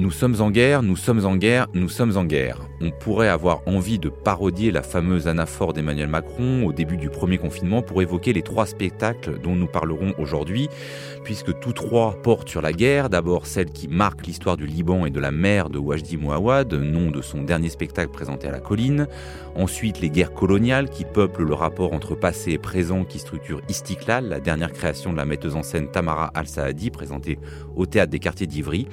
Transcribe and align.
Nous 0.00 0.12
sommes 0.12 0.40
en 0.40 0.52
guerre, 0.52 0.84
nous 0.84 0.94
sommes 0.94 1.26
en 1.26 1.34
guerre, 1.34 1.66
nous 1.74 1.88
sommes 1.88 2.16
en 2.16 2.24
guerre. 2.24 2.60
On 2.80 2.92
pourrait 2.92 3.26
avoir 3.26 3.62
envie 3.66 3.98
de 3.98 4.08
parodier 4.08 4.70
la 4.70 4.84
fameuse 4.84 5.26
anaphore 5.26 5.72
d'Emmanuel 5.72 6.06
Macron 6.06 6.64
au 6.64 6.72
début 6.72 6.96
du 6.96 7.10
premier 7.10 7.36
confinement 7.36 7.82
pour 7.82 8.00
évoquer 8.00 8.32
les 8.32 8.42
trois 8.42 8.66
spectacles 8.66 9.40
dont 9.42 9.56
nous 9.56 9.66
parlerons 9.66 10.14
aujourd'hui, 10.16 10.68
puisque 11.24 11.58
tous 11.58 11.72
trois 11.72 12.12
portent 12.22 12.48
sur 12.48 12.62
la 12.62 12.72
guerre. 12.72 13.10
D'abord 13.10 13.46
celle 13.46 13.72
qui 13.72 13.88
marque 13.88 14.24
l'histoire 14.24 14.56
du 14.56 14.66
Liban 14.66 15.04
et 15.04 15.10
de 15.10 15.18
la 15.18 15.32
mer 15.32 15.68
de 15.68 15.80
Wajdi 15.80 16.16
Mouawad, 16.16 16.72
nom 16.74 17.10
de 17.10 17.20
son 17.20 17.42
dernier 17.42 17.68
spectacle 17.68 18.12
présenté 18.12 18.46
à 18.46 18.52
la 18.52 18.60
colline. 18.60 19.08
Ensuite 19.56 20.00
les 20.00 20.10
guerres 20.10 20.32
coloniales 20.32 20.90
qui 20.90 21.04
peuplent 21.04 21.42
le 21.42 21.54
rapport 21.54 21.92
entre 21.92 22.14
passé 22.14 22.52
et 22.52 22.58
présent 22.58 23.02
qui 23.02 23.18
structure 23.18 23.62
Istiklal, 23.68 24.28
la 24.28 24.38
dernière 24.38 24.72
création 24.72 25.10
de 25.12 25.16
la 25.16 25.24
metteuse 25.24 25.56
en 25.56 25.64
scène 25.64 25.90
Tamara 25.90 26.30
Al-Saadi, 26.34 26.90
présentée 26.90 27.40
au 27.74 27.84
théâtre 27.84 28.12
des 28.12 28.20
quartiers 28.20 28.46
d'Ivry. 28.46 28.86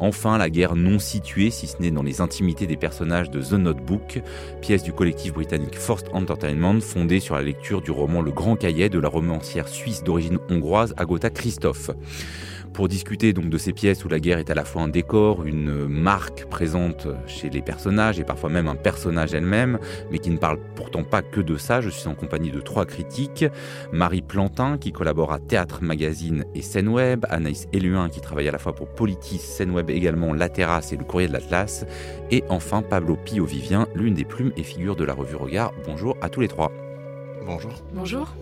Enfin, 0.00 0.38
la 0.38 0.48
guerre 0.48 0.76
non 0.76 0.98
située, 0.98 1.50
si 1.50 1.66
ce 1.66 1.76
n'est 1.80 1.90
dans 1.90 2.02
les 2.02 2.22
intimités 2.22 2.66
des 2.66 2.76
personnages 2.76 3.30
de 3.30 3.42
The 3.42 3.52
Notebook, 3.52 4.22
pièce 4.62 4.82
du 4.82 4.92
collectif 4.92 5.34
britannique 5.34 5.76
Forced 5.76 6.08
Entertainment, 6.12 6.80
fondée 6.80 7.20
sur 7.20 7.34
la 7.34 7.42
lecture 7.42 7.82
du 7.82 7.90
roman 7.90 8.22
Le 8.22 8.32
Grand 8.32 8.56
Cahier 8.56 8.88
de 8.88 8.98
la 8.98 9.08
romancière 9.08 9.68
suisse 9.68 10.02
d'origine 10.02 10.38
hongroise 10.48 10.94
Agota 10.96 11.28
Christophe 11.28 11.90
pour 12.72 12.88
discuter 12.88 13.32
donc 13.32 13.50
de 13.50 13.58
ces 13.58 13.72
pièces 13.72 14.04
où 14.04 14.08
la 14.08 14.20
guerre 14.20 14.38
est 14.38 14.50
à 14.50 14.54
la 14.54 14.64
fois 14.64 14.82
un 14.82 14.88
décor, 14.88 15.44
une 15.44 15.86
marque 15.86 16.46
présente 16.46 17.08
chez 17.26 17.50
les 17.50 17.62
personnages 17.62 18.18
et 18.18 18.24
parfois 18.24 18.50
même 18.50 18.68
un 18.68 18.76
personnage 18.76 19.34
elle-même, 19.34 19.78
mais 20.10 20.18
qui 20.18 20.30
ne 20.30 20.38
parle 20.38 20.58
pourtant 20.74 21.04
pas 21.04 21.22
que 21.22 21.40
de 21.40 21.56
ça. 21.56 21.80
Je 21.80 21.88
suis 21.88 22.08
en 22.08 22.14
compagnie 22.14 22.50
de 22.50 22.60
trois 22.60 22.86
critiques. 22.86 23.44
Marie 23.92 24.22
Plantin, 24.22 24.78
qui 24.78 24.92
collabore 24.92 25.32
à 25.32 25.38
Théâtre 25.38 25.82
Magazine 25.82 26.44
et 26.54 26.62
Scène 26.62 26.88
Web, 26.88 27.26
Anaïs 27.28 27.66
Eluin, 27.72 28.08
qui 28.08 28.20
travaille 28.20 28.48
à 28.48 28.52
la 28.52 28.58
fois 28.58 28.74
pour 28.74 28.88
Politis, 28.88 29.38
Scène 29.38 29.70
Web 29.70 29.90
également, 29.90 30.32
La 30.32 30.48
Terrasse 30.48 30.92
et 30.92 30.96
le 30.96 31.04
Courrier 31.04 31.28
de 31.28 31.32
l'Atlas, 31.32 31.84
et 32.30 32.44
enfin 32.48 32.82
Pablo 32.82 33.16
Pio-Vivien, 33.16 33.88
l'une 33.94 34.14
des 34.14 34.24
plumes 34.24 34.52
et 34.56 34.62
figures 34.62 34.96
de 34.96 35.04
la 35.04 35.14
revue 35.14 35.36
Regard. 35.36 35.72
Bonjour 35.86 36.16
à 36.20 36.28
tous 36.28 36.40
les 36.40 36.48
trois. 36.48 36.72
Bonjour. 37.44 37.72
Bonjour. 37.92 38.34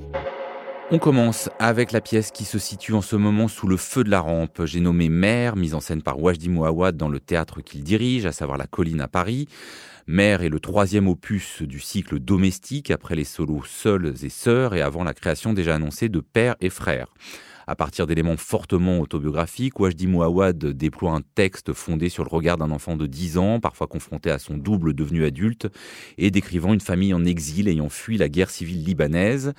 On 0.90 0.98
commence 0.98 1.50
avec 1.58 1.92
la 1.92 2.00
pièce 2.00 2.30
qui 2.30 2.46
se 2.46 2.58
situe 2.58 2.94
en 2.94 3.02
ce 3.02 3.14
moment 3.14 3.46
sous 3.46 3.66
le 3.66 3.76
feu 3.76 4.04
de 4.04 4.10
la 4.10 4.20
rampe. 4.20 4.62
J'ai 4.64 4.80
nommé 4.80 5.10
Mère, 5.10 5.54
mise 5.54 5.74
en 5.74 5.80
scène 5.80 6.00
par 6.00 6.18
Wajdi 6.18 6.48
Mouawad 6.48 6.96
dans 6.96 7.10
le 7.10 7.20
théâtre 7.20 7.60
qu'il 7.60 7.84
dirige, 7.84 8.24
à 8.24 8.32
savoir 8.32 8.56
La 8.56 8.66
Colline 8.66 9.02
à 9.02 9.08
Paris. 9.08 9.48
Mère 10.06 10.40
est 10.40 10.48
le 10.48 10.60
troisième 10.60 11.06
opus 11.06 11.60
du 11.60 11.78
cycle 11.78 12.18
domestique 12.18 12.90
après 12.90 13.16
les 13.16 13.24
solos 13.24 13.64
Seuls 13.66 14.14
et 14.22 14.30
Sœurs 14.30 14.74
et 14.74 14.80
avant 14.80 15.04
la 15.04 15.12
création 15.12 15.52
déjà 15.52 15.74
annoncée 15.74 16.08
de 16.08 16.20
Père 16.20 16.56
et 16.62 16.70
Frères. 16.70 17.12
À 17.70 17.76
partir 17.76 18.06
d'éléments 18.06 18.38
fortement 18.38 18.98
autobiographiques, 18.98 19.78
Wajdi 19.78 20.06
Mouawad 20.06 20.56
déploie 20.56 21.12
un 21.12 21.20
texte 21.34 21.74
fondé 21.74 22.08
sur 22.08 22.24
le 22.24 22.30
regard 22.30 22.56
d'un 22.56 22.70
enfant 22.70 22.96
de 22.96 23.06
10 23.06 23.36
ans, 23.36 23.60
parfois 23.60 23.86
confronté 23.86 24.30
à 24.30 24.38
son 24.38 24.56
double 24.56 24.94
devenu 24.94 25.26
adulte, 25.26 25.68
et 26.16 26.30
décrivant 26.30 26.72
une 26.72 26.80
famille 26.80 27.12
en 27.12 27.26
exil 27.26 27.68
ayant 27.68 27.90
fui 27.90 28.16
la 28.16 28.30
guerre 28.30 28.48
civile 28.48 28.82
libanaise. 28.84 29.52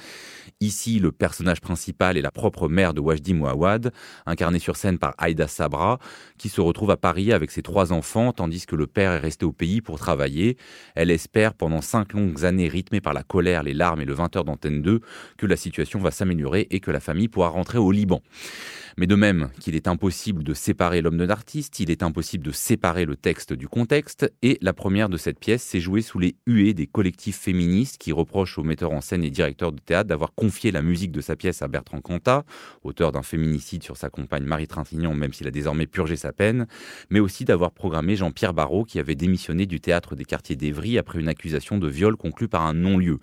Ici, 0.59 0.97
le 0.97 1.11
personnage 1.11 1.61
principal 1.61 2.17
est 2.17 2.23
la 2.23 2.31
propre 2.31 2.67
mère 2.67 2.95
de 2.95 2.99
Wajdi 2.99 3.35
Mouawad, 3.35 3.93
incarnée 4.25 4.57
sur 4.57 4.75
scène 4.75 4.97
par 4.97 5.13
Aïda 5.19 5.47
Sabra, 5.47 5.99
qui 6.39 6.49
se 6.49 6.61
retrouve 6.61 6.89
à 6.89 6.97
Paris 6.97 7.31
avec 7.31 7.51
ses 7.51 7.61
trois 7.61 7.93
enfants, 7.93 8.33
tandis 8.33 8.65
que 8.65 8.75
le 8.75 8.87
père 8.87 9.11
est 9.11 9.19
resté 9.19 9.45
au 9.45 9.51
pays 9.51 9.81
pour 9.81 9.99
travailler. 9.99 10.57
Elle 10.95 11.11
espère, 11.11 11.53
pendant 11.53 11.81
cinq 11.81 12.13
longues 12.13 12.43
années 12.43 12.69
rythmées 12.69 13.01
par 13.01 13.13
la 13.13 13.21
colère, 13.21 13.61
les 13.61 13.75
larmes 13.75 14.01
et 14.01 14.05
le 14.05 14.15
20h 14.15 14.45
d'antenne 14.45 14.81
2, 14.81 14.99
que 15.37 15.45
la 15.45 15.55
situation 15.55 15.99
va 15.99 16.09
s'améliorer 16.09 16.65
et 16.71 16.79
que 16.79 16.89
la 16.89 16.99
famille 16.99 17.27
pourra 17.27 17.49
rentrer 17.49 17.77
au 17.77 17.91
Mais 18.99 19.07
de 19.07 19.15
même 19.15 19.49
qu'il 19.61 19.75
est 19.75 19.87
impossible 19.87 20.43
de 20.43 20.53
séparer 20.53 21.01
l'homme 21.01 21.17
de 21.17 21.23
l'artiste, 21.23 21.79
il 21.79 21.89
est 21.89 22.03
impossible 22.03 22.45
de 22.45 22.51
séparer 22.51 23.05
le 23.05 23.15
texte 23.15 23.53
du 23.53 23.69
contexte, 23.69 24.29
et 24.41 24.57
la 24.61 24.73
première 24.73 25.07
de 25.07 25.15
cette 25.15 25.39
pièce 25.39 25.63
s'est 25.63 25.79
jouée 25.79 26.01
sous 26.01 26.19
les 26.19 26.35
huées 26.45 26.73
des 26.73 26.85
collectifs 26.85 27.37
féministes 27.37 27.97
qui 27.97 28.11
reprochent 28.11 28.57
au 28.57 28.63
metteur 28.63 28.91
en 28.91 28.99
scène 28.99 29.23
et 29.23 29.29
directeur 29.29 29.71
de 29.71 29.79
théâtre 29.79 30.09
d'avoir 30.09 30.33
confié 30.33 30.71
la 30.71 30.81
musique 30.81 31.13
de 31.13 31.21
sa 31.21 31.37
pièce 31.37 31.61
à 31.61 31.69
Bertrand 31.69 32.01
Cantat, 32.01 32.43
auteur 32.83 33.13
d'un 33.13 33.23
féminicide 33.23 33.83
sur 33.83 33.95
sa 33.95 34.09
compagne 34.09 34.43
Marie 34.43 34.67
Trintignant, 34.67 35.13
même 35.13 35.31
s'il 35.31 35.47
a 35.47 35.51
désormais 35.51 35.87
purgé 35.87 36.17
sa 36.17 36.33
peine, 36.33 36.67
mais 37.09 37.21
aussi 37.21 37.45
d'avoir 37.45 37.71
programmé 37.71 38.17
Jean-Pierre 38.17 38.53
Barrault 38.53 38.83
qui 38.83 38.99
avait 38.99 39.15
démissionné 39.15 39.65
du 39.65 39.79
théâtre 39.79 40.15
des 40.15 40.25
quartiers 40.25 40.57
d'Evry 40.57 40.97
après 40.97 41.19
une 41.19 41.29
accusation 41.29 41.77
de 41.77 41.87
viol 41.87 42.17
conclue 42.17 42.49
par 42.49 42.63
un 42.63 42.73
non-lieu. 42.73 43.19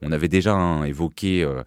On 0.00 0.10
avait 0.10 0.28
déjà 0.28 0.54
hein, 0.54 0.84
évoqué... 0.84 1.44
Euh, 1.44 1.62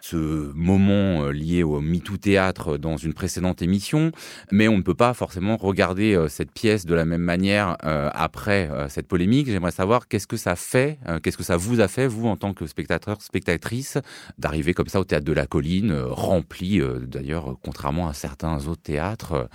ce 0.00 0.52
moment 0.54 1.24
euh, 1.24 1.32
lié 1.32 1.62
au 1.62 1.80
MeToo 1.80 2.16
Théâtre 2.16 2.78
dans 2.78 2.96
une 2.96 3.14
précédente 3.14 3.62
émission, 3.62 4.12
mais 4.50 4.68
on 4.68 4.76
ne 4.76 4.82
peut 4.82 4.94
pas 4.94 5.14
forcément 5.14 5.56
regarder 5.56 6.14
euh, 6.14 6.28
cette 6.28 6.52
pièce 6.52 6.86
de 6.86 6.94
la 6.94 7.04
même 7.04 7.22
manière 7.22 7.76
euh, 7.84 8.10
après 8.12 8.70
cette 8.88 9.06
polémique. 9.06 9.48
J'aimerais 9.48 9.70
savoir 9.70 10.08
qu'est-ce 10.08 10.26
que 10.26 10.36
ça 10.36 10.56
fait, 10.56 10.98
qu'est-ce 11.22 11.36
que 11.36 11.42
ça 11.42 11.56
vous 11.56 11.80
a 11.80 11.88
fait, 11.88 12.06
vous, 12.06 12.26
en 12.26 12.36
tant 12.36 12.54
que 12.54 12.66
spectateur, 12.66 13.20
spectatrice, 13.22 13.98
d'arriver 14.38 14.74
comme 14.74 14.88
ça 14.88 15.00
au 15.00 15.04
Théâtre 15.04 15.24
de 15.24 15.32
la 15.32 15.46
Colline, 15.46 15.92
rempli 15.92 16.80
d'ailleurs, 17.02 17.56
contrairement 17.62 18.08
à 18.08 18.14
certains 18.14 18.66
autres 18.66 18.82
théâtres. 18.82 19.48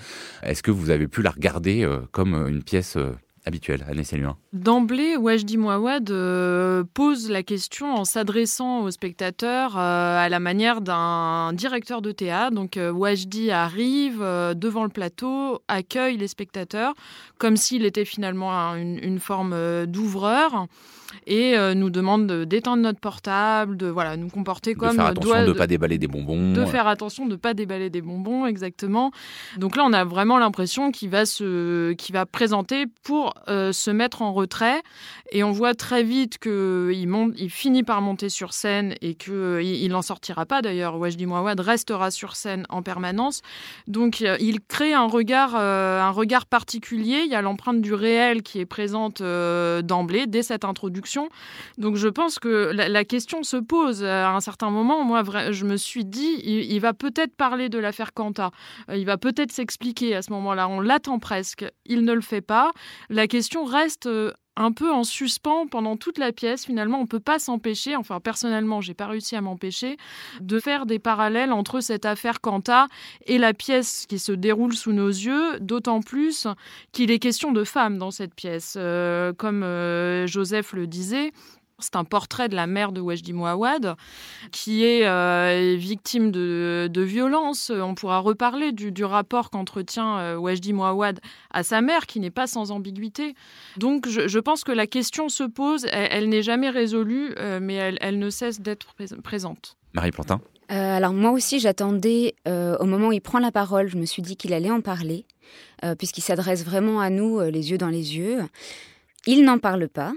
Est-ce 0.44 0.64
que 0.64 0.72
vous 0.72 0.90
avez 0.90 1.08
pu 1.08 1.22
la 1.22 1.32
regarder 1.32 1.88
comme 2.12 2.34
une 2.48 2.64
pièce 2.64 2.98
habituel, 3.46 3.86
Année 3.88 4.04
D'emblée, 4.54 5.18
Wajdi 5.18 5.58
Mouawad 5.58 6.10
euh, 6.10 6.84
pose 6.94 7.30
la 7.30 7.44
question 7.44 7.94
en 7.94 8.04
s'adressant 8.04 8.82
aux 8.82 8.92
spectateurs 8.92 9.78
euh, 9.78 10.18
à 10.18 10.30
la 10.30 10.40
manière 10.40 10.82
d'un 10.82 11.54
directeur 11.54 12.02
de 12.02 12.12
théâtre. 12.12 12.56
Donc 12.56 12.78
euh, 12.78 12.92
Wajdi 12.92 13.52
arrive 13.52 14.20
devant 14.56 14.84
le 14.84 14.90
plateau, 14.90 15.60
accueille 15.68 16.18
les 16.18 16.28
spectateurs 16.28 16.94
comme 17.38 17.56
s'il 17.58 17.86
était 17.86 18.06
finalement 18.06 18.76
une, 18.76 19.00
une 19.04 19.20
forme 19.20 19.86
d'ouvreur 19.86 20.68
et 21.28 21.56
nous 21.76 21.90
demande 21.90 22.32
d'éteindre 22.44 22.84
notre 22.84 23.00
portable, 23.00 23.78
de 23.78 23.88
voilà, 23.88 24.18
nous 24.18 24.30
comporter 24.30 24.76
comme 24.76 24.92
de 24.92 24.96
faire 24.96 25.06
attention 25.06 25.42
de 25.42 25.48
ne 25.48 25.54
pas 25.54 25.68
déballer 25.68 25.98
des 25.98 26.08
bonbons, 26.08 26.54
de 26.54 26.66
faire 26.66 26.88
attention 26.88 27.26
de 27.26 27.32
ne 27.32 27.36
pas 27.36 27.54
déballer 27.54 27.90
des 27.90 28.02
bonbons, 28.02 28.46
exactement. 28.46 29.12
Donc 29.58 29.76
là, 29.76 29.84
on 29.86 29.94
a 29.94 30.04
vraiment 30.04 30.38
l'impression 30.38 30.92
qu'il 30.92 31.10
va 31.10 31.26
se, 31.26 31.94
qu'il 31.94 32.14
va 32.14 32.26
présenter 32.26 32.86
pour 33.04 33.35
euh, 33.48 33.72
se 33.72 33.92
mettre 33.92 34.22
en 34.24 34.34
retrait. 34.34 34.82
Et 35.32 35.44
on 35.44 35.52
voit 35.52 35.76
très 35.76 36.04
vite 36.04 36.40
qu'il 36.40 37.08
il 37.38 37.50
finit 37.50 37.84
par 37.84 38.02
monter 38.02 38.30
sur 38.30 38.54
scène 38.54 38.96
et 39.02 39.14
qu'il 39.14 39.34
euh, 39.34 39.88
n'en 39.88 40.02
sortira 40.02 40.46
pas. 40.46 40.62
D'ailleurs, 40.62 40.98
Wajdi 40.98 41.26
Mouawad 41.26 41.60
restera 41.60 42.10
sur 42.10 42.36
scène 42.36 42.66
en 42.70 42.82
permanence. 42.82 43.42
Donc, 43.88 44.22
euh, 44.22 44.38
il 44.40 44.62
crée 44.62 44.94
un 44.94 45.08
regard, 45.08 45.56
un 45.56 46.10
regard 46.10 46.46
particulier. 46.48 47.22
Il 47.26 47.32
y 47.32 47.36
a 47.36 47.42
l'empreinte 47.42 47.82
du 47.82 47.94
réel 47.94 48.42
qui 48.42 48.60
est 48.60 48.66
présente 48.66 49.22
d'emblée, 49.22 50.26
dès 50.28 50.44
cette 50.44 50.66
introduction. 50.66 51.30
Donc, 51.78 51.96
je 51.98 52.08
pense 52.08 52.40
que 52.40 52.72
la, 52.74 53.06
question 53.06 53.44
se 53.44 53.58
pose 53.58 54.04
à 54.04 54.32
un 54.32 54.40
certain 54.40 54.72
moment. 54.72 55.04
Moi, 55.04 55.24
je 55.52 55.66
me 55.66 55.78
suis 55.78 56.06
dit, 56.06 56.42
il, 56.44 56.80
va 56.80 56.94
peut-être 56.94 57.36
parler 57.36 57.70
de 57.70 57.78
l'affaire 57.78 58.14
Quanta. 58.14 58.50
Il 58.92 59.06
va 59.06 59.18
peut-être 59.18 59.52
s'expliquer 59.52 60.16
à 60.16 60.22
ce 60.22 60.32
moment-là. 60.32 60.68
On 60.68 60.80
l'attend 60.80 61.20
presque. 61.20 61.66
Il 61.86 62.04
ne 62.04 62.14
le 62.14 62.22
fait 62.22 62.42
pas. 62.42 62.72
La 63.26 63.28
question 63.28 63.66
reste 63.66 64.06
euh, 64.06 64.32
un 64.56 64.72
peu 64.72 64.92
en 64.92 65.04
suspens 65.04 65.66
pendant 65.66 65.98
toute 65.98 66.20
la 66.20 66.32
pièce. 66.32 66.64
Finalement, 66.64 67.00
on 67.00 67.04
ne 67.04 67.08
peut 67.08 67.20
pas 67.20 67.40
s'empêcher, 67.40 67.96
enfin 67.96 68.20
personnellement, 68.20 68.82
j'ai 68.82 68.94
pas 68.94 69.08
réussi 69.08 69.36
à 69.36 69.42
m'empêcher, 69.42 69.98
de 70.42 70.60
faire 70.60 70.86
des 70.86 71.00
parallèles 71.00 71.52
entre 71.52 71.80
cette 71.80 72.06
affaire 72.06 72.40
Quanta 72.40 72.88
et 73.26 73.40
la 73.40 73.56
pièce 73.56 74.06
qui 74.08 74.20
se 74.20 74.32
déroule 74.32 74.76
sous 74.76 74.94
nos 74.94 75.08
yeux, 75.10 75.60
d'autant 75.60 76.02
plus 76.02 76.46
qu'il 76.92 77.10
est 77.10 77.18
question 77.18 77.52
de 77.52 77.64
femmes 77.64 77.98
dans 77.98 78.12
cette 78.12 78.36
pièce. 78.36 78.76
Euh, 78.78 79.34
comme 79.34 79.64
euh, 79.64 80.28
Joseph 80.28 80.74
le 80.74 80.86
disait, 80.86 81.32
c'est 81.80 81.96
un 81.96 82.04
portrait 82.04 82.48
de 82.48 82.56
la 82.56 82.68
mère 82.68 82.92
de 82.92 83.02
Wajdi 83.02 83.34
Mouawad, 83.34 83.96
qui 84.52 84.84
est 84.86 85.06
euh, 85.06 85.76
victime 85.78 86.32
de, 86.32 86.90
de 86.92 87.02
violences. 87.02 87.70
On 87.70 87.96
pourra 87.96 88.20
reparler 88.20 88.72
du, 88.72 89.04
rapport 89.04 89.50
qu'entretient 89.50 90.18
euh, 90.18 90.38
Wajdi 90.38 90.74
Mouawad 90.74 91.20
à 91.52 91.64
sa 91.64 91.82
mère, 91.82 92.06
qui 92.06 92.20
n'est 92.20 92.32
pas 92.32 92.48
sans 92.48 92.72
ambiguïté. 92.72 93.36
Donc 93.78 94.08
je, 94.08 94.40
pense 94.40 94.64
que 94.64 94.72
la 94.72 94.88
question 94.88 95.28
se 95.30 95.44
pose, 95.44 95.86
elle, 95.92 96.30
n'est 96.30 96.42
jamais 96.42 96.70
résolue, 96.70 97.34
euh, 97.38 97.60
mais 97.62 97.76
elle, 97.76 98.20
ne 98.20 98.30
cesse 98.30 98.62
d'être 98.62 98.96
présente. 99.24 99.78
Marie 99.94 100.12
Plantin 100.12 100.42
alors 100.68 101.14
moi 101.14 101.30
aussi 101.30 101.60
j'attendais 101.60 102.34
au 102.48 102.86
moment 102.86 103.10
où 103.10 103.12
il 103.12 103.22
prend 103.22 103.38
la 103.38 103.52
parole, 103.52 103.88
je 103.88 103.98
me 103.98 104.06
suis 104.08 104.24
dit 104.24 104.36
qu'il 104.36 104.52
allait 104.52 104.72
en 104.72 104.82
parler, 104.82 105.26
puisqu'il 106.00 106.22
s'adresse 106.22 106.66
vraiment 106.66 107.00
à 107.00 107.12
nous 107.12 107.40
les 107.40 107.70
yeux 107.70 107.78
dans 107.78 107.90
les 107.90 108.18
yeux. 108.18 108.40
Il 109.28 109.44
n'en 109.44 109.60
parle 109.60 109.88
pas, 109.88 110.14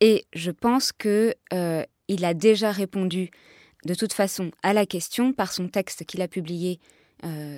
et 0.00 0.26
je 0.32 0.50
pense 0.50 0.92
que 0.92 1.34
euh, 1.52 1.84
il 2.08 2.24
a 2.24 2.34
déjà 2.34 2.72
répondu 2.72 3.30
de 3.84 3.94
toute 3.94 4.12
façon 4.12 4.50
à 4.62 4.72
la 4.72 4.86
question 4.86 5.32
par 5.32 5.52
son 5.52 5.68
texte 5.68 6.04
qu'il 6.04 6.22
a 6.22 6.28
publié 6.28 6.80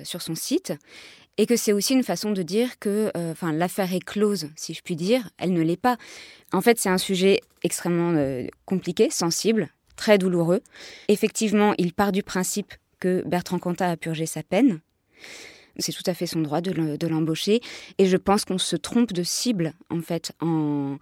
sur 0.03 0.23
son 0.23 0.33
site 0.33 0.73
et 1.37 1.45
que 1.45 1.55
c'est 1.55 1.71
aussi 1.71 1.93
une 1.93 2.01
façon 2.01 2.31
de 2.31 2.41
dire 2.41 2.79
que 2.79 3.11
enfin 3.15 3.51
l'affaire 3.53 3.93
est 3.93 4.03
close, 4.03 4.49
si 4.55 4.73
je 4.73 4.81
puis 4.81 4.95
dire. 4.95 5.29
Elle 5.37 5.53
ne 5.53 5.61
l'est 5.61 5.79
pas. 5.79 5.97
En 6.51 6.61
fait, 6.61 6.79
c'est 6.79 6.89
un 6.89 6.97
sujet 6.97 7.41
extrêmement 7.61 8.43
compliqué, 8.65 9.11
sensible, 9.11 9.69
très 9.95 10.17
douloureux. 10.17 10.61
Effectivement, 11.09 11.75
il 11.77 11.93
part 11.93 12.11
du 12.11 12.23
principe 12.23 12.73
que 12.99 13.21
Bertrand 13.27 13.59
Cantat 13.59 13.91
a 13.91 13.97
purgé 13.97 14.25
sa 14.25 14.41
peine. 14.41 14.79
C'est 15.81 15.91
tout 15.91 16.03
à 16.05 16.13
fait 16.13 16.27
son 16.27 16.41
droit 16.41 16.61
de 16.61 17.07
l'embaucher. 17.07 17.61
Et 17.97 18.05
je 18.05 18.17
pense 18.17 18.45
qu'on 18.45 18.57
se 18.57 18.75
trompe 18.75 19.13
de 19.13 19.23
cible, 19.23 19.73
en 19.89 20.01
fait, 20.01 20.31
en, 20.41 20.97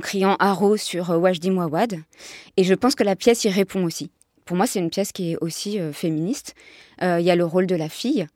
criant 0.00 0.36
haro 0.38 0.76
sur 0.76 1.10
euh, 1.10 1.18
Wajdi 1.18 1.50
Mouawad. 1.50 1.98
Et 2.56 2.64
je 2.64 2.74
pense 2.74 2.94
que 2.94 3.04
la 3.04 3.16
pièce 3.16 3.44
y 3.44 3.48
répond 3.48 3.84
aussi. 3.84 4.10
Pour 4.44 4.56
moi, 4.56 4.66
c'est 4.66 4.78
une 4.78 4.90
pièce 4.90 5.12
qui 5.12 5.32
est 5.32 5.36
aussi 5.40 5.78
euh, 5.78 5.92
féministe. 5.92 6.54
Euh, 7.02 7.20
il 7.20 7.26
y 7.26 7.30
a 7.30 7.36
le 7.36 7.44
rôle 7.44 7.66
de 7.66 7.74
la 7.74 7.88
fille 7.88 8.26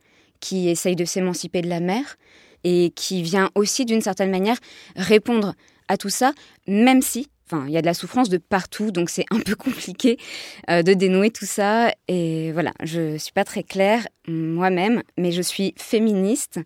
qui 0.41 0.69
essaye 0.69 0.97
de 0.97 1.05
s'émanciper 1.05 1.62
de 1.62 1.69
la 1.69 1.81
mère 1.81 2.17
et 2.65 2.93
qui 2.95 3.23
vient 3.23 3.51
aussi, 3.55 3.85
d'une 3.85 4.01
certaine 4.01 4.31
manière, 4.31 4.59
répondre 4.97 5.55
à 5.89 5.97
tout 5.97 6.09
ça, 6.09 6.33
même 6.67 7.03
si 7.03 7.29
Enfin, 7.52 7.64
il 7.67 7.73
y 7.73 7.76
a 7.76 7.81
de 7.81 7.87
la 7.87 7.94
souffrance 7.94 8.29
de 8.29 8.38
partout, 8.38 8.93
donc 8.93 9.11
c'est 9.11 9.25
un 9.31 9.41
peu 9.41 9.55
compliqué 9.56 10.19
euh, 10.70 10.82
de 10.82 10.94
dénouer 10.94 11.31
tout 11.31 11.47
ça. 11.47 11.93
Et 12.06 12.52
voilà, 12.52 12.73
je 12.82 13.17
suis 13.17 13.32
pas 13.32 13.44
très 13.44 13.64
claire 13.64 14.06
moi-même, 14.29 15.02
mais 15.19 15.32
je 15.32 15.43
suis 15.43 15.75
féministe 15.76 16.61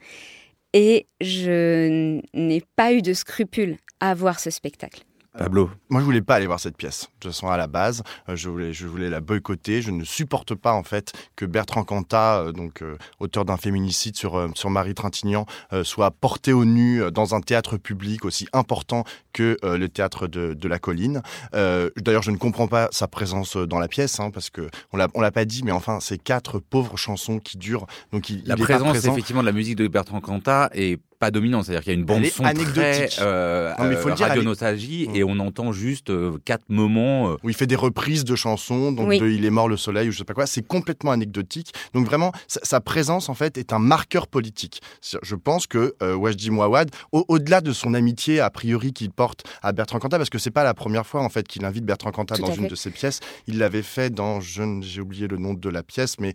et 0.75 1.06
je 1.20 2.20
n'ai 2.34 2.62
pas 2.76 2.92
eu 2.92 3.00
de 3.00 3.14
scrupules 3.14 3.78
à 4.00 4.14
voir 4.14 4.40
ce 4.40 4.50
spectacle. 4.50 5.04
Pablo 5.36 5.69
Moi, 5.88 6.00
je 6.00 6.04
voulais 6.04 6.22
pas 6.22 6.36
aller 6.36 6.46
voir 6.46 6.60
cette 6.60 6.76
pièce. 6.76 7.02
De 7.02 7.06
toute 7.20 7.32
façon, 7.32 7.48
à 7.48 7.56
la 7.56 7.66
base, 7.66 8.02
euh, 8.28 8.36
je 8.36 8.48
voulais, 8.48 8.72
je 8.72 8.86
voulais 8.86 9.10
la 9.10 9.20
boycotter. 9.20 9.82
Je 9.82 9.90
ne 9.90 10.04
supporte 10.04 10.54
pas, 10.54 10.72
en 10.72 10.84
fait, 10.84 11.12
que 11.34 11.44
Bertrand 11.44 11.82
Cantat, 11.82 12.38
euh, 12.38 12.52
donc 12.52 12.82
euh, 12.82 12.96
auteur 13.19 13.44
d'un 13.44 13.56
féminicide 13.56 14.16
sur, 14.16 14.48
sur 14.54 14.70
Marie 14.70 14.94
Trintignant, 14.94 15.46
soit 15.82 16.10
porté 16.12 16.52
au 16.52 16.64
nu 16.64 17.02
dans 17.10 17.34
un 17.34 17.40
théâtre 17.40 17.76
public 17.76 18.25
aussi 18.25 18.46
important 18.52 19.04
que 19.32 19.56
le 19.62 19.88
théâtre 19.88 20.26
de, 20.26 20.54
de 20.54 20.69
la 20.69 20.78
colline. 20.78 21.22
D'ailleurs, 21.52 22.22
je 22.22 22.31
ne 22.31 22.36
comprends 22.36 22.69
pas 22.69 22.88
sa 22.92 23.08
présence 23.08 23.56
dans 23.56 23.78
la 23.78 23.88
pièce, 23.88 24.20
hein, 24.20 24.31
parce 24.31 24.50
que 24.50 24.69
on 24.92 24.96
l'a, 24.96 25.08
on 25.14 25.20
l'a 25.20 25.32
pas 25.32 25.44
dit, 25.44 25.62
mais 25.64 25.72
enfin, 25.72 25.98
c'est 26.00 26.19
quatre 26.19 26.58
pauvres 26.58 26.96
chansons 26.96 27.38
qui 27.38 27.58
durent. 27.58 27.86
Donc, 28.12 28.31
il, 28.31 28.42
la 28.46 28.56
présence, 28.56 29.04
effectivement, 29.04 29.42
de 29.42 29.46
la 29.46 29.52
musique 29.52 29.76
de 29.76 29.88
Bertrand 29.88 30.20
Cantat 30.20 30.70
est 30.72 31.00
pas 31.24 31.30
dominant, 31.30 31.62
c'est-à-dire 31.62 31.82
qu'il 31.82 31.92
y 31.92 31.96
a 31.96 31.98
une 31.98 32.04
bande 32.04 32.26
son 32.26 32.42
très 32.42 33.08
euh, 33.20 33.72
euh 33.78 34.14
radio 34.14 34.42
nostalgie 34.42 35.08
et 35.14 35.24
on 35.24 35.38
entend 35.38 35.72
juste 35.72 36.10
euh, 36.10 36.36
quatre 36.44 36.68
moments 36.68 37.30
euh. 37.30 37.36
où 37.42 37.48
il 37.48 37.54
fait 37.54 37.66
des 37.66 37.76
reprises 37.76 38.24
de 38.24 38.34
chansons, 38.34 38.92
donc 38.92 39.08
de 39.08 39.26
Il 39.26 39.46
est 39.46 39.50
mort 39.50 39.70
le 39.70 39.78
soleil 39.78 40.08
ou 40.08 40.12
je 40.12 40.18
sais 40.18 40.24
pas 40.24 40.34
quoi. 40.34 40.46
C'est 40.46 40.66
complètement 40.66 41.12
anecdotique. 41.12 41.72
Donc 41.94 42.04
vraiment, 42.04 42.30
sa, 42.46 42.80
présence 42.82 43.30
en 43.30 43.34
fait 43.34 43.56
est 43.56 43.72
un 43.72 43.78
marqueur 43.78 44.26
politique. 44.26 44.82
Je 45.22 45.34
pense 45.34 45.66
que 45.66 45.94
Wajdi 46.02 46.50
Mouawad, 46.50 46.90
au-delà 47.12 47.62
de 47.62 47.72
son 47.72 47.94
amitié 47.94 48.40
a 48.40 48.50
priori 48.50 48.92
qu'il 48.92 49.10
porte 49.10 49.44
à 49.62 49.72
Bertrand 49.72 49.98
Cantat, 49.98 50.18
parce 50.18 50.30
que 50.30 50.38
c'est 50.38 50.50
pas 50.50 50.64
la 50.64 50.74
première 50.74 51.06
fois 51.06 51.22
en 51.22 51.30
fait 51.30 51.48
qu'il 51.48 51.64
invite 51.64 51.84
Bertrand 51.86 52.10
Cantat 52.10 52.36
dans 52.36 52.52
une 52.52 52.68
de 52.68 52.74
ses 52.74 52.90
pièces. 52.90 53.20
Il 53.46 53.56
l'avait 53.56 53.82
fait 53.82 54.10
dans, 54.12 54.40
j'ai 54.42 55.00
oublié 55.00 55.26
le 55.26 55.38
nom 55.38 55.54
de 55.54 55.70
la 55.70 55.82
pièce, 55.82 56.16
mais 56.20 56.34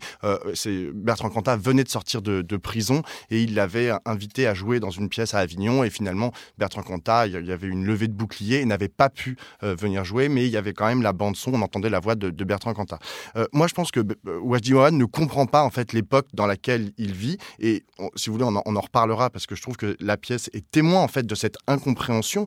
c'est 0.54 0.90
Bertrand 0.92 1.30
Cantat 1.30 1.56
venait 1.56 1.84
de 1.84 1.88
sortir 1.88 2.22
de, 2.22 2.42
de 2.42 2.56
prison 2.56 3.02
et 3.30 3.42
il 3.42 3.54
l'avait 3.54 3.92
invité 4.04 4.48
à 4.48 4.54
jouer 4.54 4.79
dans 4.80 4.90
une 4.90 5.08
pièce 5.08 5.34
à 5.34 5.38
Avignon 5.38 5.84
et 5.84 5.90
finalement 5.90 6.32
Bertrand 6.58 6.82
Cantat, 6.82 7.28
il 7.28 7.46
y 7.46 7.52
avait 7.52 7.68
une 7.68 7.84
levée 7.84 8.08
de 8.08 8.12
bouclier 8.12 8.60
et 8.60 8.64
n'avait 8.64 8.88
pas 8.88 9.08
pu 9.08 9.36
euh, 9.62 9.74
venir 9.74 10.04
jouer, 10.04 10.28
mais 10.28 10.46
il 10.46 10.50
y 10.50 10.56
avait 10.56 10.72
quand 10.72 10.86
même 10.86 11.02
la 11.02 11.12
bande 11.12 11.36
son, 11.36 11.54
on 11.54 11.62
entendait 11.62 11.90
la 11.90 12.00
voix 12.00 12.14
de, 12.14 12.30
Bertrand 12.44 12.74
Cantat. 12.74 12.98
Euh, 13.36 13.46
moi, 13.52 13.66
je 13.68 13.74
pense 13.74 13.90
que 13.90 14.00
euh, 14.00 14.40
Wajdi 14.40 14.72
Mouawad 14.72 14.94
ne 14.94 15.04
comprend 15.04 15.46
pas 15.46 15.62
en 15.62 15.70
fait 15.70 15.92
l'époque 15.92 16.26
dans 16.32 16.46
laquelle 16.46 16.92
il 16.96 17.12
vit 17.12 17.36
et 17.58 17.84
si 18.16 18.30
vous 18.30 18.36
voulez, 18.38 18.46
on 18.64 18.76
en, 18.76 18.80
reparlera 18.80 19.28
parce 19.28 19.46
que 19.46 19.54
je 19.54 19.62
trouve 19.62 19.76
que 19.76 19.94
la 20.00 20.16
pièce 20.16 20.48
est 20.54 20.68
témoin 20.70 21.02
en 21.02 21.08
fait 21.08 21.26
de 21.26 21.34
cette 21.34 21.56
incompréhension. 21.66 22.46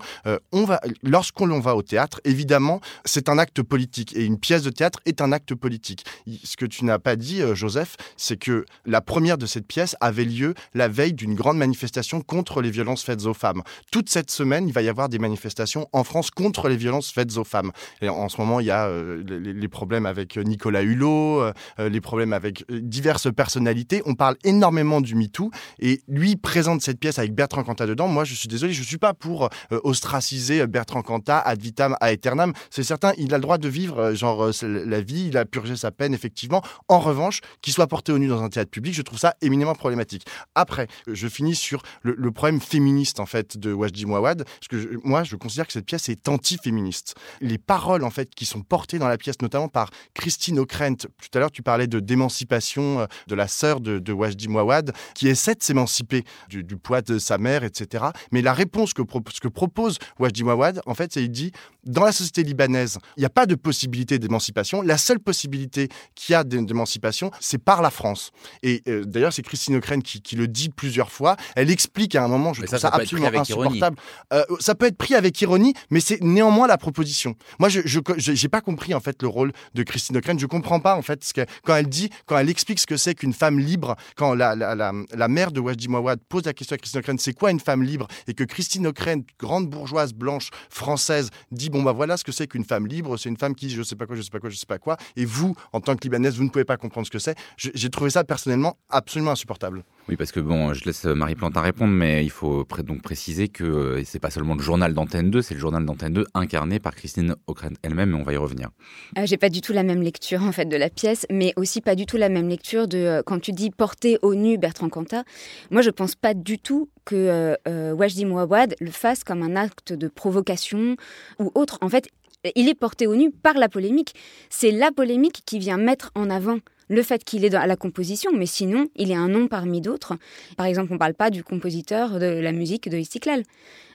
on 0.52 0.66
va, 0.66 0.82
lorsqu'on 1.04 1.60
va 1.60 1.76
au 1.76 1.84
théâtre, 1.84 2.20
évidemment, 2.24 2.82
c'est 3.06 3.30
un 3.30 3.38
acte 3.38 3.62
politique 3.62 4.16
et 4.16 4.26
une 4.26 4.40
pièce 4.40 4.64
de 4.64 4.72
théâtre 4.72 5.00
est 5.06 5.22
un 5.22 5.32
acte 5.32 5.54
politique. 5.54 6.06
Ce 6.44 6.58
que 6.58 6.66
tu 6.66 6.86
n'as 6.86 6.98
pas 6.98 7.16
dit, 7.16 7.42
Joseph, 7.54 7.98
c'est 8.18 8.38
que 8.38 8.66
la 8.86 9.02
première 9.02 9.38
de 9.38 9.46
cette 9.46 9.68
pièce 9.68 9.96
avait 10.02 10.26
lieu 10.26 10.56
la 10.74 10.88
veille 10.88 11.14
d'une 11.14 11.36
grande 11.36 11.58
manifestation 11.58 12.22
contre 12.24 12.62
les 12.62 12.72
violences 12.72 13.04
faites 13.04 13.26
aux 13.26 13.34
femmes. 13.34 13.62
Toute 13.92 14.10
cette 14.10 14.32
semaine, 14.32 14.68
il 14.68 14.74
va 14.74 14.82
y 14.82 14.90
avoir 14.90 15.10
des 15.10 15.20
manifestations 15.20 15.88
en 15.92 16.04
France 16.04 16.32
contre 16.32 16.70
les 16.70 16.78
violences 16.78 17.12
faites 17.12 17.38
aux 17.38 17.44
femmes. 17.44 17.72
Et 18.02 18.10
en 18.10 18.30
ce 18.30 18.40
moment, 18.40 18.60
il 18.60 18.68
y 18.68 18.72
a 18.72 18.88
euh, 18.88 19.24
les, 19.24 19.68
problèmes 19.68 20.06
avec 20.06 20.38
euh, 20.38 20.44
Nicolas 20.44 20.82
Hulot, 20.82 21.42
euh, 21.42 21.54
les 21.80 22.02
problèmes 22.02 22.34
avec 22.34 22.66
diverses 22.70 23.34
personnalités. 23.34 24.02
On 24.06 24.16
parle 24.16 24.36
énormément 24.44 25.02
du 25.02 25.16
MeToo 25.16 25.52
et 25.80 26.02
lui 26.08 26.36
présente 26.36 26.82
cette 26.82 27.00
pièce 27.00 27.20
avec 27.20 27.34
Bertrand 27.34 27.64
Cantat 27.64 27.88
dedans. 27.88 28.08
Moi, 28.08 28.24
je 28.24 28.34
suis 28.34 28.48
désolé, 28.48 28.74
je 28.74 28.82
ne 28.82 28.86
suis 28.86 28.98
pas 28.98 29.14
pour 29.14 29.50
ostraciser 29.70 30.66
Bertrand 30.68 31.02
Cantat 31.02 31.40
ad 31.40 31.62
vitam 31.62 31.96
aeternam. 32.02 32.54
C'est 32.70 32.84
certain, 32.84 33.14
il 33.18 33.34
a 33.34 33.38
le 33.38 33.42
droit 33.42 33.58
de 33.58 33.70
vivre 33.70 34.14
genre 34.14 34.52
la 34.62 35.02
vie, 35.02 35.28
il 35.28 35.38
a 35.38 35.46
purgé 35.46 35.76
sa 35.76 35.92
peine 35.92 36.14
effectivement. 36.14 36.62
En 36.88 37.00
revanche, 37.00 37.42
qu'il 37.62 37.74
soit 37.74 37.88
porté 37.88 38.12
au 38.12 38.18
nu 38.18 38.28
dans 38.28 38.44
un 38.44 38.50
théâtre 38.50 38.72
public, 38.72 38.94
je 38.94 39.02
trouve 39.02 39.20
ça 39.20 39.36
éminemment 39.42 39.76
problématique. 39.76 40.26
Après, 40.56 40.88
je 41.08 41.28
finis 41.28 41.56
sur 41.56 41.82
le, 42.04 42.32
problème 42.32 42.60
féministe 42.60 43.20
en 43.20 43.26
fait 43.26 43.58
de 43.58 43.72
Wajdi 43.72 44.06
Mouawad, 44.06 44.44
parce 44.44 44.68
que 44.68 45.00
moi 45.04 45.24
je 45.24 45.36
considère 45.36 45.66
que 45.66 45.74
cette 45.74 45.86
pièce 45.86 46.10
est 46.10 46.28
anti-féministe. 46.28 47.16
Les 47.42 47.58
paroles 47.58 48.04
en 48.04 48.10
fait 48.10 48.34
qui 48.36 48.46
sont 48.46 48.62
portées 48.62 49.00
dans 49.00 49.08
la 49.08 49.18
pièce, 49.18 49.42
notamment 49.42 49.70
par 49.70 49.90
Christine 50.14 50.60
O'Krent. 50.60 50.98
Tout 50.98 51.08
à 51.34 51.40
l'heure 51.40 51.52
tu 51.52 51.64
parlais 51.64 51.88
de 51.88 52.00
d'émancipation 52.00 53.02
euh, 53.02 53.06
de 53.28 53.36
la 53.36 53.48
sœur 53.48 53.80
de, 53.80 54.14
Wajdi 54.14 54.48
Mouawad, 54.48 54.94
qui 55.16 55.28
essaie 55.28 55.56
de 55.56 55.64
s'émanciper 55.64 56.24
du, 56.50 56.64
poids 56.78 57.02
de 57.02 57.18
sa 57.18 57.38
mère, 57.38 57.64
etc. 57.64 58.06
Mais 58.32 58.42
la 58.42 58.54
réponse 58.54 58.94
que, 58.94 59.02
que 59.02 59.48
propose 59.48 59.98
Wajdi 60.20 60.44
Mouawad, 60.44 60.82
en 60.86 60.94
fait, 60.94 61.14
c'est 61.14 61.24
il 61.24 61.32
dit 61.32 61.52
dans 61.86 62.04
la 62.04 62.12
société 62.12 62.44
libanaise, 62.44 63.00
il 63.18 63.22
n'y 63.22 63.26
a 63.26 63.30
pas 63.30 63.46
de 63.46 63.56
possibilité 63.56 64.20
d'émancipation. 64.20 64.82
La 64.82 64.98
seule 64.98 65.20
possibilité 65.20 65.90
qu'il 66.16 66.34
y 66.34 66.36
a 66.36 66.44
d'émancipation, 66.44 67.32
c'est 67.40 67.58
par 67.58 67.82
la 67.82 67.90
France. 67.90 68.32
Et 68.62 68.84
euh, 68.88 69.04
d'ailleurs, 69.06 69.34
c'est 69.34 69.42
Christine 69.42 69.78
O'Krent 69.78 70.02
qui, 70.02 70.22
qui 70.22 70.36
le 70.36 70.48
dit 70.48 70.70
plusieurs 70.70 71.12
fois. 71.12 71.36
Elle 71.56 71.72
explique 71.72 71.93
à 72.16 72.24
un 72.24 72.28
moment, 72.28 72.54
je 72.54 72.64
trouve 72.64 72.80
ça, 72.80 72.90
absolument 72.90 73.30
insupportable. 73.34 73.98
Euh, 74.34 74.44
ça 74.60 74.76
peut 74.76 74.88
être 74.88 74.98
pris 74.98 75.16
avec 75.16 75.40
ironie, 75.42 75.74
mais 75.90 76.00
c'est 76.00 76.22
néanmoins 76.22 76.68
la 76.68 76.78
proposition. 76.78 77.36
Moi, 77.60 77.70
je 77.70 78.00
n'ai 78.30 78.50
pas 78.50 78.62
compris 78.62 78.94
en 78.94 79.00
fait 79.00 79.22
le 79.22 79.28
rôle 79.28 79.54
de 79.74 79.84
Christine 79.84 80.18
O'Krent. 80.18 80.40
Je 80.40 80.46
comprends 80.48 80.80
pas 80.80 80.96
en 80.96 81.02
fait 81.02 81.24
ce 81.24 81.34
que, 81.34 81.42
quand 81.64 81.76
elle 81.76 81.88
dit, 81.88 82.10
quand 82.26 82.38
elle 82.38 82.50
explique 82.50 82.80
ce 82.80 82.88
que 82.88 82.98
c'est 82.98 83.14
qu'une 83.14 83.34
femme 83.34 83.60
libre, 83.60 83.96
quand 84.16 84.34
la, 84.34 84.56
la, 84.56 84.76
la, 84.76 84.92
la, 85.14 85.28
mère 85.28 85.52
de 85.52 85.60
Wajdi 85.60 85.88
Mouawad 85.88 86.20
pose 86.28 86.46
la 86.46 86.54
question 86.54 86.76
à 86.76 86.78
Christine 86.78 87.00
O'Krent, 87.00 87.20
c'est 87.20 87.34
quoi 87.34 87.52
une 87.52 87.60
femme 87.60 87.84
libre? 87.84 88.08
Et 88.28 88.34
que 88.34 88.44
Christine 88.44 88.88
O'Krent, 88.88 89.24
grande 89.40 89.70
bourgeoise 89.70 90.14
blanche 90.14 90.50
française, 90.70 91.30
dit 91.52 91.70
bon 91.70 91.84
bah 91.84 91.92
voilà 91.92 92.18
ce 92.18 92.24
que 92.24 92.32
c'est 92.32 92.48
qu'une 92.48 92.66
femme 92.66 92.88
libre, 92.88 93.18
c'est 93.18 93.30
une 93.30 93.38
femme 93.38 93.56
qui 93.56 93.70
je 93.70 93.84
sais 93.84 93.96
pas 93.96 94.06
quoi, 94.06 94.16
je 94.16 94.22
sais 94.22 94.32
pas 94.32 94.40
quoi, 94.40 94.50
je 94.50 94.58
sais 94.58 94.66
pas 94.66 94.80
quoi. 94.80 94.98
Et 95.16 95.26
vous, 95.26 95.56
en 95.74 95.80
tant 95.80 95.96
que 95.96 96.04
libanaise, 96.04 96.36
vous 96.36 96.44
ne 96.44 96.50
pouvez 96.50 96.66
pas 96.66 96.78
comprendre 96.78 97.06
ce 97.06 97.12
que 97.12 97.20
c'est. 97.20 97.36
J'ai 97.58 97.90
trouvé 97.90 98.10
ça 98.10 98.24
personnellement 98.24 98.78
absolument 98.90 99.32
insupportable. 99.32 99.84
Oui, 100.10 100.18
parce 100.18 100.32
que 100.32 100.40
bon, 100.40 100.74
je 100.74 100.84
laisse 100.86 101.06
Marie 101.06 101.36
Plantin 101.36 101.62
répondre, 101.62 101.83
mais 101.88 102.24
il 102.24 102.30
faut 102.30 102.66
donc 102.84 103.02
préciser 103.02 103.48
que 103.48 103.64
euh, 103.64 104.04
c'est 104.06 104.20
pas 104.20 104.30
seulement 104.30 104.56
le 104.56 104.62
journal 104.62 104.94
d'Antenne 104.94 105.30
2, 105.30 105.42
c'est 105.42 105.54
le 105.54 105.60
journal 105.60 105.86
d'Antenne 105.86 106.14
2 106.14 106.26
incarné 106.34 106.80
par 106.80 106.96
Christine 106.96 107.36
Ockrent 107.48 107.74
elle-même, 107.84 108.12
et 108.12 108.14
on 108.16 108.24
va 108.24 108.34
y 108.34 108.38
revenir. 108.38 108.70
Euh, 109.18 109.26
J'ai 109.26 109.38
pas 109.38 109.50
du 109.50 109.62
tout 109.62 109.74
la 109.74 109.84
même 109.84 110.02
lecture 110.02 110.44
en 110.44 110.52
fait 110.52 110.66
de 110.66 110.78
la 110.78 110.90
pièce, 110.90 111.26
mais 111.30 111.54
aussi 111.56 111.82
pas 111.82 111.96
du 111.96 112.06
tout 112.06 112.18
la 112.18 112.30
même 112.30 112.48
lecture 112.48 112.88
de 112.88 112.98
euh, 112.98 113.22
quand 113.26 113.40
tu 113.40 113.52
dis 113.52 113.70
porter 113.70 114.18
au 114.22 114.36
nu 114.36 114.58
Bertrand 114.58 114.90
Cantat. 114.90 115.24
Moi, 115.72 115.82
je 115.82 115.90
pense 115.90 116.16
pas 116.16 116.34
du 116.34 116.60
tout 116.60 116.90
que 117.06 117.56
euh, 117.68 117.94
Wajdi 117.94 118.26
Mouawad 118.26 118.76
le 118.80 118.92
fasse 118.92 119.24
comme 119.24 119.44
un 119.44 119.56
acte 119.56 119.94
de 119.94 120.08
provocation 120.08 120.96
ou 121.40 121.52
autre. 121.56 121.78
En 121.82 121.90
fait, 121.90 122.08
il 122.56 122.68
est 122.70 122.76
porté 122.76 123.08
au 123.08 123.16
nu 123.16 123.32
par 123.32 123.56
la 123.56 123.70
polémique. 123.70 124.14
C'est 124.50 124.72
la 124.72 124.92
polémique 124.92 125.44
qui 125.46 125.60
vient 125.60 125.78
mettre 125.78 126.12
en 126.16 126.30
avant 126.30 126.60
le 126.94 127.04
fait 127.04 127.24
qu'il 127.24 127.44
est 127.44 127.54
à 127.54 127.68
la 127.68 127.76
composition, 127.76 128.32
mais 128.34 128.46
sinon, 128.46 128.88
il 128.96 129.12
est 129.12 129.16
un 129.16 129.28
nom 129.28 129.48
parmi 129.48 129.82
d'autres. 129.82 130.14
Par 130.58 130.66
exemple, 130.66 130.92
on 130.92 130.96
ne 130.96 131.00
parle 131.00 131.16
pas 131.16 131.30
du 131.30 131.44
compositeur 131.44 132.20
de 132.20 132.26
la 132.26 132.52
musique 132.52 132.90
de 132.90 132.98
Istiklal. 132.98 133.44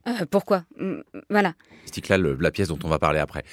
Euh, 0.07 0.27
pourquoi? 0.31 0.65
Mm, 0.79 1.01
Voilà. 1.31 1.55
Istiklal, 1.85 2.37
la 2.41 2.51
pièce 2.51 2.69
dont 2.69 2.79
on 2.85 2.89
va 2.89 2.99
parler 2.99 3.19
après. 3.19 3.45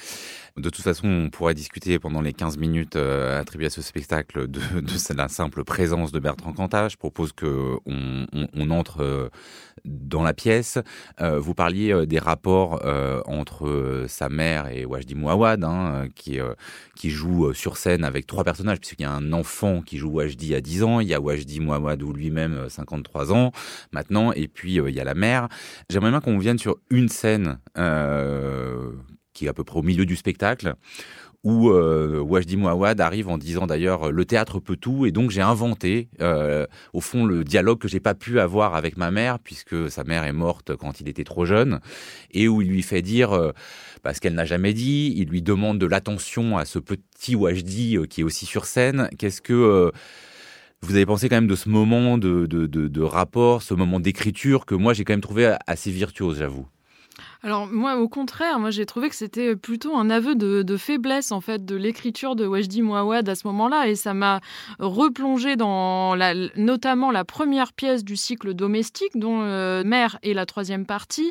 De 0.56 0.70
toute 0.70 0.84
façon, 0.84 1.06
on 1.06 1.30
pourrait 1.30 1.54
discuter 1.54 1.98
pendant 1.98 2.22
les 2.22 2.32
15 2.32 2.56
minutes 2.56 2.96
euh, 2.96 3.38
attribuées 3.38 3.66
à 3.66 3.70
ce 3.70 3.82
spectacle 3.82 4.48
de, 4.48 4.60
la 5.16 5.28
simple 5.28 5.64
présence 5.64 6.12
de 6.12 6.18
Bertrand 6.18 6.52
Cantat. 6.52 6.88
Je 6.88 6.96
propose 6.96 7.32
qu'on 7.32 7.78
on, 7.86 8.70
entre 8.70 9.02
euh, 9.02 9.28
dans 9.86 10.22
la 10.22 10.34
pièce. 10.34 10.78
Euh, 11.20 11.38
vous 11.38 11.54
parliez 11.54 12.06
des 12.06 12.18
rapports 12.18 12.82
entre 13.26 14.04
sa 14.08 14.28
mère 14.28 14.68
et 14.68 14.84
Wajdi 14.84 15.14
Mouawad, 15.14 15.64
hein, 15.64 16.08
qui, 16.14 16.38
qui 16.94 17.10
joue 17.10 17.52
sur 17.52 17.76
scène 17.76 18.04
avec 18.04 18.26
trois 18.26 18.44
personnages, 18.44 18.78
puisqu'il 18.78 19.02
y 19.02 19.06
a 19.06 19.12
un 19.12 19.32
enfant 19.32 19.82
qui 19.82 19.98
joue 19.98 20.10
Wajdi 20.10 20.54
à 20.54 20.60
10 20.60 20.82
ans, 20.82 21.00
il 21.00 21.08
y 21.08 21.14
a 21.14 21.20
Wajdi 21.20 21.60
Mouawad 21.60 22.02
ou 22.02 22.12
lui-même 22.12 22.68
53 22.68 23.32
ans 23.32 23.52
maintenant, 23.92 24.32
et 24.32 24.48
puis 24.48 24.74
il 24.74 24.94
y 24.94 25.00
a 25.00 25.04
la 25.04 25.14
mère. 25.14 25.48
J'aimerais 25.90 26.10
bien 26.10 26.20
qu'on 26.20 26.38
vienne 26.38 26.58
sur 26.58 26.76
une 26.90 27.08
scène 27.08 27.58
qui 29.36 29.44
est 29.44 29.48
à 29.48 29.52
peu 29.52 29.64
près 29.64 29.78
au 29.78 29.82
milieu 29.82 30.06
du 30.06 30.16
spectacle, 30.16 30.74
où 31.46 31.70
euh, 31.70 32.18
Wajdi 32.18 32.56
Mouawad 32.56 33.00
arrive 33.00 33.28
en 33.28 33.38
disant 33.38 33.68
d'ailleurs 33.68 34.10
le 34.10 34.24
théâtre 34.24 34.58
peut 34.58 34.74
tout 34.74 35.06
et 35.06 35.12
donc 35.12 35.30
j'ai 35.30 35.42
inventé 35.42 36.08
euh, 36.20 36.66
au 36.92 37.00
fond 37.00 37.24
le 37.24 37.44
dialogue 37.44 37.78
que 37.78 37.86
j'ai 37.86 38.00
pas 38.00 38.14
pu 38.14 38.40
avoir 38.40 38.74
avec 38.74 38.96
ma 38.96 39.12
mère 39.12 39.38
puisque 39.38 39.88
sa 39.88 40.02
mère 40.02 40.24
est 40.24 40.32
morte 40.32 40.74
quand 40.74 41.00
il 41.00 41.08
était 41.08 41.22
trop 41.22 41.44
jeune 41.44 41.78
et 42.32 42.48
où 42.48 42.62
il 42.62 42.68
lui 42.68 42.82
fait 42.82 43.00
dire 43.00 43.32
euh, 43.32 43.52
bah, 44.02 44.12
ce 44.12 44.20
qu'elle 44.20 44.34
n'a 44.34 44.44
jamais 44.44 44.72
dit, 44.72 45.14
il 45.16 45.28
lui 45.28 45.40
demande 45.40 45.78
de 45.78 45.86
l'attention 45.86 46.58
à 46.58 46.64
ce 46.64 46.80
petit 46.80 47.36
Wajdi 47.36 47.96
qui 48.10 48.22
est 48.22 48.24
aussi 48.24 48.44
sur 48.44 48.64
scène. 48.64 49.08
Qu'est-ce 49.16 49.40
que 49.40 49.92
vous 50.82 50.96
avez 50.96 51.06
pensé 51.06 51.28
quand 51.28 51.36
même 51.36 51.46
de 51.46 51.54
ce 51.54 51.68
moment 51.68 52.18
de, 52.18 52.46
de, 52.46 52.66
de 52.66 53.02
rapport, 53.02 53.62
ce 53.62 53.72
moment 53.72 54.00
d'écriture 54.00 54.66
que 54.66 54.74
moi 54.74 54.94
j'ai 54.94 55.04
quand 55.04 55.12
même 55.12 55.20
trouvé 55.20 55.54
assez 55.68 55.92
virtuose, 55.92 56.38
j'avoue? 56.38 56.66
Alors 57.46 57.68
moi, 57.68 57.96
au 57.96 58.08
contraire, 58.08 58.58
moi 58.58 58.72
j'ai 58.72 58.86
trouvé 58.86 59.08
que 59.08 59.14
c'était 59.14 59.54
plutôt 59.54 59.96
un 59.96 60.10
aveu 60.10 60.34
de, 60.34 60.76
faiblesse 60.76 61.30
en 61.30 61.40
fait 61.40 61.64
de 61.64 61.76
l'écriture 61.76 62.34
de 62.34 62.44
Wajdi 62.44 62.82
Mouawad 62.82 63.28
à 63.28 63.36
ce 63.36 63.46
moment-là, 63.46 63.86
et 63.86 63.94
ça 63.94 64.14
m'a 64.14 64.40
replongé 64.80 65.54
dans 65.54 66.16
la, 66.16 66.34
notamment 66.56 67.12
la 67.12 67.24
première 67.24 67.72
pièce 67.72 68.02
du 68.02 68.16
cycle 68.16 68.52
domestique, 68.52 69.12
dont 69.14 69.42
euh, 69.42 69.84
Mère 69.84 70.18
est 70.24 70.34
la 70.34 70.44
troisième 70.44 70.86
partie, 70.86 71.30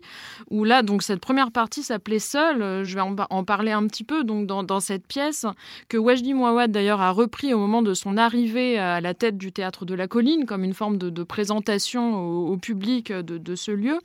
où 0.50 0.64
là 0.64 0.84
donc 0.84 1.04
cette 1.04 1.20
première 1.20 1.52
partie 1.52 1.84
s'appelait 1.84 2.20
Seul. 2.20 2.86
Je 2.86 2.96
vais 2.96 3.02
en, 3.02 3.44
parler 3.44 3.74
un 3.74 3.86
petit 3.86 4.06
peu 4.06 4.24
donc 4.24 4.48
dans, 4.48 4.80
cette 4.80 5.06
pièce 5.08 5.46
que 5.90 5.98
Wajdi 5.98 6.34
Mouawad 6.34 6.72
d'ailleurs 6.72 7.02
a 7.02 7.12
repris 7.12 7.54
au 7.54 7.58
moment 7.58 7.82
de 7.82 7.94
son 7.94 8.16
arrivée 8.16 8.80
à 8.80 9.02
la 9.02 9.14
tête 9.14 9.38
du 9.38 9.52
théâtre 9.52 9.84
de 9.84 9.94
la 9.94 10.08
Colline 10.08 10.46
comme 10.46 10.64
une 10.64 10.74
forme 10.74 10.98
de, 10.98 11.24
présentation 11.24 12.48
au, 12.48 12.56
public 12.56 13.12
de, 13.12 13.38
de, 13.38 13.56
ce 13.56 13.72
lieu. 13.72 14.00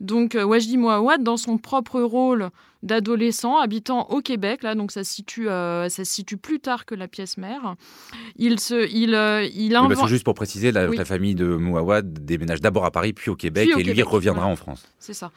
Donc 0.00 0.36
Wajdi 0.38 0.76
Mouawad 0.76 1.22
dans 1.22 1.38
propre 1.56 2.00
rôle 2.00 2.50
d'adolescent 2.86 3.58
habitant 3.58 4.08
au 4.10 4.20
Québec. 4.20 4.62
Là, 4.62 4.74
donc 4.74 4.92
ça 4.92 5.04
se 5.04 5.12
situe, 5.12 5.48
euh, 5.48 5.88
ça 5.88 6.04
situe 6.04 6.36
plus 6.36 6.60
tard 6.60 6.86
que 6.86 6.94
la 6.94 7.08
pièce 7.08 7.36
mère. 7.36 7.74
Il 8.36 8.60
se, 8.60 8.88
il, 8.90 9.14
euh, 9.14 9.46
il 9.54 9.74
invente... 9.74 10.08
juste 10.08 10.24
pour 10.24 10.34
préciser, 10.34 10.72
la, 10.72 10.86
la, 10.86 11.04
famille 11.04 11.34
de 11.34 11.46
Mouawad 11.46 12.24
déménage 12.24 12.60
d'abord 12.60 12.84
à 12.84 12.90
Paris, 12.90 13.12
puis 13.12 13.30
au 13.30 13.36
Québec, 13.36 13.68
et 13.76 13.82
lui 13.82 14.02
reviendra 14.02 14.46
en 14.46 14.56
France. 14.56 14.86
C'est 14.98 15.14
ça. 15.14 15.30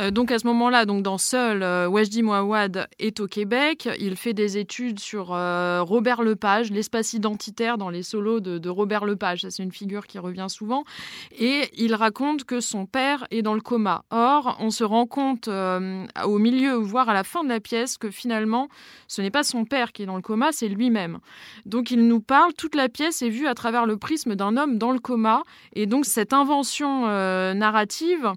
Euh, 0.00 0.10
donc 0.10 0.30
à 0.30 0.38
ce 0.38 0.46
moment-là, 0.46 0.84
donc 0.84 1.02
dans 1.02 1.18
Seul, 1.18 1.62
Wajdi 1.88 2.22
Mouawad 2.22 2.88
est 2.98 3.20
au 3.20 3.26
Québec. 3.26 3.88
Il 4.00 4.16
fait 4.16 4.34
des 4.34 4.58
études 4.58 5.00
sur 5.00 5.28
Robert 5.28 6.22
Lepage, 6.22 6.70
l'espace 6.70 7.12
identitaire 7.12 7.78
dans 7.78 7.90
les 7.90 8.02
solos 8.02 8.40
de, 8.40 8.58
de 8.58 8.68
Robert 8.68 9.04
Lepage. 9.04 9.42
Ça, 9.42 9.50
c'est 9.50 9.62
une 9.62 9.72
figure 9.72 10.06
qui 10.06 10.18
revient 10.18 10.46
souvent. 10.48 10.84
Et 11.38 11.62
il 11.76 11.94
raconte 11.94 12.44
que 12.44 12.60
son 12.60 12.86
père 12.86 13.26
est 13.30 13.42
dans 13.42 13.54
le 13.54 13.60
coma. 13.60 14.04
Or, 14.10 14.56
on 14.60 14.70
se 14.70 14.84
rend 14.84 15.06
compte 15.06 15.48
au 15.48 16.38
milieu 16.38 16.76
voir 16.88 17.08
à 17.08 17.14
la 17.14 17.24
fin 17.24 17.44
de 17.44 17.48
la 17.48 17.60
pièce 17.60 17.98
que 17.98 18.10
finalement, 18.10 18.68
ce 19.06 19.22
n'est 19.22 19.30
pas 19.30 19.42
son 19.42 19.64
père 19.64 19.92
qui 19.92 20.02
est 20.02 20.06
dans 20.06 20.16
le 20.16 20.22
coma, 20.22 20.52
c'est 20.52 20.68
lui-même. 20.68 21.18
Donc 21.66 21.90
il 21.90 22.06
nous 22.06 22.20
parle, 22.20 22.52
toute 22.54 22.74
la 22.74 22.88
pièce 22.88 23.22
est 23.22 23.28
vue 23.28 23.46
à 23.46 23.54
travers 23.54 23.86
le 23.86 23.96
prisme 23.96 24.34
d'un 24.34 24.56
homme 24.56 24.78
dans 24.78 24.92
le 24.92 24.98
coma. 24.98 25.42
Et 25.74 25.86
donc 25.86 26.04
cette 26.04 26.32
invention 26.32 27.06
euh, 27.06 27.54
narrative 27.54 28.32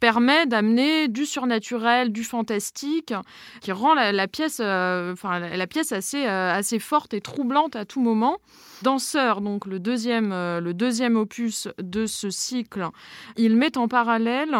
permet 0.00 0.46
d'amener 0.46 1.08
du 1.08 1.26
surnaturel, 1.26 2.12
du 2.12 2.24
fantastique, 2.24 3.14
qui 3.60 3.72
rend 3.72 3.94
la, 3.94 4.28
pièce, 4.28 4.60
euh, 4.62 5.14
la, 5.24 5.66
pièce 5.66 5.92
assez, 5.92 6.26
euh, 6.26 6.52
assez 6.52 6.78
forte 6.78 7.14
et 7.14 7.20
troublante 7.20 7.76
à 7.76 7.84
tout 7.84 8.00
moment. 8.00 8.38
Danseur, 8.82 9.40
donc 9.40 9.66
le 9.66 9.78
deuxième, 9.78 10.30
le 10.30 10.72
deuxième 10.74 11.16
opus 11.16 11.66
de 11.78 12.04
ce 12.04 12.28
cycle, 12.28 12.88
il 13.36 13.56
met 13.56 13.78
en 13.78 13.88
parallèle 13.88 14.54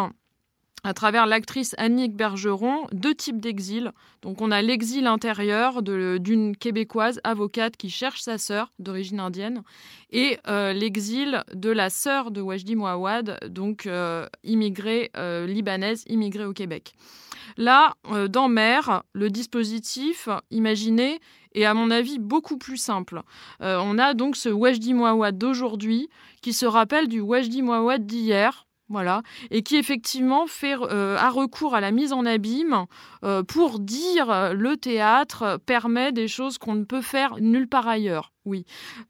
à 0.83 0.93
travers 0.93 1.25
l'actrice 1.25 1.75
Annick 1.77 2.15
Bergeron, 2.15 2.87
deux 2.91 3.15
types 3.15 3.41
d'exil. 3.41 3.91
Donc 4.21 4.41
on 4.41 4.51
a 4.51 4.61
l'exil 4.61 5.07
intérieur 5.07 5.81
d'une 5.81 6.55
québécoise 6.55 7.19
avocate 7.23 7.77
qui 7.77 7.89
cherche 7.89 8.21
sa 8.21 8.37
sœur 8.37 8.71
d'origine 8.79 9.19
indienne 9.19 9.63
et 10.11 10.37
euh, 10.47 10.73
l'exil 10.73 11.43
de 11.53 11.69
la 11.69 11.89
sœur 11.89 12.31
de 12.31 12.41
Wajdi 12.41 12.75
Mouawad, 12.75 13.39
donc 13.49 13.85
euh, 13.85 14.27
immigrée 14.43 15.11
euh, 15.17 15.47
libanaise, 15.47 16.03
immigrée 16.07 16.45
au 16.45 16.53
Québec. 16.53 16.93
Là, 17.55 17.95
dans 18.29 18.49
Mère, 18.49 19.03
le 19.13 19.31
dispositif 19.31 20.29
imaginé 20.51 21.19
est 21.55 21.65
à 21.65 21.73
mon 21.73 21.89
avis 21.89 22.19
beaucoup 22.19 22.57
plus 22.57 22.77
simple. 22.77 23.23
on 23.61 23.97
a 23.97 24.13
donc 24.13 24.35
ce 24.35 24.49
Wajdi 24.49 24.93
Mouawad 24.93 25.39
d'aujourd'hui 25.39 26.07
qui 26.43 26.53
se 26.53 26.67
rappelle 26.67 27.07
du 27.07 27.19
Wajdi 27.19 27.63
Mouawad 27.63 28.05
d'hier, 28.05 28.66
voilà, 28.89 29.21
et 29.51 29.63
qui 29.63 29.75
effectivement 29.75 30.47
fait, 30.47 30.75
euh, 30.75 31.17
a 31.17 31.29
recours 31.29 31.75
à 31.75 31.81
la 31.81 31.91
mise 31.91 32.13
en 32.13 32.25
abîme 32.25 32.85
euh, 33.23 33.43
pour 33.43 33.79
dire 33.79 34.29
euh, 34.29 34.53
le 34.53 34.77
théâtre 34.77 35.59
permet 35.65 36.11
des 36.11 36.27
choses 36.27 36.57
qu'on 36.57 36.75
ne 36.75 36.85
peut 36.85 37.01
faire 37.01 37.35
nulle 37.39 37.67
part 37.67 37.87
ailleurs. 37.87 38.31
Oui, 38.45 38.65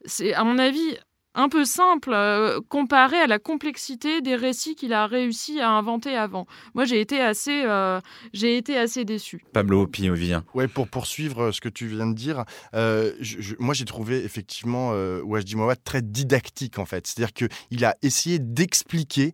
c'est 0.06 0.34
à 0.34 0.44
mon 0.44 0.58
avis 0.58 0.98
un 1.38 1.50
peu 1.50 1.66
simple 1.66 2.12
euh, 2.14 2.60
comparé 2.68 3.16
à 3.18 3.28
la 3.28 3.38
complexité 3.40 4.22
des 4.22 4.36
récits 4.36 4.76
qu'il 4.76 4.92
a 4.92 5.06
réussi 5.06 5.62
à 5.62 5.70
inventer 5.70 6.16
avant. 6.16 6.48
Moi, 6.74 6.86
j'ai 6.86 7.00
été 7.00 7.22
assez, 7.22 7.64
euh, 7.66 8.02
j'ai 8.34 8.58
été 8.58 8.78
assez 8.78 9.06
déçu. 9.06 9.44
Pablo 9.54 9.86
Pinovien. 9.86 10.44
Ouais, 10.56 10.68
pour 10.68 10.88
poursuivre 10.88 11.44
euh, 11.44 11.52
ce 11.52 11.62
que 11.62 11.70
tu 11.70 11.86
viens 11.88 12.08
de 12.08 12.16
dire, 12.16 12.44
moi 13.60 13.74
j'ai 13.74 13.86
trouvé 13.86 14.24
effectivement 14.24 14.92
Wajdi 15.24 15.56
Mouawad 15.56 15.84
très 15.84 16.02
didactique 16.02 16.80
en 16.80 16.86
fait. 16.86 17.06
C'est-à-dire 17.06 17.34
qu'il 17.34 17.86
a 17.86 17.96
essayé 18.02 18.40
d'expliquer 18.40 19.34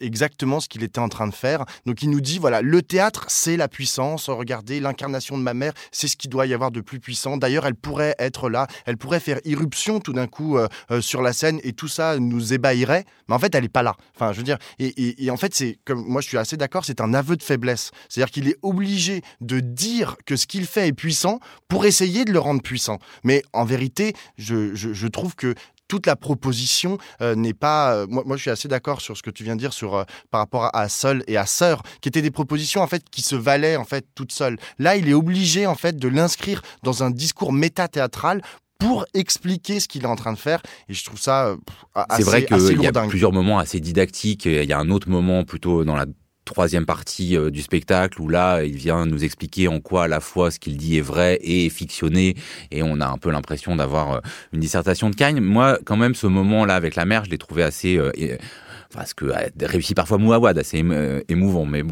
exactement 0.00 0.58
ce 0.58 0.68
qu'il 0.68 0.82
était 0.82 0.98
en 0.98 1.08
train 1.08 1.28
de 1.28 1.34
faire. 1.34 1.64
Donc 1.86 2.02
il 2.02 2.10
nous 2.10 2.20
dit 2.20 2.38
voilà, 2.38 2.62
le 2.62 2.82
théâtre 2.82 3.26
c'est 3.28 3.56
la 3.56 3.68
puissance. 3.68 4.28
Regardez 4.28 4.80
l'incarnation 4.80 5.38
de 5.38 5.42
ma 5.42 5.54
mère, 5.54 5.72
c'est 5.92 6.08
ce 6.08 6.16
qu'il 6.16 6.30
doit 6.30 6.46
y 6.46 6.54
avoir 6.54 6.70
de 6.70 6.80
plus 6.80 6.98
puissant. 6.98 7.36
D'ailleurs, 7.36 7.66
elle 7.66 7.74
pourrait 7.74 8.16
être 8.18 8.48
là, 8.48 8.66
elle 8.86 8.96
pourrait 8.96 9.20
faire 9.20 9.40
irruption 9.44 10.00
tout 10.00 10.12
d'un 10.12 10.26
coup 10.26 10.56
euh, 10.58 10.68
sur 11.00 11.22
la 11.22 11.32
scène 11.32 11.60
et 11.62 11.72
tout 11.72 11.88
ça 11.88 12.18
nous 12.18 12.52
ébahirait, 12.52 13.04
mais 13.28 13.34
en 13.34 13.38
fait, 13.38 13.54
elle 13.54 13.62
n'est 13.62 13.68
pas 13.68 13.82
là. 13.82 13.96
Enfin, 14.14 14.32
je 14.32 14.38
veux 14.38 14.44
dire, 14.44 14.58
et, 14.78 15.30
en 15.30 15.36
fait, 15.36 15.54
c'est 15.54 15.78
comme 15.84 16.04
moi, 16.06 16.20
je 16.20 16.28
suis 16.28 16.38
assez 16.38 16.56
d'accord, 16.56 16.84
c'est 16.84 17.00
un 17.00 17.14
aveu 17.14 17.36
de 17.36 17.42
faiblesse. 17.42 17.90
C'est-à-dire 18.08 18.30
qu'il 18.30 18.48
est 18.48 18.56
obligé 18.62 19.22
de 19.40 19.60
dire 19.60 20.16
que 20.26 20.36
ce 20.36 20.46
qu'il 20.46 20.66
fait 20.66 20.88
est 20.88 20.92
puissant 20.92 21.40
pour 21.68 21.86
essayer 21.86 22.24
de 22.24 22.32
le 22.32 22.38
rendre 22.38 22.62
puissant. 22.62 22.98
Mais 23.24 23.42
en 23.52 23.64
vérité, 23.64 24.14
je, 24.36 25.06
trouve 25.06 25.34
que 25.34 25.54
toute 25.88 26.06
la 26.06 26.16
proposition 26.16 26.96
euh, 27.20 27.34
n'est 27.34 27.52
pas. 27.52 27.94
Euh, 27.94 28.06
moi, 28.08 28.36
je 28.36 28.42
suis 28.42 28.50
assez 28.50 28.68
d'accord 28.68 29.02
sur 29.02 29.16
ce 29.16 29.22
que 29.22 29.30
tu 29.30 29.44
viens 29.44 29.56
de 29.56 29.60
dire 29.60 29.74
sur 29.74 30.06
par 30.30 30.40
rapport 30.40 30.64
à, 30.64 30.78
à 30.78 30.88
Seul 30.88 31.22
et 31.26 31.36
à 31.36 31.44
Sœur, 31.44 31.82
qui 32.00 32.08
étaient 32.08 32.22
des 32.22 32.30
propositions 32.30 32.80
en 32.80 32.86
fait 32.86 33.04
qui 33.10 33.20
se 33.20 33.36
valaient 33.36 33.76
en 33.76 33.84
fait 33.84 34.06
toutes 34.14 34.32
seules. 34.32 34.58
Là, 34.78 34.96
il 34.96 35.08
est 35.08 35.14
obligé 35.14 35.66
en 35.66 35.74
fait 35.74 35.96
de 35.96 36.08
l'inscrire 36.08 36.62
dans 36.82 37.02
un 37.02 37.10
discours 37.10 37.52
méta-théâtral 37.52 38.42
pour 38.82 39.06
expliquer 39.14 39.78
ce 39.78 39.86
qu'il 39.86 40.02
est 40.02 40.06
en 40.06 40.16
train 40.16 40.32
de 40.32 40.38
faire. 40.38 40.60
Et 40.88 40.94
je 40.94 41.04
trouve 41.04 41.20
ça 41.20 41.46
euh, 41.46 41.56
assez 41.94 42.22
C'est 42.22 42.28
vrai 42.28 42.44
qu'il 42.44 42.82
y 42.82 42.86
a 42.86 42.92
plusieurs 43.06 43.32
moments 43.32 43.58
assez 43.58 43.78
didactiques. 43.78 44.46
Il 44.46 44.64
y 44.64 44.72
a 44.72 44.78
un 44.78 44.90
autre 44.90 45.08
moment 45.08 45.44
plutôt 45.44 45.84
dans 45.84 45.94
la 45.94 46.06
troisième 46.44 46.84
partie 46.84 47.36
euh, 47.36 47.50
du 47.50 47.62
spectacle 47.62 48.20
où 48.20 48.28
là 48.28 48.64
il 48.64 48.74
vient 48.74 49.06
nous 49.06 49.22
expliquer 49.22 49.68
en 49.68 49.78
quoi 49.78 50.04
à 50.04 50.08
la 50.08 50.18
fois 50.18 50.50
ce 50.50 50.58
qu'il 50.58 50.76
dit 50.76 50.98
est 50.98 51.02
vrai 51.02 51.38
et 51.40 51.70
fictionné 51.70 52.34
et 52.72 52.82
on 52.82 53.00
a 53.00 53.06
un 53.06 53.16
peu 53.16 53.30
l'impression 53.30 53.76
d'avoir 53.76 54.14
euh, 54.14 54.20
une 54.52 54.58
dissertation 54.58 55.08
de 55.08 55.14
Cagne. 55.14 55.40
Moi 55.40 55.78
quand 55.84 55.96
même 55.96 56.16
ce 56.16 56.26
moment 56.26 56.64
là 56.64 56.74
avec 56.74 56.96
la 56.96 57.04
mère 57.04 57.24
je 57.24 57.30
l'ai 57.30 57.38
trouvé 57.38 57.62
assez 57.62 57.96
enfin, 58.94 59.04
ce 59.06 59.14
que 59.14 59.26
a 59.26 59.48
réussi 59.66 59.94
parfois 59.94 60.18
Mouawad, 60.18 60.58
assez 60.58 60.82
euh, 60.84 61.20
émouvant. 61.28 61.66
Mais, 61.66 61.82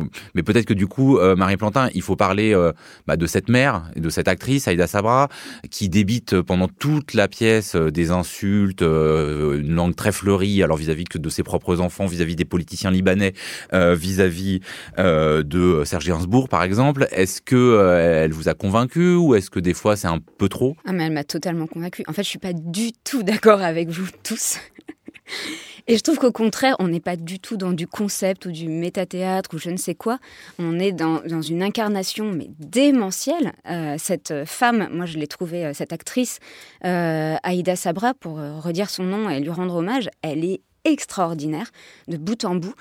peut-être 0.42 0.66
que 0.66 0.74
du 0.74 0.86
coup, 0.86 1.18
euh, 1.18 1.36
Marie 1.36 1.56
Plantin, 1.56 1.88
il 1.94 2.02
faut 2.02 2.16
parler 2.16 2.54
euh, 2.54 2.72
bah, 3.06 3.16
de 3.16 3.26
cette 3.26 3.48
mère, 3.48 3.90
de 3.96 4.10
cette 4.10 4.28
actrice, 4.28 4.68
Aïda 4.68 4.86
Sabra, 4.86 5.28
qui 5.70 5.88
débite 5.88 6.40
pendant 6.42 6.68
toute 6.68 7.14
la 7.14 7.28
pièce 7.28 7.76
des 7.76 8.10
insultes, 8.10 8.82
une 8.82 9.74
langue 9.74 9.94
très 9.94 10.12
fleurie, 10.12 10.62
alors 10.62 10.76
vis-à-vis 10.76 11.04
-vis 11.04 11.18
de 11.18 11.30
ses 11.30 11.42
propres 11.42 11.80
enfants, 11.80 12.06
vis-à-vis 12.06 12.36
des 12.36 12.44
politiciens 12.44 12.90
libanais, 12.90 13.32
vis-à-vis 13.72 14.60
de 14.98 15.82
Serge 15.84 16.06
Gainsbourg, 16.06 16.48
par 16.48 16.62
exemple. 16.62 17.06
Est-ce 17.10 17.40
que 17.40 18.22
elle 18.22 18.32
vous 18.32 18.48
a 18.48 18.54
convaincu 18.54 19.14
ou 19.14 19.34
est-ce 19.34 19.50
que 19.50 19.60
des 19.60 19.74
fois 19.74 19.96
c'est 19.96 20.08
un 20.08 20.18
peu 20.38 20.48
trop? 20.48 20.76
Ah, 20.84 20.92
mais 20.92 21.04
Elle 21.04 21.12
m'a 21.12 21.24
totalement 21.24 21.66
convaincu. 21.66 22.02
En 22.06 22.12
fait, 22.12 22.22
je 22.22 22.28
suis 22.28 22.38
pas 22.38 22.52
du 22.52 22.92
tout 23.04 23.22
d'accord 23.22 23.60
avec 23.60 23.88
vous 23.88 24.08
tous. 24.22 24.58
Et 25.86 25.96
je 25.96 26.02
trouve 26.02 26.18
qu'au 26.18 26.32
contraire, 26.32 26.76
on 26.78 26.88
n'est 26.88 27.00
pas 27.00 27.16
du 27.16 27.38
tout 27.40 27.56
dans 27.56 27.72
du 27.72 27.86
concept 27.86 28.46
ou 28.46 28.52
du 28.52 28.68
métathéâtre 28.68 29.54
ou 29.54 29.58
je 29.58 29.70
ne 29.70 29.76
sais 29.76 29.94
quoi. 29.94 30.18
On 30.58 30.78
est 30.78 30.92
dans, 30.92 31.20
une 31.42 31.62
incarnation, 31.62 32.32
mais 32.32 32.50
démentielle. 32.58 33.52
Euh, 33.68 33.96
cette 33.98 34.44
femme, 34.44 34.88
moi 34.92 35.06
je 35.06 35.18
l'ai 35.18 35.26
trouvée, 35.26 35.66
euh, 35.66 35.72
cette 35.74 35.92
actrice, 35.92 36.38
euh, 36.84 37.36
Aïda 37.42 37.76
Sabra, 37.76 38.14
pour 38.14 38.38
redire 38.38 38.90
son 38.90 39.04
nom 39.04 39.30
et 39.30 39.40
lui 39.40 39.50
rendre 39.50 39.76
hommage, 39.76 40.08
elle 40.22 40.44
est 40.44 40.60
extraordinaire, 40.84 41.70
de 42.08 42.16
bout 42.16 42.44
en 42.44 42.54
bout. 42.54 42.74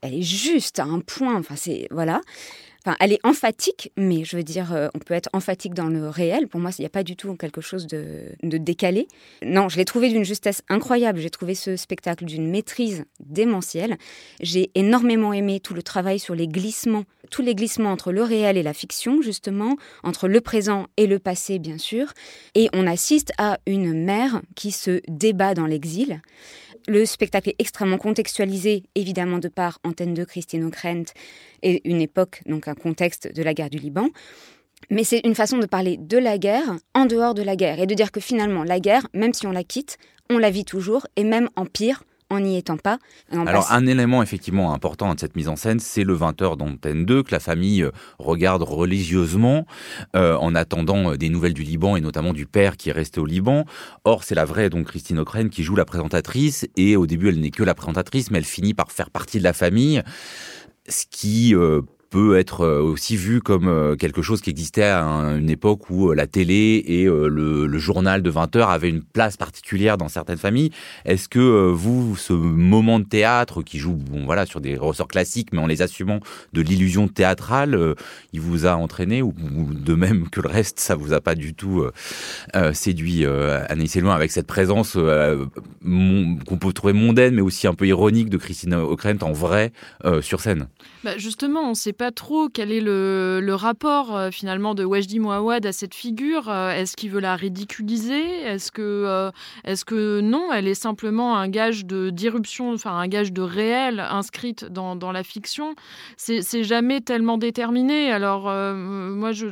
Elle 0.00 0.14
est 0.14 0.22
juste 0.22 0.78
à 0.78 0.84
un 0.84 1.00
point, 1.00 1.36
enfin 1.36 1.56
c'est... 1.56 1.88
Voilà. 1.90 2.20
Enfin, 2.84 2.96
elle 3.00 3.12
est 3.12 3.20
emphatique, 3.24 3.92
mais 3.96 4.24
je 4.24 4.36
veux 4.36 4.44
dire, 4.44 4.72
euh, 4.72 4.88
on 4.94 4.98
peut 4.98 5.14
être 5.14 5.28
emphatique 5.32 5.74
dans 5.74 5.88
le 5.88 6.08
réel. 6.08 6.46
Pour 6.46 6.60
moi, 6.60 6.70
il 6.78 6.82
n'y 6.82 6.86
a 6.86 6.90
pas 6.90 7.02
du 7.02 7.16
tout 7.16 7.34
quelque 7.34 7.60
chose 7.60 7.86
de, 7.86 8.36
décalé. 8.42 9.08
Non, 9.44 9.68
je 9.68 9.76
l'ai 9.76 9.84
trouvé 9.84 10.08
d'une 10.08 10.24
justesse 10.24 10.62
incroyable. 10.68 11.18
J'ai 11.18 11.30
trouvé 11.30 11.54
ce 11.54 11.76
spectacle 11.76 12.24
d'une 12.24 12.48
maîtrise 12.48 13.04
démentielle. 13.20 13.96
J'ai 14.40 14.70
énormément 14.74 15.32
aimé 15.32 15.60
tout 15.60 15.74
le 15.74 15.82
travail 15.82 16.18
sur 16.18 16.34
les 16.34 16.46
glissements, 16.46 17.04
tous 17.30 17.42
les 17.42 17.54
glissements 17.54 17.90
entre 17.90 18.12
le 18.12 18.22
réel 18.22 18.56
et 18.56 18.62
la 18.62 18.74
fiction, 18.74 19.22
justement, 19.22 19.76
entre 20.04 20.28
le 20.28 20.40
présent 20.40 20.86
et 20.96 21.06
le 21.06 21.18
passé, 21.18 21.58
bien 21.58 21.78
sûr. 21.78 22.12
Et 22.54 22.68
on 22.72 22.86
assiste 22.86 23.32
à 23.38 23.58
une 23.66 24.04
mère 24.04 24.40
qui 24.54 24.70
se 24.70 25.00
débat 25.08 25.54
dans 25.54 25.66
l'exil. 25.66 26.22
Le 26.88 27.04
spectacle 27.04 27.50
est 27.50 27.56
extrêmement 27.58 27.98
contextualisé, 27.98 28.84
évidemment, 28.94 29.38
de 29.38 29.48
par 29.48 29.78
Antenne 29.84 30.14
2, 30.14 30.24
Christine 30.24 30.64
O'Krent, 30.64 31.12
et 31.62 31.86
une 31.86 32.00
époque, 32.00 32.40
donc 32.46 32.66
un 32.66 32.74
contexte 32.74 33.30
de 33.30 33.42
la 33.42 33.52
guerre 33.52 33.68
du 33.68 33.76
Liban. 33.76 34.08
Mais 34.88 35.04
c'est 35.04 35.20
une 35.24 35.34
façon 35.34 35.58
de 35.58 35.66
parler 35.66 35.98
de 35.98 36.16
la 36.16 36.38
guerre 36.38 36.76
en 36.94 37.04
dehors 37.04 37.34
de 37.34 37.42
la 37.42 37.56
guerre, 37.56 37.78
et 37.78 37.86
de 37.86 37.92
dire 37.92 38.10
que 38.10 38.20
finalement, 38.20 38.64
la 38.64 38.80
guerre, 38.80 39.06
même 39.12 39.34
si 39.34 39.46
on 39.46 39.52
la 39.52 39.64
quitte, 39.64 39.98
on 40.30 40.38
la 40.38 40.48
vit 40.48 40.64
toujours, 40.64 41.06
et 41.16 41.24
même 41.24 41.50
en 41.56 41.66
pire, 41.66 42.04
en 42.30 42.40
n'y 42.40 42.58
étant 42.58 42.76
pas. 42.76 42.98
Alors 43.32 43.72
un 43.72 43.86
élément 43.86 44.22
effectivement 44.22 44.74
important 44.74 45.14
de 45.14 45.20
cette 45.20 45.34
mise 45.34 45.48
en 45.48 45.56
scène, 45.56 45.80
c'est 45.80 46.04
le 46.04 46.16
20h 46.16 46.56
d'Antenne 46.56 47.04
2 47.04 47.22
que 47.22 47.32
la 47.32 47.40
famille 47.40 47.82
euh, 47.82 47.90
regarde 48.18 48.62
religieusement 48.62 49.66
euh, 50.14 50.36
en 50.36 50.54
attendant 50.54 51.12
euh, 51.12 51.16
des 51.16 51.30
nouvelles 51.30 51.54
du 51.54 51.62
Liban 51.62 51.96
et 51.96 52.00
notamment 52.00 52.32
du 52.32 52.46
père 52.46 52.76
qui 52.76 52.90
est 52.90 52.92
resté 52.92 53.20
au 53.20 53.26
Liban. 53.26 53.64
Or 54.04 54.24
c'est 54.24 54.34
la 54.34 54.44
vraie 54.44 54.68
donc 54.68 54.88
Christine 54.88 55.18
O'Krent 55.18 55.48
qui 55.48 55.62
joue 55.62 55.76
la 55.76 55.86
présentatrice 55.86 56.66
et 56.76 56.96
au 56.96 57.06
début 57.06 57.28
elle 57.30 57.40
n'est 57.40 57.50
que 57.50 57.62
la 57.62 57.74
présentatrice 57.74 58.30
mais 58.30 58.38
elle 58.38 58.44
finit 58.44 58.74
par 58.74 58.92
faire 58.92 59.10
partie 59.10 59.38
de 59.38 59.44
la 59.44 59.54
famille 59.54 60.02
ce 60.88 61.04
qui 61.10 61.54
peut 62.10 62.38
être 62.38 62.62
euh, 62.62 62.80
aussi 62.80 63.16
vu 63.16 63.40
comme 63.40 63.68
euh, 63.68 63.96
quelque 63.96 64.22
chose 64.22 64.40
qui 64.40 64.50
existait 64.50 64.84
à 64.84 65.02
une 65.02 65.50
époque 65.50 65.90
où 65.90 66.10
euh, 66.10 66.14
la 66.14 66.26
télé 66.26 66.82
et 66.86 67.04
le, 67.04 67.78
journal 67.78 68.22
de 68.22 68.30
20 68.30 68.56
heures 68.56 68.70
avaient 68.70 68.88
une 68.88 69.02
place 69.02 69.36
particulière 69.36 69.98
dans 69.98 70.08
certaines 70.08 70.38
familles. 70.38 70.70
Est-ce 71.04 71.28
que 71.28 71.70
vous, 71.70 72.16
ce 72.16 72.32
moment 72.32 72.98
de 72.98 73.04
théâtre 73.04 73.62
qui 73.62 73.78
joue 73.78 73.94
bon, 73.94 74.24
voilà, 74.24 74.46
sur 74.46 74.60
des 74.60 74.76
ressorts 74.76 75.06
classiques, 75.06 75.52
mais 75.52 75.60
en 75.60 75.66
les 75.66 75.80
assumant 75.80 76.18
de 76.52 76.60
l'illusion 76.60 77.06
théâtrale, 77.06 77.94
il 78.32 78.40
vous 78.40 78.66
a 78.66 78.74
entraîné 78.74 79.22
ou, 79.22 79.32
de 79.70 79.94
même 79.94 80.28
que 80.28 80.40
le 80.40 80.48
reste, 80.48 80.80
ça 80.80 80.96
vous 80.96 81.12
a 81.12 81.20
pas 81.20 81.36
du 81.36 81.54
tout 81.54 81.84
séduit, 82.72 83.24
Anaïs 83.24 83.96
loin 83.96 84.14
avec 84.14 84.32
cette 84.32 84.48
présence 84.48 84.94
qu'on 84.94 86.58
peut 86.60 86.72
trouver 86.72 86.92
mondaine, 86.92 87.36
mais 87.36 87.42
aussi 87.42 87.68
un 87.68 87.74
peu 87.74 87.86
ironique 87.86 88.28
de 88.28 88.38
Christine 88.38 88.74
O'Krent 88.74 89.22
en 89.22 89.32
vrai 89.32 89.72
sur 90.20 90.40
scène? 90.40 90.66
Bah 91.04 91.16
Justement, 91.16 91.70
on 91.70 91.74
sait 91.74 91.92
pas 91.92 92.10
trop 92.10 92.48
quel 92.48 92.72
est 92.72 92.80
le, 92.80 93.54
rapport 93.54 94.16
euh, 94.16 94.30
finalement 94.30 94.74
de 94.74 94.84
Wajdi 94.84 95.20
Mouawad 95.20 95.64
à 95.66 95.72
cette 95.72 95.94
figure. 95.94 96.48
Euh, 96.48 96.70
est-ce 96.70 96.96
qu'il 96.96 97.10
veut 97.10 97.20
la 97.20 97.36
ridiculiser? 97.36 98.42
Est-ce 98.42 98.72
que, 98.72 98.82
euh, 98.82 99.30
est-ce 99.64 99.84
que 99.84 100.20
non? 100.20 100.52
Elle 100.52 100.66
est 100.66 100.74
simplement 100.74 101.36
un 101.36 101.48
gage 101.48 101.84
de 101.84 102.10
d'irruption, 102.10 102.72
enfin 102.72 102.96
un 102.98 103.06
gage 103.08 103.32
de 103.32 103.42
réel 103.42 104.00
inscrite 104.00 104.64
dans, 104.64 104.96
dans 104.96 105.12
la 105.12 105.22
fiction. 105.22 105.74
C'est, 106.16 106.42
jamais 106.64 107.00
tellement 107.00 107.38
déterminé. 107.38 108.10
Alors 108.10 108.44
moi, 108.74 109.32
je, 109.32 109.46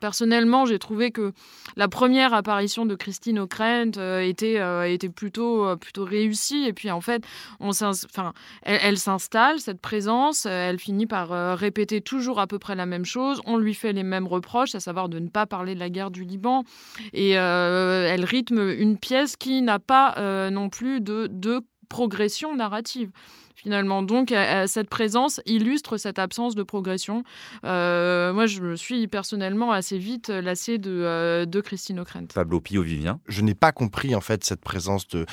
personnellement, 0.00 0.64
j'ai 0.64 0.78
trouvé 0.78 1.10
que 1.10 1.32
la 1.76 1.88
première 1.88 2.32
apparition 2.32 2.86
de 2.86 2.94
Christine 2.94 3.38
O'Krent 3.40 3.98
était, 4.22 4.58
était 4.92 5.08
plutôt, 5.08 5.76
plutôt 5.76 6.04
réussie. 6.04 6.64
Et 6.66 6.72
puis 6.72 6.90
en 6.90 7.00
fait, 7.00 7.22
on 7.60 7.70
enfin, 7.70 8.32
elle, 8.62 8.98
s'installe 8.98 9.60
cette 9.60 9.80
présence, 9.80 10.46
finit 10.86 11.06
par 11.06 11.56
répéter 11.56 11.76
était 11.86 12.00
toujours 12.00 12.40
à 12.40 12.46
peu 12.46 12.58
près 12.58 12.74
la 12.74 12.86
même 12.86 13.04
chose. 13.04 13.40
On 13.44 13.58
lui 13.58 13.74
fait 13.74 13.92
les 13.92 14.02
mêmes 14.02 14.26
reproches, 14.26 14.74
à 14.74 14.80
savoir 14.80 15.08
de 15.08 15.18
ne 15.18 15.28
pas 15.28 15.46
parler 15.46 15.74
de 15.74 15.80
la 15.80 15.90
guerre 15.90 16.10
du 16.10 16.24
Liban. 16.24 16.64
Et 17.12 17.38
euh, 17.38 18.08
elle 18.10 18.24
rythme 18.24 18.70
une 18.70 18.98
pièce 18.98 19.36
qui 19.36 19.62
n'a 19.62 19.78
pas 19.78 20.14
euh, 20.18 20.50
non 20.50 20.68
plus 20.68 21.00
de, 21.00 21.28
de 21.30 21.60
progression 21.88 22.54
narrative 22.56 23.10
finalement. 23.66 24.04
Donc, 24.04 24.32
cette 24.66 24.88
présence 24.88 25.40
illustre 25.44 25.96
cette 25.96 26.20
absence 26.20 26.54
de 26.54 26.62
progression. 26.62 27.24
Euh, 27.64 28.32
moi, 28.32 28.46
je 28.46 28.60
me 28.60 28.76
suis 28.76 29.08
personnellement 29.08 29.72
assez 29.72 29.98
vite 29.98 30.28
lassé 30.28 30.78
de, 30.78 31.44
de 31.44 31.60
Christine 31.60 31.98
O'Krent. 31.98 32.28
Pablo 32.32 32.60
Pio-Vivien 32.60 33.18
Je 33.26 33.42
n'ai 33.42 33.56
pas 33.56 33.72
compris, 33.72 34.14
en 34.14 34.20
fait, 34.20 34.44
cette 34.44 34.60
présence 34.60 35.08
de 35.08 35.26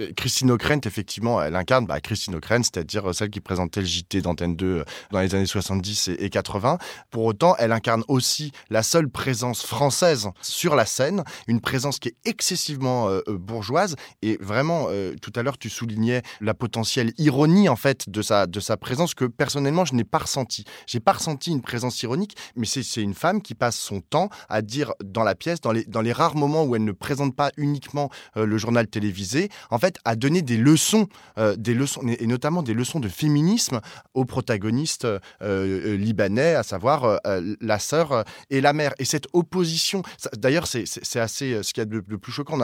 euh, 0.00 0.12
Christine 0.16 0.50
O'Krent, 0.50 0.86
effectivement, 0.86 1.42
elle 1.42 1.56
incarne 1.56 1.86
bah, 1.86 2.00
Christine 2.00 2.36
O'Krent, 2.36 2.62
c'est-à-dire 2.62 3.12
celle 3.14 3.30
qui 3.30 3.40
présentait 3.40 3.80
le 3.80 3.86
JT 3.86 4.22
d'Antenne 4.22 4.54
2 4.54 4.66
euh, 4.66 4.84
dans 5.10 5.20
les 5.20 5.34
années 5.34 5.46
70 5.46 6.10
et 6.18 6.30
80. 6.30 6.78
Pour 7.10 7.24
autant, 7.24 7.56
elle 7.58 7.72
incarne 7.72 8.04
aussi 8.08 8.52
la 8.70 8.82
seule 8.82 9.08
présence 9.08 9.64
française 9.64 10.28
sur 10.42 10.76
la 10.76 10.86
scène, 10.86 11.24
une 11.48 11.60
présence 11.60 11.98
qui 11.98 12.08
est 12.08 12.16
excessivement 12.24 13.08
euh, 13.08 13.20
bourgeoise. 13.28 13.96
Et 14.22 14.38
vraiment, 14.40 14.88
tout 15.20 15.32
à 15.34 15.42
l'heure, 15.42 15.58
tu 15.58 15.70
soulignais 15.70 16.22
la 16.40 16.54
potentielle 16.54 17.12
ironie, 17.18 17.57
en 17.66 17.76
fait, 17.76 18.10
de 18.10 18.20
sa, 18.20 18.46
de 18.46 18.60
sa 18.60 18.76
présence 18.76 19.14
que 19.14 19.24
personnellement, 19.24 19.86
je 19.86 19.94
n'ai 19.94 20.04
pas 20.04 20.18
ressenti. 20.18 20.64
J'ai 20.86 21.00
pas 21.00 21.12
ressenti 21.12 21.50
une 21.50 21.62
présence 21.62 22.02
ironique, 22.02 22.36
mais 22.56 22.66
c'est 22.66 23.00
une 23.00 23.14
femme 23.14 23.40
qui 23.40 23.54
passe 23.54 23.76
son 23.76 24.02
temps 24.02 24.28
à 24.50 24.60
dire 24.60 24.92
dans 25.02 25.24
la 25.24 25.34
pièce, 25.34 25.62
dans 25.62 25.72
les, 25.72 25.84
dans 25.84 26.02
les 26.02 26.12
rares 26.12 26.36
moments 26.36 26.64
où 26.64 26.76
elle 26.76 26.84
ne 26.84 26.92
présente 26.92 27.34
pas 27.34 27.50
uniquement 27.56 28.10
le 28.34 28.58
journal 28.58 28.86
télévisé, 28.86 29.48
en 29.70 29.78
fait, 29.78 29.98
à 30.04 30.16
donner 30.16 30.42
des 30.42 30.56
leçons, 30.56 31.08
euh, 31.38 31.56
des 31.56 31.74
leçons, 31.74 32.02
et 32.06 32.26
notamment 32.26 32.62
des 32.62 32.74
leçons 32.74 33.00
de 33.00 33.08
féminisme 33.08 33.80
aux 34.14 34.24
protagonistes 34.24 35.04
euh, 35.04 35.18
euh, 35.42 35.96
libanais, 35.96 36.54
à 36.54 36.62
savoir 36.62 37.20
la 37.60 37.78
sœur 37.78 38.24
et 38.50 38.60
la 38.60 38.72
mère. 38.72 38.92
Et 38.98 39.04
cette 39.04 39.26
opposition, 39.32 40.02
d'ailleurs, 40.36 40.66
c'est 40.66 41.20
assez 41.20 41.62
ce 41.62 41.72
qu'il 41.72 41.80
y 41.80 41.82
a 41.82 41.84
de 41.86 42.00
plus 42.00 42.32
choquant. 42.32 42.58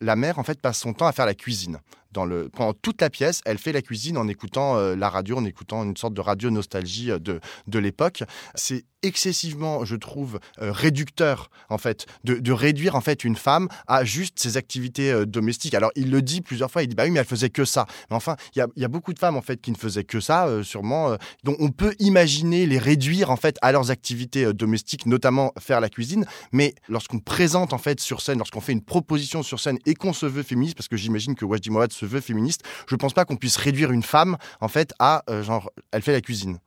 la 0.00 0.16
mère, 0.16 0.38
en 0.38 0.42
fait, 0.42 0.60
passe 0.60 0.78
son 0.78 0.92
temps 0.92 1.06
à 1.06 1.12
faire 1.12 1.26
la 1.26 1.34
cuisine 1.34 1.78
le, 2.24 2.48
pendant 2.48 2.72
toute 2.72 3.00
la 3.00 3.10
pièce, 3.10 3.40
elle 3.44 3.58
fait 3.58 3.72
la 3.72 3.82
cuisine 3.82 4.16
en 4.16 4.28
écoutant 4.28 4.76
euh, 4.76 4.96
la 4.96 5.08
radio, 5.08 5.36
en 5.36 5.44
écoutant 5.44 5.84
une 5.84 5.96
sorte 5.96 6.14
de 6.14 6.20
radio 6.20 6.50
nostalgie 6.50 7.10
euh, 7.10 7.18
de, 7.18 7.40
de 7.66 7.78
l'époque. 7.78 8.22
C'est 8.54 8.84
excessivement, 9.02 9.84
je 9.84 9.94
trouve, 9.94 10.40
euh, 10.60 10.72
réducteur, 10.72 11.50
en 11.68 11.78
fait, 11.78 12.06
de, 12.24 12.52
réduire, 12.52 12.96
en 12.96 13.00
fait, 13.00 13.22
une 13.22 13.36
femme 13.36 13.68
à 13.86 14.04
juste 14.04 14.38
ses 14.40 14.56
activités 14.56 15.26
domestiques. 15.26 15.74
Alors, 15.74 15.92
il 15.94 16.10
le 16.10 16.22
dit 16.22 16.40
plusieurs 16.40 16.70
fois, 16.70 16.82
il 16.82 16.88
dit, 16.88 16.96
bah 16.96 17.04
oui, 17.04 17.10
mais 17.10 17.20
elle 17.20 17.26
faisait 17.26 17.50
que 17.50 17.64
ça. 17.64 17.86
Mais 18.10 18.16
enfin, 18.16 18.34
il 18.56 18.66
y 18.76 18.84
a, 18.84 18.88
beaucoup 18.88 19.12
de 19.12 19.18
femmes, 19.18 19.36
en 19.36 19.42
fait, 19.42 19.60
qui 19.60 19.70
ne 19.70 19.76
faisaient 19.76 20.02
que 20.02 20.18
ça, 20.18 20.48
sûrement, 20.64 21.16
dont 21.44 21.54
on 21.60 21.68
peut 21.68 21.94
imaginer 22.00 22.66
les 22.66 22.78
réduire, 22.78 23.30
en 23.30 23.36
fait, 23.36 23.58
à 23.62 23.70
leurs 23.70 23.90
activités 23.90 24.52
domestiques, 24.52 25.06
notamment 25.06 25.52
faire 25.60 25.80
la 25.80 25.88
cuisine. 25.88 26.24
Mais 26.50 26.74
lorsqu'on 26.88 27.20
présente, 27.20 27.72
en 27.72 27.78
fait, 27.78 28.00
sur 28.00 28.20
scène, 28.20 28.38
lorsqu'on 28.38 28.60
fait 28.60 28.72
une 28.72 28.82
proposition 28.82 29.42
sur 29.42 29.60
scène 29.60 29.78
et 29.86 29.94
qu'on 29.94 30.14
se 30.14 30.26
veut 30.26 30.42
féministe, 30.42 30.76
parce 30.76 30.88
que 30.88 30.96
j'imagine 30.96 31.34
que 31.34 31.44
Wajdi 31.44 31.70
Mouawad 31.70 31.92
se 31.92 32.05
veut 32.06 32.20
féministe, 32.20 32.62
je 32.88 32.96
pense 32.96 33.12
pas 33.12 33.24
qu'on 33.24 33.36
puisse 33.36 33.56
réduire 33.56 33.92
une 33.92 34.02
femme, 34.02 34.36
en 34.60 34.68
fait, 34.68 34.92
à 34.98 35.22
euh, 35.30 35.42
genre, 35.42 35.70
elle 35.92 36.02
fait 36.02 36.12
la 36.12 36.20
cuisine. 36.20 36.58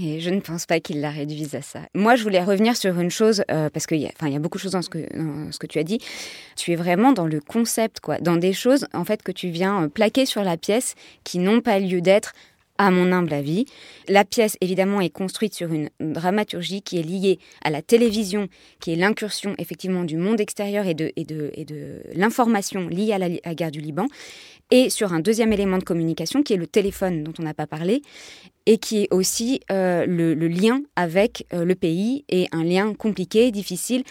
Et 0.00 0.20
je 0.20 0.30
ne 0.30 0.40
pense 0.40 0.64
pas 0.64 0.78
qu'il 0.78 1.00
la 1.00 1.10
réduise 1.10 1.56
à 1.56 1.62
ça. 1.62 1.80
Moi, 1.92 2.14
je 2.14 2.22
voulais 2.22 2.42
revenir 2.42 2.76
sur 2.76 2.98
une 3.00 3.10
chose, 3.10 3.42
euh, 3.50 3.68
parce 3.68 3.86
qu'il 3.86 3.98
y, 3.98 4.06
a, 4.06 4.38
beaucoup 4.38 4.58
de 4.58 4.62
choses 4.62 4.72
dans 4.72 4.82
ce, 4.82 4.88
que, 4.88 4.98
ce 5.50 5.58
que 5.58 5.66
tu 5.66 5.80
as 5.80 5.82
dit. 5.82 5.98
Tu 6.56 6.70
es 6.72 6.76
vraiment 6.76 7.12
dans 7.12 7.26
le 7.26 7.40
concept, 7.40 7.98
quoi, 7.98 8.18
dans 8.18 8.36
des 8.36 8.52
choses 8.52 8.86
en 8.94 9.04
fait 9.04 9.22
que 9.24 9.32
tu 9.32 9.48
viens 9.48 9.82
euh, 9.82 9.88
plaquer 9.88 10.24
sur 10.24 10.44
la 10.44 10.56
pièce 10.56 10.94
qui 11.24 11.40
n'ont 11.40 11.60
pas 11.60 11.80
lieu 11.80 12.00
d'être 12.00 12.32
à 12.78 12.90
mon 12.90 13.12
humble 13.12 13.34
avis. 13.34 13.66
La 14.08 14.24
pièce, 14.24 14.56
évidemment, 14.60 15.00
est 15.00 15.10
construite 15.10 15.54
sur 15.54 15.72
une 15.72 15.90
dramaturgie 16.00 16.80
qui 16.80 16.98
est 16.98 17.02
liée 17.02 17.38
à 17.62 17.70
la 17.70 17.82
télévision, 17.82 18.48
qui 18.80 18.92
est 18.92 18.96
l'incursion, 18.96 19.54
effectivement, 19.58 20.04
du 20.04 20.16
monde 20.16 20.40
extérieur 20.40 20.86
et 20.86 20.94
de, 20.94 21.12
et 21.16 21.24
de, 21.24 21.50
et 21.54 21.64
de 21.64 22.02
l'information 22.14 22.88
liée 22.88 23.12
à 23.12 23.18
la, 23.18 23.28
guerre 23.54 23.72
du 23.72 23.80
Liban, 23.80 24.06
et 24.70 24.90
sur 24.90 25.12
un 25.12 25.20
deuxième 25.20 25.52
élément 25.52 25.78
de 25.78 25.84
communication, 25.84 26.42
qui 26.42 26.52
est 26.52 26.58
le 26.58 26.66
téléphone, 26.66 27.24
dont 27.24 27.32
on 27.38 27.42
n'a 27.42 27.54
pas 27.54 27.66
parlé, 27.66 28.02
et 28.66 28.78
qui 28.78 29.02
est 29.02 29.08
aussi 29.10 29.60
euh, 29.72 30.04
le, 30.06 30.34
lien 30.34 30.82
avec 30.94 31.46
euh, 31.52 31.64
le 31.64 31.74
pays, 31.74 32.24
et 32.28 32.48
un 32.52 32.64
lien 32.64 32.94
compliqué, 32.94 33.50
difficile. 33.50 34.04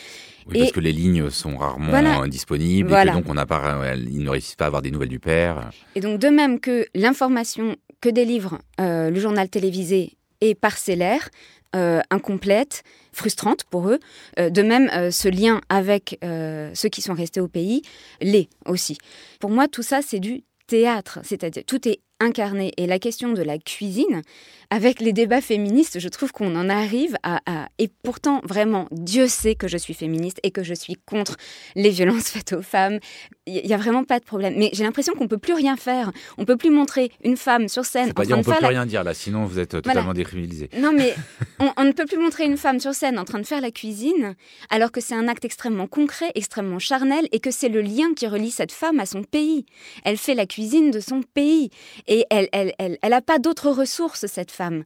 Oui, 0.48 0.60
parce 0.60 0.72
que 0.72 0.80
les 0.80 0.94
lignes 0.94 1.30
sont 1.30 1.58
rarement 1.58 2.28
disponibles, 2.28 2.92
et 2.92 3.06
que 3.06 3.14
donc 3.14 3.30
on 3.30 3.34
n'a 3.34 3.46
pas, 3.46 3.84
ils 3.96 4.24
ne 4.24 4.30
réussissent 4.30 4.56
pas 4.56 4.66
à 4.66 4.68
avoir 4.68 4.82
des 4.82 4.92
nouvelles 4.92 5.10
du 5.10 5.20
père. 5.20 5.70
Et 5.96 6.02
donc, 6.02 6.20
de 6.20 6.28
même 6.28 6.60
que 6.60 6.86
l'information 6.96 7.76
que 8.02 8.10
délivre 8.10 8.60
euh, 8.80 9.10
le 9.10 9.20
journal 9.20 9.50
télévisé 9.50 10.18
est 10.42 10.56
parcellaire, 10.56 11.30
euh, 11.76 12.02
incomplète, 12.10 12.84
frustrante 13.12 13.64
pour 13.66 13.90
eux. 13.90 14.00
Euh, 14.40 14.50
de 14.50 14.62
même, 14.62 15.12
ce 15.12 15.28
lien 15.28 15.62
avec 15.70 16.20
ceux 16.22 16.90
qui 16.90 17.02
sont 17.02 17.14
restés 17.14 17.40
au 17.40 17.48
pays 17.48 17.82
l'est 18.22 18.50
aussi. 18.66 18.98
Pour 19.40 19.50
moi, 19.50 19.68
tout 19.68 19.84
ça, 19.84 20.02
c'est 20.02 20.20
du 20.20 20.44
théâtre, 20.68 21.20
c'est-à-dire 21.24 21.64
tout 21.66 21.88
est 21.88 22.02
incarner. 22.20 22.74
Et 22.78 22.88
la 22.88 23.00
question 23.00 23.34
de 23.34 23.42
la 23.42 23.58
cuisine, 23.58 24.22
avec 24.70 25.00
les 25.00 25.14
débats 25.14 25.42
féministes, 25.42 26.00
je 26.00 26.10
trouve 26.10 26.32
qu'on 26.32 26.56
en 26.56 26.70
arrive 26.70 27.16
à, 27.24 27.40
Et 27.80 27.90
pourtant, 28.04 28.42
vraiment, 28.44 28.88
Dieu 28.92 29.28
sait 29.28 29.56
que 29.56 29.68
je 29.68 29.78
suis 29.78 29.94
féministe 29.94 30.40
et 30.44 30.52
que 30.52 30.64
je 30.64 30.74
suis 30.74 30.96
contre 31.06 31.38
les 31.76 31.90
violences 31.90 32.30
faites 32.30 32.54
aux 32.54 32.62
femmes. 32.62 33.00
Il 33.46 33.66
n'y 33.66 33.74
a 33.74 33.78
vraiment 33.78 34.04
pas 34.04 34.20
de 34.20 34.26
problème. 34.26 34.56
Mais 34.58 34.70
j'ai 34.74 34.84
l'impression 34.84 35.14
qu'on 35.14 35.24
ne 35.24 35.30
peut 35.30 35.38
plus 35.38 35.54
rien 35.54 35.78
faire. 35.78 36.12
On 36.38 36.42
ne 36.42 36.46
peut 36.46 36.58
plus 36.58 36.70
montrer 36.70 37.12
une 37.24 37.38
femme 37.38 37.70
sur 37.70 37.86
scène. 37.86 38.14
Pas 38.14 38.26
dire, 38.26 38.36
on 38.36 38.40
ne 38.40 38.44
peut 38.44 38.54
plus 38.54 38.66
rien 38.66 38.86
dire 38.86 39.04
là, 39.04 39.14
sinon 39.14 39.46
vous 39.46 39.60
êtes 39.60 39.70
totalement 39.70 40.14
décriminalisé. 40.14 40.70
Non, 40.78 40.92
mais 40.92 41.16
on, 41.78 41.84
ne 41.84 41.92
peut 41.94 42.06
plus 42.06 42.18
montrer 42.18 42.46
une 42.46 42.58
femme 42.58 42.80
sur 42.80 42.94
scène 42.94 43.18
en 43.18 43.24
train 43.24 43.40
de 43.40 43.46
faire 43.46 43.62
la 43.62 43.72
cuisine, 43.72 44.36
alors 44.70 44.92
que 44.92 45.00
c'est 45.00 45.16
un 45.16 45.28
acte 45.30 45.46
extrêmement 45.46 45.88
concret, 45.88 46.32
extrêmement 46.36 46.80
charnel, 46.80 47.28
et 47.32 47.40
que 47.40 47.52
c'est 47.52 47.70
le 47.70 47.82
lien 47.82 48.14
qui 48.16 48.28
relie 48.28 48.52
cette 48.52 48.74
femme 48.74 49.00
à 49.00 49.06
son 49.06 49.24
pays. 49.24 49.66
Elle 50.04 50.18
fait 50.18 50.36
la 50.36 50.46
cuisine 50.46 50.92
de 50.92 51.00
son 51.00 51.22
pays. 51.22 51.70
Et 52.08 52.26
elle 52.30 52.48
n'a 52.54 52.74
elle, 52.80 52.98
elle, 53.02 53.22
pas 53.22 53.40
d'autres 53.40 53.70
ressources, 53.70 54.26
cette 54.28 54.52
femme. 54.52 54.84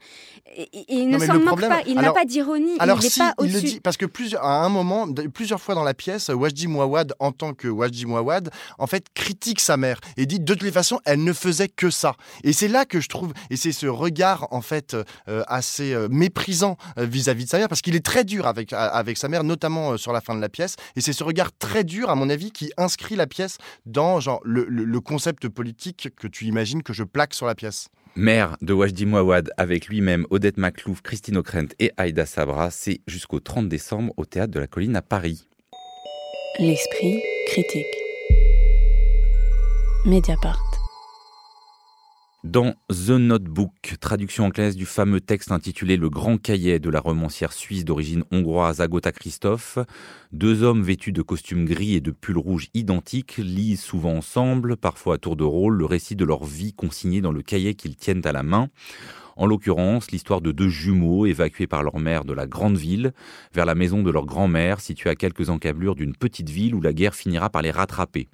il 0.89 1.10
ne 1.10 1.19
s'en 1.19 1.39
moque 1.39 1.62
pas, 1.62 1.81
il 1.86 1.95
n'a 1.95 2.12
pas 2.12 2.25
d'ironie. 2.25 2.75
Alors, 2.79 2.99
il 3.03 3.10
si, 3.10 3.19
pas 3.19 3.34
il 3.43 3.53
le 3.53 3.62
dit, 3.62 3.79
parce 3.79 3.97
que 3.97 4.05
plusieurs, 4.05 4.43
à 4.43 4.63
un 4.63 4.69
moment, 4.69 5.07
plusieurs 5.34 5.62
fois 5.62 5.75
dans 5.75 5.84
la 5.84 5.93
pièce, 5.93 6.29
Wajdi 6.29 6.67
Mouawad, 6.67 7.13
en 7.19 7.31
tant 7.31 7.53
que 7.53 7.67
Wajdi 7.67 8.05
Mouawad, 8.05 8.49
en 8.77 8.88
fait, 8.88 9.05
critique 9.13 9.60
sa 9.60 9.77
mère 9.77 9.99
et 10.17 10.25
dit 10.25 10.39
de 10.39 10.45
toutes 10.45 10.63
les 10.63 10.71
façons, 10.71 10.99
elle 11.05 11.23
ne 11.23 11.34
faisait 11.34 11.69
que 11.69 11.89
ça. 11.89 12.15
Et 12.43 12.53
c'est 12.53 12.67
là 12.67 12.86
que 12.86 12.99
je 12.99 13.10
trouve, 13.10 13.34
et 13.49 13.57
c'est 13.57 13.71
ce 13.71 13.88
regard, 13.88 14.47
en 14.51 14.62
fait, 14.62 14.95
euh, 15.27 15.43
assez 15.47 15.93
euh, 15.93 16.07
méprisant 16.10 16.77
euh, 16.97 17.05
vis-à-vis 17.05 17.45
de 17.45 17.49
sa 17.49 17.57
mère, 17.57 17.67
parce 17.67 17.81
qu'il 17.81 17.95
est 17.95 18.05
très 18.05 18.23
dur 18.23 18.47
avec, 18.47 18.73
avec 18.73 19.17
sa 19.17 19.27
mère, 19.27 19.43
notamment 19.43 19.97
sur 19.97 20.13
la 20.13 20.21
fin 20.21 20.36
de 20.36 20.41
la 20.41 20.49
pièce. 20.49 20.75
Et 20.95 21.01
c'est 21.01 21.13
ce 21.13 21.23
regard 21.23 21.51
très 21.57 21.84
dur, 21.84 22.10
à 22.10 22.15
mon 22.15 22.29
avis, 22.29 22.51
qui 22.51 22.71
inscrit 22.77 23.15
la 23.15 23.27
pièce 23.27 23.57
dans 23.86 24.19
genre, 24.19 24.39
le, 24.43 24.65
le 24.65 24.99
concept 24.99 25.47
politique 25.47 26.10
que 26.15 26.27
tu 26.27 26.45
imagines 26.45 26.84
que 26.84 26.93
je 26.93 27.03
plaque 27.12 27.34
sur 27.34 27.45
la 27.45 27.56
pièce. 27.56 27.89
Mère 28.15 28.58
de 28.62 28.74
Wajdi 28.74 29.06
Mouawad 29.06 29.52
avec 29.56 29.88
lui-même 29.88 30.26
Odette 30.30 30.58
Maclouf, 30.58 31.02
Christine 31.02 31.38
O'Krent 31.38 31.74
et 31.80 31.91
Aïda 31.95 32.26
Sabra, 32.26 32.69
c'est 32.69 33.00
jusqu'au 33.08 33.39
30 33.39 33.69
décembre 33.69 34.13
au 34.17 34.26
Théâtre 34.26 34.52
de 34.52 34.60
la 34.60 34.67
Colline 34.67 34.97
à 34.97 35.02
Paris. 35.02 35.47
L'esprit 36.60 37.21
critique. 37.47 37.86
Mediapart. 40.06 40.70
Dans 42.43 42.73
The 42.89 43.12
Notebook, 43.12 43.97
traduction 43.99 44.45
anglaise 44.45 44.75
du 44.75 44.88
fameux 44.88 45.21
texte 45.21 45.51
intitulé 45.51 45.95
Le 45.95 46.10
Grand 46.10 46.39
Cahier 46.39 46.80
de 46.80 46.89
la 46.89 46.99
romancière 46.99 47.54
suisse 47.54 47.86
d'origine 47.86 48.23
hongroise 48.32 48.82
Agota 48.82 49.12
Christophe, 49.12 49.77
deux 50.32 50.63
hommes 50.63 50.82
vêtus 50.82 51.12
de 51.12 51.21
costumes 51.21 51.65
gris 51.65 51.93
et 51.93 52.01
de 52.01 52.10
pulls 52.10 52.39
rouges 52.39 52.69
identiques 52.73 53.38
lisent 53.38 53.82
souvent 53.82 54.15
ensemble, 54.15 54.75
parfois 54.75 55.15
à 55.15 55.17
tour 55.19 55.36
de 55.36 55.43
rôle, 55.43 55.77
le 55.77 55.86
récit 55.86 56.15
de 56.15 56.25
leur 56.25 56.43
vie 56.43 56.73
consigné 56.73 57.21
dans 57.21 57.32
le 57.32 57.43
cahier 57.43 57.75
qu'ils 57.75 57.95
tiennent 57.95 58.25
à 58.25 58.32
la 58.32 58.41
main. 58.41 58.69
En 59.38 59.46
l'occurrence, 59.46 60.12
l'histoire 60.12 60.41
de 60.41 60.52
deux 60.52 60.70
jumeaux 60.70 61.26
évacués 61.26 61.67
par 61.67 61.84
leur 61.84 62.00
mère 62.00 62.26
de 62.26 62.34
la 62.34 62.48
grande 62.48 62.78
ville 62.78 63.13
vers 63.54 63.65
la 63.65 63.76
maison 63.76 64.04
de 64.04 64.12
leur 64.12 64.26
grand-mère 64.26 64.80
située 64.80 65.10
à 65.10 65.15
quelques 65.15 65.50
encablures 65.50 65.96
d'une 65.96 66.15
petite 66.15 66.50
ville 66.50 66.76
où 66.76 66.82
la 66.82 66.94
guerre 66.94 67.15
finira 67.15 67.50
par 67.50 67.62
les 67.62 67.72
rattraper. 67.72 68.30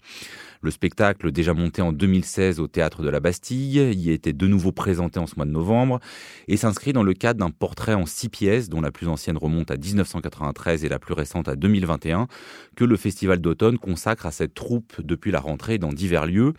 Le 0.62 0.72
spectacle, 0.72 1.32
déjà 1.32 1.54
monté 1.54 1.82
en 1.82 1.94
2016 1.94 2.60
au 2.60 2.68
théâtre 2.68 3.04
de 3.04 3.10
la 3.10 3.20
Bastille, 3.20 3.94
y 3.94 4.12
était 4.12 4.34
de 4.34 4.48
nouveau 4.48 4.72
présenté 4.72 5.20
en 5.20 5.28
ce 5.28 5.36
mois 5.36 5.46
de 5.46 5.52
novembre 5.52 6.00
et 6.48 6.58
s'inscrit 6.58 6.94
dans 6.94 7.04
le 7.04 7.14
cadre 7.14 7.40
d'un 7.40 7.52
portrait 7.52 7.94
en 7.94 8.06
six 8.06 8.30
pièces, 8.30 8.70
dont 8.70 8.82
la 8.82 8.92
plus 8.92 9.08
ancienne 9.08 9.38
remonte 9.38 9.70
à 9.70 9.78
1993 9.78 10.84
et 10.84 10.90
la 10.90 11.00
plus 11.00 11.14
récente 11.14 11.48
à 11.48 11.56
2021, 11.56 12.28
que 12.76 12.86
le 12.86 12.98
Festival 12.98 13.40
d'automne 13.40 13.78
consacre 13.78 14.26
à 14.26 14.32
cette 14.32 14.56
troupe 14.56 15.00
depuis 15.00 15.32
la 15.32 15.40
rentrée 15.40 15.78
dans 15.78 15.94
divers 15.94 16.26
lieux. 16.26 16.54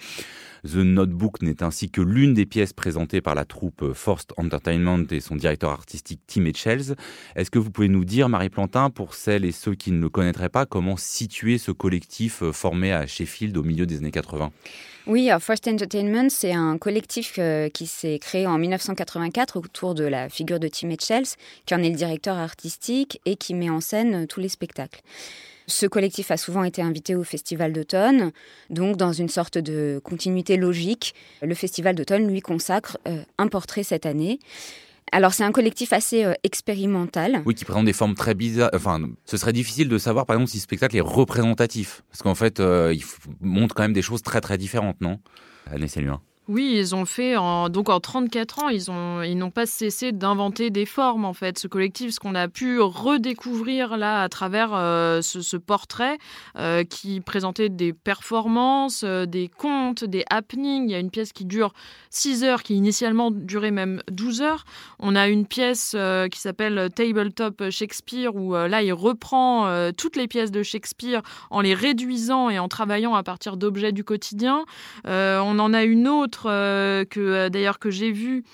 The 0.64 0.76
Notebook 0.76 1.42
n'est 1.42 1.62
ainsi 1.62 1.90
que 1.90 2.00
l'une 2.00 2.34
des 2.34 2.46
pièces 2.46 2.72
présentées 2.72 3.20
par 3.20 3.34
la 3.34 3.44
troupe 3.44 3.92
Forced 3.92 4.32
Entertainment 4.36 5.04
et 5.10 5.20
son 5.20 5.36
directeur 5.36 5.70
artistique 5.70 6.20
Tim 6.26 6.44
Etchells. 6.44 6.94
Est-ce 7.36 7.50
que 7.50 7.58
vous 7.58 7.70
pouvez 7.70 7.88
nous 7.88 8.04
dire, 8.04 8.28
Marie 8.28 8.50
Plantin, 8.50 8.90
pour 8.90 9.14
celles 9.14 9.44
et 9.44 9.52
ceux 9.52 9.74
qui 9.74 9.92
ne 9.92 10.00
le 10.00 10.08
connaîtraient 10.08 10.48
pas, 10.48 10.66
comment 10.66 10.96
situer 10.96 11.58
ce 11.58 11.70
collectif 11.70 12.42
euh, 12.42 12.52
formé 12.52 12.92
à 12.92 13.06
Sheffield 13.06 13.56
au 13.56 13.62
milieu 13.62 13.86
des 13.86 13.98
années 13.98 14.10
80 14.10 14.50
oui, 15.08 15.30
First 15.40 15.66
Entertainment, 15.66 16.28
c'est 16.28 16.52
un 16.52 16.76
collectif 16.76 17.36
euh, 17.38 17.70
qui 17.70 17.86
s'est 17.86 18.18
créé 18.18 18.46
en 18.46 18.58
1984 18.58 19.56
autour 19.56 19.94
de 19.94 20.04
la 20.04 20.28
figure 20.28 20.60
de 20.60 20.68
Tim 20.68 20.90
Etchells, 20.90 21.28
qui 21.64 21.74
en 21.74 21.82
est 21.82 21.88
le 21.88 21.96
directeur 21.96 22.36
artistique 22.36 23.18
et 23.24 23.36
qui 23.36 23.54
met 23.54 23.70
en 23.70 23.80
scène 23.80 24.26
tous 24.26 24.40
les 24.40 24.50
spectacles. 24.50 25.00
Ce 25.68 25.86
collectif 25.86 26.30
a 26.30 26.38
souvent 26.38 26.64
été 26.64 26.80
invité 26.80 27.14
au 27.14 27.24
Festival 27.24 27.74
d'automne, 27.74 28.32
donc 28.70 28.96
dans 28.96 29.12
une 29.12 29.28
sorte 29.28 29.58
de 29.58 30.00
continuité 30.02 30.56
logique, 30.56 31.14
le 31.42 31.54
Festival 31.54 31.94
d'automne 31.94 32.26
lui 32.26 32.40
consacre 32.40 32.96
euh, 33.06 33.22
un 33.36 33.48
portrait 33.48 33.82
cette 33.82 34.06
année. 34.06 34.38
Alors 35.12 35.34
c'est 35.34 35.44
un 35.44 35.52
collectif 35.52 35.92
assez 35.92 36.24
euh, 36.24 36.32
expérimental. 36.42 37.42
Oui, 37.44 37.54
qui 37.54 37.66
présente 37.66 37.84
des 37.84 37.92
formes 37.92 38.14
très 38.14 38.34
bizarres. 38.34 38.70
Enfin, 38.74 39.10
ce 39.26 39.36
serait 39.36 39.52
difficile 39.52 39.90
de 39.90 39.98
savoir 39.98 40.24
par 40.24 40.36
exemple 40.36 40.50
si 40.50 40.56
ce 40.56 40.64
spectacle 40.64 40.96
est 40.96 41.02
représentatif, 41.02 42.02
parce 42.10 42.22
qu'en 42.22 42.34
fait, 42.34 42.60
euh, 42.60 42.94
il 42.94 43.04
montre 43.42 43.74
quand 43.74 43.82
même 43.82 43.92
des 43.92 44.02
choses 44.02 44.22
très 44.22 44.40
très 44.40 44.56
différentes, 44.56 45.00
non? 45.02 45.18
Année. 45.66 45.86
Oui, 46.48 46.76
ils 46.78 46.94
ont 46.94 47.04
fait 47.04 47.36
en, 47.36 47.68
donc 47.68 47.90
en 47.90 48.00
34 48.00 48.60
ans, 48.60 48.68
ils 48.70 48.90
ont 48.90 49.20
ils 49.22 49.36
n'ont 49.36 49.50
pas 49.50 49.66
cessé 49.66 50.12
d'inventer 50.12 50.70
des 50.70 50.86
formes 50.86 51.26
en 51.26 51.34
fait. 51.34 51.58
Ce 51.58 51.68
collectif, 51.68 52.12
ce 52.12 52.20
qu'on 52.20 52.34
a 52.34 52.48
pu 52.48 52.80
redécouvrir 52.80 53.98
là 53.98 54.22
à 54.22 54.30
travers 54.30 54.70
euh, 54.72 55.20
ce, 55.20 55.58
portrait 55.58 56.16
euh, 56.56 56.84
qui 56.84 57.20
présentait 57.20 57.68
des 57.68 57.92
performances, 57.92 59.02
euh, 59.04 59.26
des 59.26 59.48
contes, 59.48 60.04
des 60.04 60.24
happenings. 60.30 60.88
Il 60.88 60.92
y 60.92 60.94
a 60.94 61.00
une 61.00 61.10
pièce 61.10 61.34
qui 61.34 61.44
dure 61.44 61.74
6 62.08 62.44
heures, 62.44 62.62
qui 62.62 62.74
initialement 62.76 63.30
durait 63.30 63.70
même 63.70 64.02
12 64.10 64.40
heures. 64.40 64.64
On 65.00 65.16
a 65.16 65.28
une 65.28 65.46
pièce 65.46 65.94
qui 66.30 66.40
s'appelle 66.40 66.88
Tabletop 66.94 67.68
Shakespeare 67.68 68.34
où 68.34 68.54
là 68.54 68.82
il 68.82 68.92
reprend 68.94 69.90
toutes 69.92 70.16
les 70.16 70.28
pièces 70.28 70.50
de 70.50 70.62
Shakespeare 70.62 71.20
en 71.50 71.60
les 71.60 71.74
réduisant 71.74 72.48
et 72.48 72.58
en 72.58 72.68
travaillant 72.68 73.14
à 73.14 73.22
partir 73.22 73.58
d'objets 73.58 73.92
du 73.92 74.04
quotidien. 74.04 74.64
on 75.04 75.58
en 75.58 75.74
a 75.74 75.84
une 75.84 76.08
autre 76.08 76.37
euh, 76.46 77.04
que 77.04 77.20
euh, 77.20 77.48
d'ailleurs 77.48 77.78
que 77.78 77.90
j'ai 77.90 78.12
vu 78.12 78.44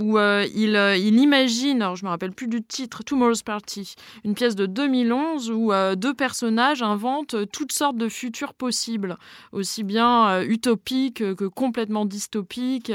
où 0.00 0.18
euh, 0.18 0.46
il, 0.54 1.18
imagine, 1.18 1.82
alors 1.82 1.96
je 1.96 2.04
me 2.04 2.10
rappelle 2.10 2.32
plus 2.32 2.46
du 2.46 2.62
titre, 2.62 3.02
Tomorrow's 3.02 3.42
Party, 3.42 3.94
une 4.24 4.34
pièce 4.34 4.54
de 4.54 4.66
2011 4.66 5.50
où 5.50 5.72
deux 5.96 6.14
personnages 6.14 6.82
inventent 6.82 7.34
toutes 7.52 7.72
sortes 7.72 7.96
de 7.96 8.08
futurs 8.08 8.54
possibles, 8.54 9.16
aussi 9.50 9.82
bien 9.82 10.42
utopiques 10.42 11.34
que 11.34 11.44
complètement 11.44 12.06
dystopiques. 12.06 12.92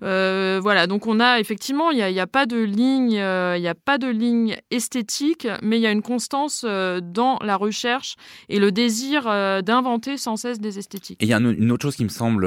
voilà, 0.00 0.86
donc 0.86 1.06
on 1.06 1.20
a 1.20 1.40
effectivement, 1.40 1.90
il 1.90 1.96
n'y 1.96 2.20
a, 2.20 2.22
a, 2.22 2.26
pas 2.26 2.46
de 2.46 2.58
ligne, 2.58 3.12
il 3.12 3.60
n'y 3.60 3.68
a 3.68 3.74
pas 3.74 3.98
de 3.98 4.08
ligne 4.08 4.56
esthétique, 4.70 5.48
mais 5.62 5.78
il 5.78 5.82
y 5.82 5.86
a 5.86 5.92
une 5.92 6.02
constance 6.02 6.64
dans 6.64 7.38
la 7.42 7.56
recherche 7.56 8.16
et 8.48 8.60
le 8.60 8.70
désir 8.72 9.24
d'inventer 9.62 10.16
sans 10.16 10.36
cesse 10.36 10.60
des 10.60 10.78
esthétiques. 10.78 11.20
Et 11.20 11.26
il 11.26 11.28
y 11.28 11.34
a 11.34 11.38
une 11.38 11.72
autre 11.72 11.82
chose 11.82 11.96
qui 11.96 12.04
me 12.04 12.08
semble 12.08 12.46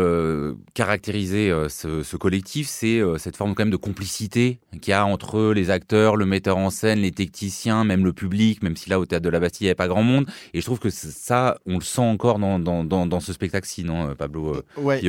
caractériser 0.92 1.50
euh, 1.50 1.70
ce, 1.70 2.18
collectif, 2.18 2.68
c'est 2.68 3.00
euh, 3.00 3.18
cette 3.18 3.38
forme 3.38 3.56
quand 3.56 3.64
même 3.64 3.72
de 3.72 3.78
complicité 3.78 4.60
qu'il 4.82 4.92
y 4.92 4.94
a 4.94 5.06
entre 5.06 5.54
les 5.54 5.70
acteurs, 5.70 6.18
le 6.18 6.26
metteur 6.26 6.58
en 6.58 6.70
scène, 6.70 7.00
les 7.00 7.12
techniciens, 7.12 7.86
même 7.86 8.04
le 8.04 8.12
public, 8.12 8.62
même 8.62 8.76
si 8.76 8.90
là 8.90 9.00
au 9.00 9.06
théâtre 9.06 9.24
de 9.24 9.30
la 9.30 9.40
Bastille 9.40 9.64
il 9.64 9.68
n'y 9.68 9.70
avait 9.70 9.76
pas 9.76 9.88
grand 9.88 10.04
monde. 10.04 10.26
Et 10.54 10.60
je 10.60 10.66
trouve 10.66 10.80
que 10.80 10.90
ça, 10.90 11.58
on 11.66 11.76
le 11.76 11.84
sent 11.84 12.02
encore 12.02 12.40
dans, 12.40 12.60
dans, 12.60 12.84
dans, 12.84 13.20
ce 13.22 13.32
spectacle-ci, 13.32 13.86
non, 13.86 14.10
euh, 14.10 14.16
Pablo 14.16 14.62
ouais, 14.76 15.02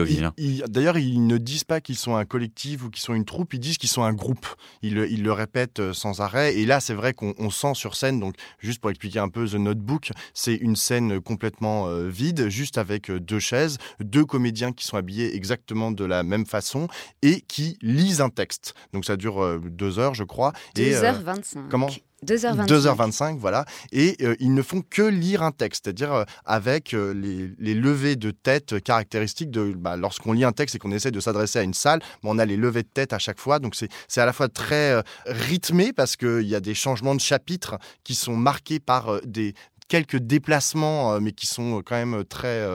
D'ailleurs, 0.68 0.98
ils 0.98 1.26
ne 1.26 1.36
disent 1.36 1.64
pas 1.64 1.80
qu'ils 1.80 1.96
sont 1.96 2.14
un 2.14 2.26
collectif 2.26 2.84
ou 2.84 2.90
qu'ils 2.90 3.02
sont 3.02 3.14
une 3.14 3.24
troupe, 3.24 3.52
ils 3.52 3.60
disent 3.60 3.78
qu'ils 3.78 3.88
sont 3.88 4.04
un 4.04 4.12
groupe. 4.12 4.46
Ils, 4.82 4.96
ils 5.10 5.24
le 5.24 5.32
répètent 5.32 5.92
sans 5.92 6.20
arrêt. 6.20 6.56
Et 6.56 6.64
là, 6.64 6.78
c'est 6.78 6.94
vrai 6.94 7.12
qu'on 7.12 7.50
sent 7.50 7.74
sur 7.74 7.96
scène, 7.96 8.20
donc 8.20 8.36
juste 8.60 8.80
pour 8.80 8.90
expliquer 8.90 9.18
un 9.18 9.28
peu 9.28 9.48
The 9.48 9.54
Notebook, 9.54 10.12
c'est 10.32 10.54
une 10.54 10.76
scène 10.76 11.20
complètement 11.20 11.88
vide, 12.04 12.48
juste 12.50 12.78
avec 12.78 13.10
deux 13.10 13.40
chaises, 13.40 13.78
deux 13.98 14.24
comédiens 14.24 14.70
qui 14.70 14.86
sont 14.86 14.96
habillés 14.96 15.34
exactement 15.34 15.71
de 15.72 16.04
la 16.04 16.22
même 16.22 16.46
façon 16.46 16.88
et 17.22 17.40
qui 17.42 17.78
lisent 17.82 18.20
un 18.20 18.28
texte. 18.28 18.74
Donc 18.92 19.04
ça 19.04 19.16
dure 19.16 19.42
euh, 19.42 19.60
deux 19.64 19.98
heures, 19.98 20.14
je 20.14 20.24
crois. 20.24 20.52
2h25. 20.76 21.56
Euh, 21.56 21.60
comment 21.70 21.88
2h25. 22.24 22.68
2h25, 22.68 23.38
voilà. 23.38 23.64
Et 23.90 24.16
euh, 24.22 24.36
ils 24.38 24.54
ne 24.54 24.62
font 24.62 24.80
que 24.88 25.02
lire 25.02 25.42
un 25.42 25.50
texte, 25.50 25.86
c'est-à-dire 25.86 26.24
avec 26.44 26.92
les, 26.92 27.50
les, 27.58 27.74
levées 27.74 28.14
de 28.14 28.30
tête 28.30 28.80
caractéristiques 28.80 29.50
de 29.50 29.72
bah, 29.72 29.96
lorsqu'on 29.96 30.32
lit 30.32 30.44
un 30.44 30.52
texte 30.52 30.76
et 30.76 30.78
qu'on 30.78 30.92
essaie 30.92 31.10
de 31.10 31.18
s'adresser 31.18 31.58
à 31.58 31.62
une 31.62 31.74
salle, 31.74 32.00
on 32.22 32.38
a 32.38 32.44
les 32.44 32.56
levées 32.56 32.84
de 32.84 32.88
tête 32.88 33.12
à 33.12 33.18
chaque 33.18 33.40
fois. 33.40 33.58
Donc 33.58 33.74
c'est 33.74 34.20
à 34.20 34.26
la 34.26 34.32
fois 34.32 34.48
très 34.48 35.02
rythmé 35.26 35.92
parce 35.92 36.14
qu'il 36.14 36.46
y 36.46 36.54
a 36.54 36.60
des 36.60 36.74
changements 36.74 37.16
de 37.16 37.20
chapitres 37.20 37.76
qui 38.04 38.14
sont 38.14 38.36
marqués 38.36 38.78
par 38.78 39.20
des, 39.22 39.54
quelques 39.92 40.16
déplacements, 40.16 41.20
mais 41.20 41.32
qui 41.32 41.46
sont 41.46 41.82
quand 41.84 41.96
même 41.96 42.24
très 42.24 42.66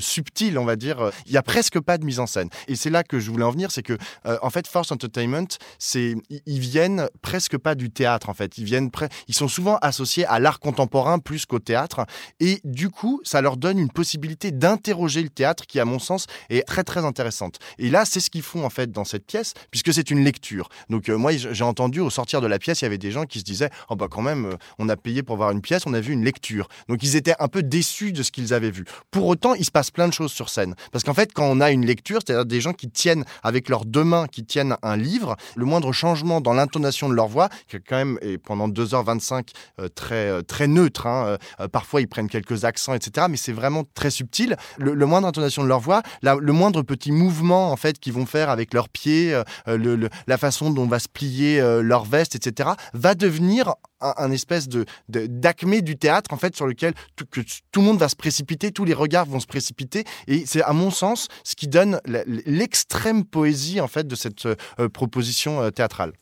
subtils, 0.00 0.58
on 0.58 0.64
va 0.64 0.74
dire. 0.74 1.12
Il 1.26 1.30
y 1.30 1.36
a 1.36 1.42
presque 1.42 1.78
pas 1.78 1.98
de 1.98 2.04
mise 2.04 2.18
en 2.18 2.26
scène. 2.26 2.48
Et 2.66 2.74
c'est 2.74 2.90
là 2.90 3.04
que 3.04 3.20
je 3.20 3.30
voulais 3.30 3.44
en 3.44 3.52
venir, 3.52 3.70
c'est 3.70 3.84
que 3.84 3.96
en 4.24 4.50
fait, 4.50 4.66
Force 4.66 4.90
Entertainment, 4.90 5.46
c'est 5.78 6.16
ils 6.46 6.58
viennent 6.58 7.08
presque 7.22 7.58
pas 7.58 7.76
du 7.76 7.90
théâtre 7.90 8.28
en 8.28 8.34
fait. 8.34 8.58
Ils 8.58 8.64
viennent, 8.64 8.90
ils 9.28 9.36
sont 9.36 9.46
souvent 9.46 9.76
associés 9.82 10.26
à 10.26 10.40
l'art 10.40 10.58
contemporain 10.58 11.20
plus 11.20 11.46
qu'au 11.46 11.60
théâtre, 11.60 12.06
et 12.40 12.60
du 12.64 12.90
coup, 12.90 13.20
ça 13.22 13.40
leur 13.40 13.56
donne 13.56 13.78
une 13.78 13.90
possibilité 13.90 14.50
d'interroger 14.50 15.22
le 15.22 15.28
théâtre 15.28 15.66
qui, 15.66 15.78
à 15.78 15.84
mon 15.84 16.00
sens, 16.00 16.26
est 16.50 16.66
très 16.66 16.82
très 16.82 17.04
intéressante. 17.04 17.60
Et 17.78 17.88
là, 17.88 18.04
c'est 18.04 18.18
ce 18.18 18.30
qu'ils 18.30 18.42
font 18.42 18.64
en 18.64 18.70
fait 18.70 18.90
dans 18.90 19.04
cette 19.04 19.26
pièce, 19.26 19.54
puisque 19.70 19.94
c'est 19.94 20.10
une 20.10 20.24
lecture. 20.24 20.68
Donc 20.90 21.08
moi, 21.08 21.30
j'ai 21.36 21.64
entendu 21.64 22.00
au 22.00 22.10
sortir 22.10 22.40
de 22.40 22.48
la 22.48 22.58
pièce, 22.58 22.80
il 22.80 22.84
y 22.84 22.86
avait 22.86 22.98
des 22.98 23.12
gens 23.12 23.26
qui 23.26 23.38
se 23.38 23.44
disaient, 23.44 23.70
oh 23.90 23.94
bah 23.94 24.08
quand 24.10 24.22
même, 24.22 24.46
euh, 24.46 24.56
on 24.78 24.88
a 24.88 24.96
payé 24.96 25.22
pour 25.22 25.36
voir 25.36 25.52
une 25.52 25.60
pièce, 25.60 25.84
on 25.86 25.94
a 25.94 26.00
vu 26.00 26.12
une 26.12 26.24
lecture. 26.24 26.63
Donc 26.88 27.02
ils 27.02 27.16
étaient 27.16 27.34
un 27.38 27.48
peu 27.48 27.62
déçus 27.62 28.12
de 28.12 28.22
ce 28.22 28.30
qu'ils 28.30 28.54
avaient 28.54 28.70
vu. 28.70 28.84
Pour 29.10 29.26
autant, 29.26 29.54
il 29.54 29.64
se 29.64 29.70
passe 29.70 29.90
plein 29.90 30.08
de 30.08 30.12
choses 30.12 30.32
sur 30.32 30.48
scène, 30.48 30.74
parce 30.92 31.04
qu'en 31.04 31.14
fait, 31.14 31.32
quand 31.32 31.44
on 31.44 31.60
a 31.60 31.70
une 31.70 31.84
lecture, 31.84 32.20
c'est-à-dire 32.24 32.46
des 32.46 32.60
gens 32.60 32.72
qui 32.72 32.90
tiennent 32.90 33.24
avec 33.42 33.68
leurs 33.68 33.84
deux 33.84 34.04
mains, 34.04 34.26
qui 34.26 34.44
tiennent 34.44 34.76
un 34.82 34.96
livre, 34.96 35.36
le 35.56 35.64
moindre 35.64 35.92
changement 35.92 36.40
dans 36.40 36.52
l'intonation 36.52 37.08
de 37.08 37.14
leur 37.14 37.28
voix, 37.28 37.48
qui 37.68 37.76
quand 37.80 37.96
même 37.96 38.18
est 38.22 38.38
pendant 38.38 38.68
2h25 38.68 39.48
euh, 39.80 39.88
très, 39.88 40.28
euh, 40.28 40.42
très 40.42 40.66
neutre, 40.66 41.06
hein, 41.06 41.36
parfois 41.72 42.00
ils 42.00 42.08
prennent 42.08 42.28
quelques 42.28 42.64
accents, 42.64 42.94
etc., 42.94 43.26
mais 43.30 43.36
c'est 43.36 43.52
vraiment 43.52 43.84
très 43.94 44.10
subtil. 44.10 44.56
Le, 44.78 45.06
moindre 45.06 45.28
intonation 45.28 45.62
de 45.62 45.68
leur 45.68 45.80
voix, 45.80 46.02
le 46.22 46.52
moindre 46.52 46.82
petit 46.82 47.12
mouvement 47.12 47.70
en 47.70 47.76
fait 47.76 47.98
qu'ils 47.98 48.12
vont 48.12 48.26
faire 48.26 48.50
avec 48.50 48.72
leurs 48.72 48.88
pieds, 48.88 49.38
la 49.66 50.38
façon 50.38 50.70
dont 50.70 50.86
va 50.86 50.98
se 50.98 51.08
plier 51.08 51.60
leur 51.82 52.04
veste, 52.04 52.34
etc., 52.34 52.70
va 52.94 53.14
devenir 53.14 53.74
un, 54.04 54.30
espèce 54.30 54.68
de 54.68 54.84
d'acmé 55.08 55.82
du 55.82 55.96
théâtre 55.96 56.32
en 56.32 56.36
fait 56.36 56.54
sur 56.56 56.66
lequel 56.66 56.94
tout, 57.16 57.26
que 57.30 57.40
tout 57.72 57.80
le 57.80 57.86
monde 57.86 57.98
va 57.98 58.08
se 58.08 58.16
précipiter, 58.16 58.70
tous 58.72 58.84
les 58.84 58.94
regards 58.94 59.26
vont 59.26 59.40
se 59.40 59.46
précipiter 59.46 60.04
et 60.26 60.44
c'est 60.46 60.62
à 60.62 60.72
mon 60.72 60.90
sens 60.90 61.28
ce 61.44 61.54
qui 61.54 61.68
donne 61.68 62.00
l'extrême 62.04 63.24
poésie 63.24 63.80
en 63.80 63.88
fait 63.88 64.06
de 64.06 64.14
cette 64.14 64.46
euh, 64.46 64.88
proposition 64.88 65.60
euh, 65.60 65.70
théâtrale. 65.70 66.12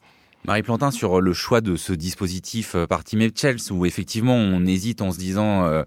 Marie 0.44 0.64
Plantin, 0.64 0.90
sur 0.90 1.20
le 1.20 1.32
choix 1.32 1.60
de 1.60 1.76
ce 1.76 1.92
dispositif 1.92 2.74
euh, 2.74 2.86
par 2.88 3.04
Tim 3.04 3.20
Etchells, 3.20 3.60
où 3.70 3.86
effectivement 3.86 4.34
on 4.34 4.66
hésite 4.66 5.00
en 5.00 5.12
se 5.12 5.18
disant 5.18 5.64
euh, 5.64 5.84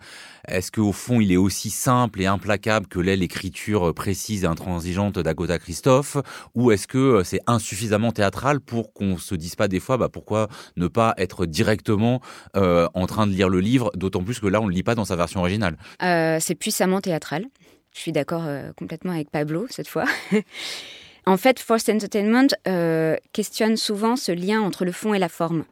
est-ce 0.47 0.71
qu'au 0.71 0.93
fond 0.93 1.19
il 1.19 1.33
est 1.33 1.37
aussi 1.37 1.69
simple 1.69 2.21
et 2.21 2.25
implacable 2.25 2.87
que 2.87 2.99
l'est 2.99 3.17
l'écriture 3.17 3.93
précise 3.93 4.45
et 4.45 4.47
intransigeante 4.47 5.19
d'Agota 5.19 5.59
Christophe, 5.59 6.15
ou 6.53 6.71
est-ce 6.71 6.87
que 6.87 6.97
euh, 6.97 7.23
c'est 7.25 7.41
insuffisamment 7.47 8.13
théâtral 8.13 8.61
pour 8.61 8.93
qu'on 8.93 9.17
se 9.17 9.35
dise 9.35 9.55
pas 9.55 9.67
des 9.67 9.81
fois 9.81 9.97
bah, 9.97 10.07
pourquoi 10.07 10.47
ne 10.77 10.87
pas 10.87 11.13
être 11.17 11.45
directement 11.45 12.21
en 12.53 13.05
train 13.07 13.27
de 13.27 13.33
lire 13.33 13.49
le 13.49 13.59
livre, 13.59 13.91
d'autant 13.95 14.23
plus 14.23 14.39
que 14.39 14.47
là 14.47 14.61
on 14.61 14.65
ne 14.65 14.69
le 14.69 14.75
lit 14.75 14.83
pas 14.83 14.95
dans 14.95 15.05
sa 15.05 15.17
version 15.17 15.41
originale? 15.41 15.77
C'est 15.99 16.55
puissamment 16.55 17.01
théâtral. 17.01 17.45
Je 17.93 17.99
suis 17.99 18.11
d'accord 18.11 18.43
complètement 18.77 19.11
avec 19.11 19.29
Pablo 19.29 19.67
cette 19.69 19.87
fois. 19.87 20.05
En 21.27 21.37
fait, 21.37 21.59
Forced 21.59 21.93
Entertainment 21.93 22.47
euh, 22.67 23.15
questionne 23.33 23.77
souvent 23.77 24.15
ce 24.15 24.31
lien 24.31 24.61
entre 24.61 24.85
le 24.85 24.91
fond 24.91 25.13
et 25.13 25.19
la 25.19 25.29
forme 25.29 25.65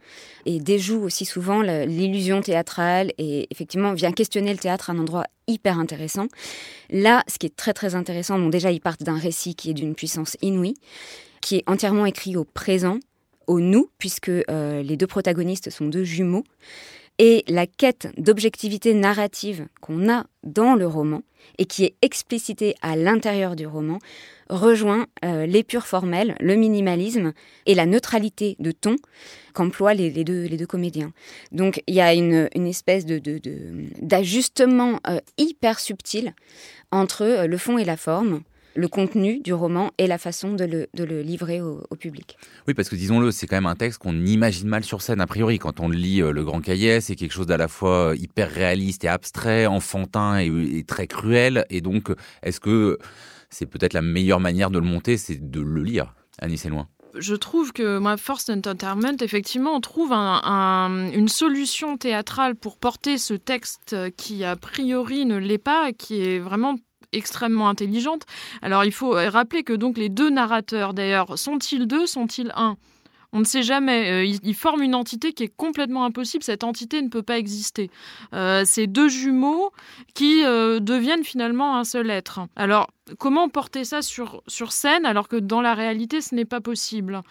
et 0.45 0.59
déjoue 0.59 1.01
aussi 1.03 1.25
souvent 1.25 1.61
l'illusion 1.61 2.41
théâtrale 2.41 3.11
et 3.17 3.47
effectivement 3.51 3.93
vient 3.93 4.11
questionner 4.11 4.51
le 4.51 4.57
théâtre 4.57 4.89
à 4.89 4.93
un 4.93 4.99
endroit 4.99 5.25
hyper 5.47 5.77
intéressant. 5.77 6.27
Là, 6.89 7.23
ce 7.27 7.37
qui 7.37 7.45
est 7.45 7.55
très 7.55 7.73
très 7.73 7.93
intéressant, 7.93 8.39
bon 8.39 8.49
déjà 8.49 8.71
ils 8.71 8.81
partent 8.81 9.03
d'un 9.03 9.17
récit 9.17 9.55
qui 9.55 9.69
est 9.69 9.73
d'une 9.73 9.95
puissance 9.95 10.37
inouïe, 10.41 10.75
qui 11.41 11.57
est 11.57 11.63
entièrement 11.67 12.07
écrit 12.07 12.35
au 12.35 12.45
présent, 12.45 12.99
au 13.47 13.59
nous, 13.59 13.89
puisque 13.99 14.29
euh, 14.29 14.81
les 14.81 14.97
deux 14.97 15.07
protagonistes 15.07 15.69
sont 15.69 15.85
deux 15.85 16.03
jumeaux. 16.03 16.43
Et 17.19 17.43
la 17.47 17.67
quête 17.67 18.07
d'objectivité 18.17 18.93
narrative 18.93 19.67
qu'on 19.81 20.09
a 20.09 20.25
dans 20.43 20.75
le 20.75 20.87
roman 20.87 21.21
et 21.57 21.65
qui 21.65 21.83
est 21.83 21.95
explicitée 22.01 22.75
à 22.81 22.95
l'intérieur 22.95 23.55
du 23.55 23.67
roman 23.67 23.99
rejoint 24.49 25.07
euh, 25.23 25.45
l'épure 25.45 25.85
formelle, 25.85 26.35
le 26.39 26.55
minimalisme 26.55 27.33
et 27.65 27.75
la 27.75 27.85
neutralité 27.85 28.55
de 28.59 28.71
ton 28.71 28.95
qu'emploient 29.53 29.93
les, 29.93 30.11
deux, 30.23 30.65
comédiens. 30.65 31.11
Donc 31.51 31.81
il 31.87 31.95
y 31.95 32.01
a 32.01 32.13
une, 32.13 32.49
espèce 32.55 33.05
d'ajustement 33.05 34.93
de, 34.93 34.99
euh, 35.07 35.19
hyper 35.37 35.79
subtil 35.79 36.33
entre 36.91 37.23
euh, 37.23 37.47
le 37.47 37.57
fond 37.57 37.77
et 37.77 37.85
la 37.85 37.97
forme 37.97 38.41
le 38.75 38.87
contenu 38.87 39.39
du 39.39 39.53
roman 39.53 39.91
et 39.97 40.07
la 40.07 40.17
façon 40.17 40.53
de 40.53 40.65
le, 40.65 41.21
livrer 41.21 41.61
au, 41.61 41.83
public. 41.99 42.37
Oui, 42.67 42.73
parce 42.73 42.89
que 42.89 42.95
disons-le, 42.95 43.31
c'est 43.31 43.47
quand 43.47 43.55
même 43.55 43.65
un 43.65 43.75
texte 43.75 43.99
qu'on 43.99 44.25
imagine 44.25 44.67
mal 44.67 44.83
sur 44.83 45.01
scène 45.01 45.21
a 45.21 45.27
priori. 45.27 45.59
Quand 45.59 45.79
on 45.79 45.89
lit 45.89 46.19
Le 46.19 46.43
Grand 46.43 46.61
Cahier, 46.61 47.01
c'est 47.01 47.15
quelque 47.15 47.33
chose 47.33 47.45
d'à 47.45 47.57
la 47.57 47.67
fois 47.67 48.13
hyper 48.17 48.49
réaliste 48.49 49.03
et 49.03 49.07
abstrait, 49.07 49.67
enfantin 49.67 50.39
et 50.39 50.83
très 50.87 51.07
cruel. 51.07 51.65
Et 51.69 51.81
donc, 51.81 52.11
est-ce 52.41 52.59
que 52.59 52.97
c'est 53.53 53.67
peut-être 53.67 53.93
la 53.93 54.01
meilleure 54.01 54.39
manière 54.39 54.71
de 54.71 54.79
le 54.79 54.85
monter, 54.85 55.17
c'est 55.17 55.49
de 55.49 55.61
le 55.61 55.83
lire. 55.83 56.15
Annie, 56.39 56.57
c'est 56.57 56.69
loin 56.69 56.87
je 57.15 57.35
trouve 57.35 57.73
que 57.73 57.99
moi, 57.99 58.17
Forced 58.17 58.57
Entertainment, 58.57 59.17
effectivement, 59.21 59.75
on 59.75 59.81
trouve 59.81 60.11
une 60.13 61.27
solution 61.27 61.95
théâtrale 61.95 62.55
pour 62.55 62.77
porter 62.77 63.19
ce 63.19 63.35
texte 63.35 63.95
qui, 64.17 64.43
a 64.43 64.55
priori, 64.55 65.27
ne 65.27 65.37
l'est 65.37 65.59
pas, 65.59 65.93
qui 65.93 66.23
est 66.23 66.39
vraiment 66.39 66.75
extrêmement 67.13 67.69
intelligente. 67.69 68.23
Alors, 68.61 68.83
il 68.83 68.91
faut 68.91 69.11
rappeler 69.11 69.63
que 69.63 69.73
donc 69.73 69.97
les 69.97 70.09
deux 70.09 70.29
narrateurs, 70.29 70.93
d'ailleurs, 70.93 71.37
sont-ils 71.37 71.87
deux, 71.87 72.05
sont-ils 72.05 72.51
un? 72.55 72.77
On 73.33 73.39
ne 73.39 73.45
sait 73.45 73.63
jamais. 73.63 74.11
Euh, 74.11 74.37
ils, 74.43 74.53
forment 74.53 74.83
une 74.83 74.95
entité 74.95 75.33
qui 75.33 75.43
est 75.43 75.53
complètement 75.53 76.05
impossible. 76.05 76.43
Cette 76.43 76.63
entité 76.63 77.01
ne 77.01 77.09
peut 77.09 77.23
pas 77.23 77.39
exister. 77.39 77.89
Euh, 78.33 78.61
c'est 78.63 78.85
deux 78.85 79.09
jumeaux 79.09 79.71
qui 80.13 80.45
euh, 80.45 80.79
deviennent 80.79 81.23
finalement 81.23 81.77
un 81.77 81.83
seul 81.83 82.11
être. 82.11 82.41
Alors, 82.55 82.91
comment 83.17 83.49
porter 83.49 83.83
ça 83.83 84.01
sur, 84.01 84.41
sur 84.47 84.71
scène 84.71 85.05
alors 85.05 85.27
que 85.27 85.35
dans 85.35 85.61
la 85.61 85.73
réalité, 85.73 86.21
ce 86.21 86.35
n'est 86.35 86.45
pas 86.45 86.61
possible? 86.61 87.21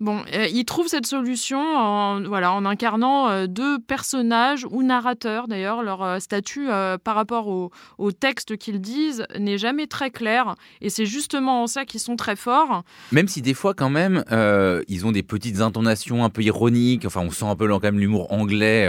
Bon, 0.00 0.22
euh, 0.32 0.46
il 0.52 0.64
trouve 0.64 0.86
cette 0.86 1.06
solution 1.06 1.58
en, 1.58 2.22
voilà, 2.22 2.52
en 2.52 2.64
incarnant 2.64 3.28
euh, 3.28 3.46
deux 3.48 3.80
personnages 3.80 4.64
ou 4.70 4.84
narrateurs. 4.84 5.48
D'ailleurs, 5.48 5.82
leur 5.82 6.04
euh, 6.04 6.18
statut 6.20 6.68
par 7.02 7.14
rapport 7.14 7.48
au, 7.48 8.12
texte 8.12 8.56
qu'ils 8.56 8.80
disent 8.80 9.24
n'est 9.38 9.58
jamais 9.58 9.86
très 9.86 10.10
clair. 10.10 10.54
Et 10.80 10.90
c'est 10.90 11.06
justement 11.06 11.62
en 11.62 11.66
ça 11.66 11.84
qu'ils 11.84 12.00
sont 12.00 12.16
très 12.16 12.36
forts. 12.36 12.84
Même 13.12 13.28
si 13.28 13.42
des 13.42 13.54
fois, 13.54 13.74
quand 13.74 13.90
même, 13.90 14.24
ils 14.88 15.06
ont 15.06 15.12
des 15.12 15.22
petites 15.22 15.60
intonations 15.60 16.24
un 16.24 16.30
peu 16.30 16.42
ironiques. 16.42 17.04
Enfin, 17.04 17.20
on 17.20 17.30
sent 17.30 17.44
un 17.44 17.56
peu 17.56 17.66
l'humour 17.66 18.32
anglais 18.32 18.88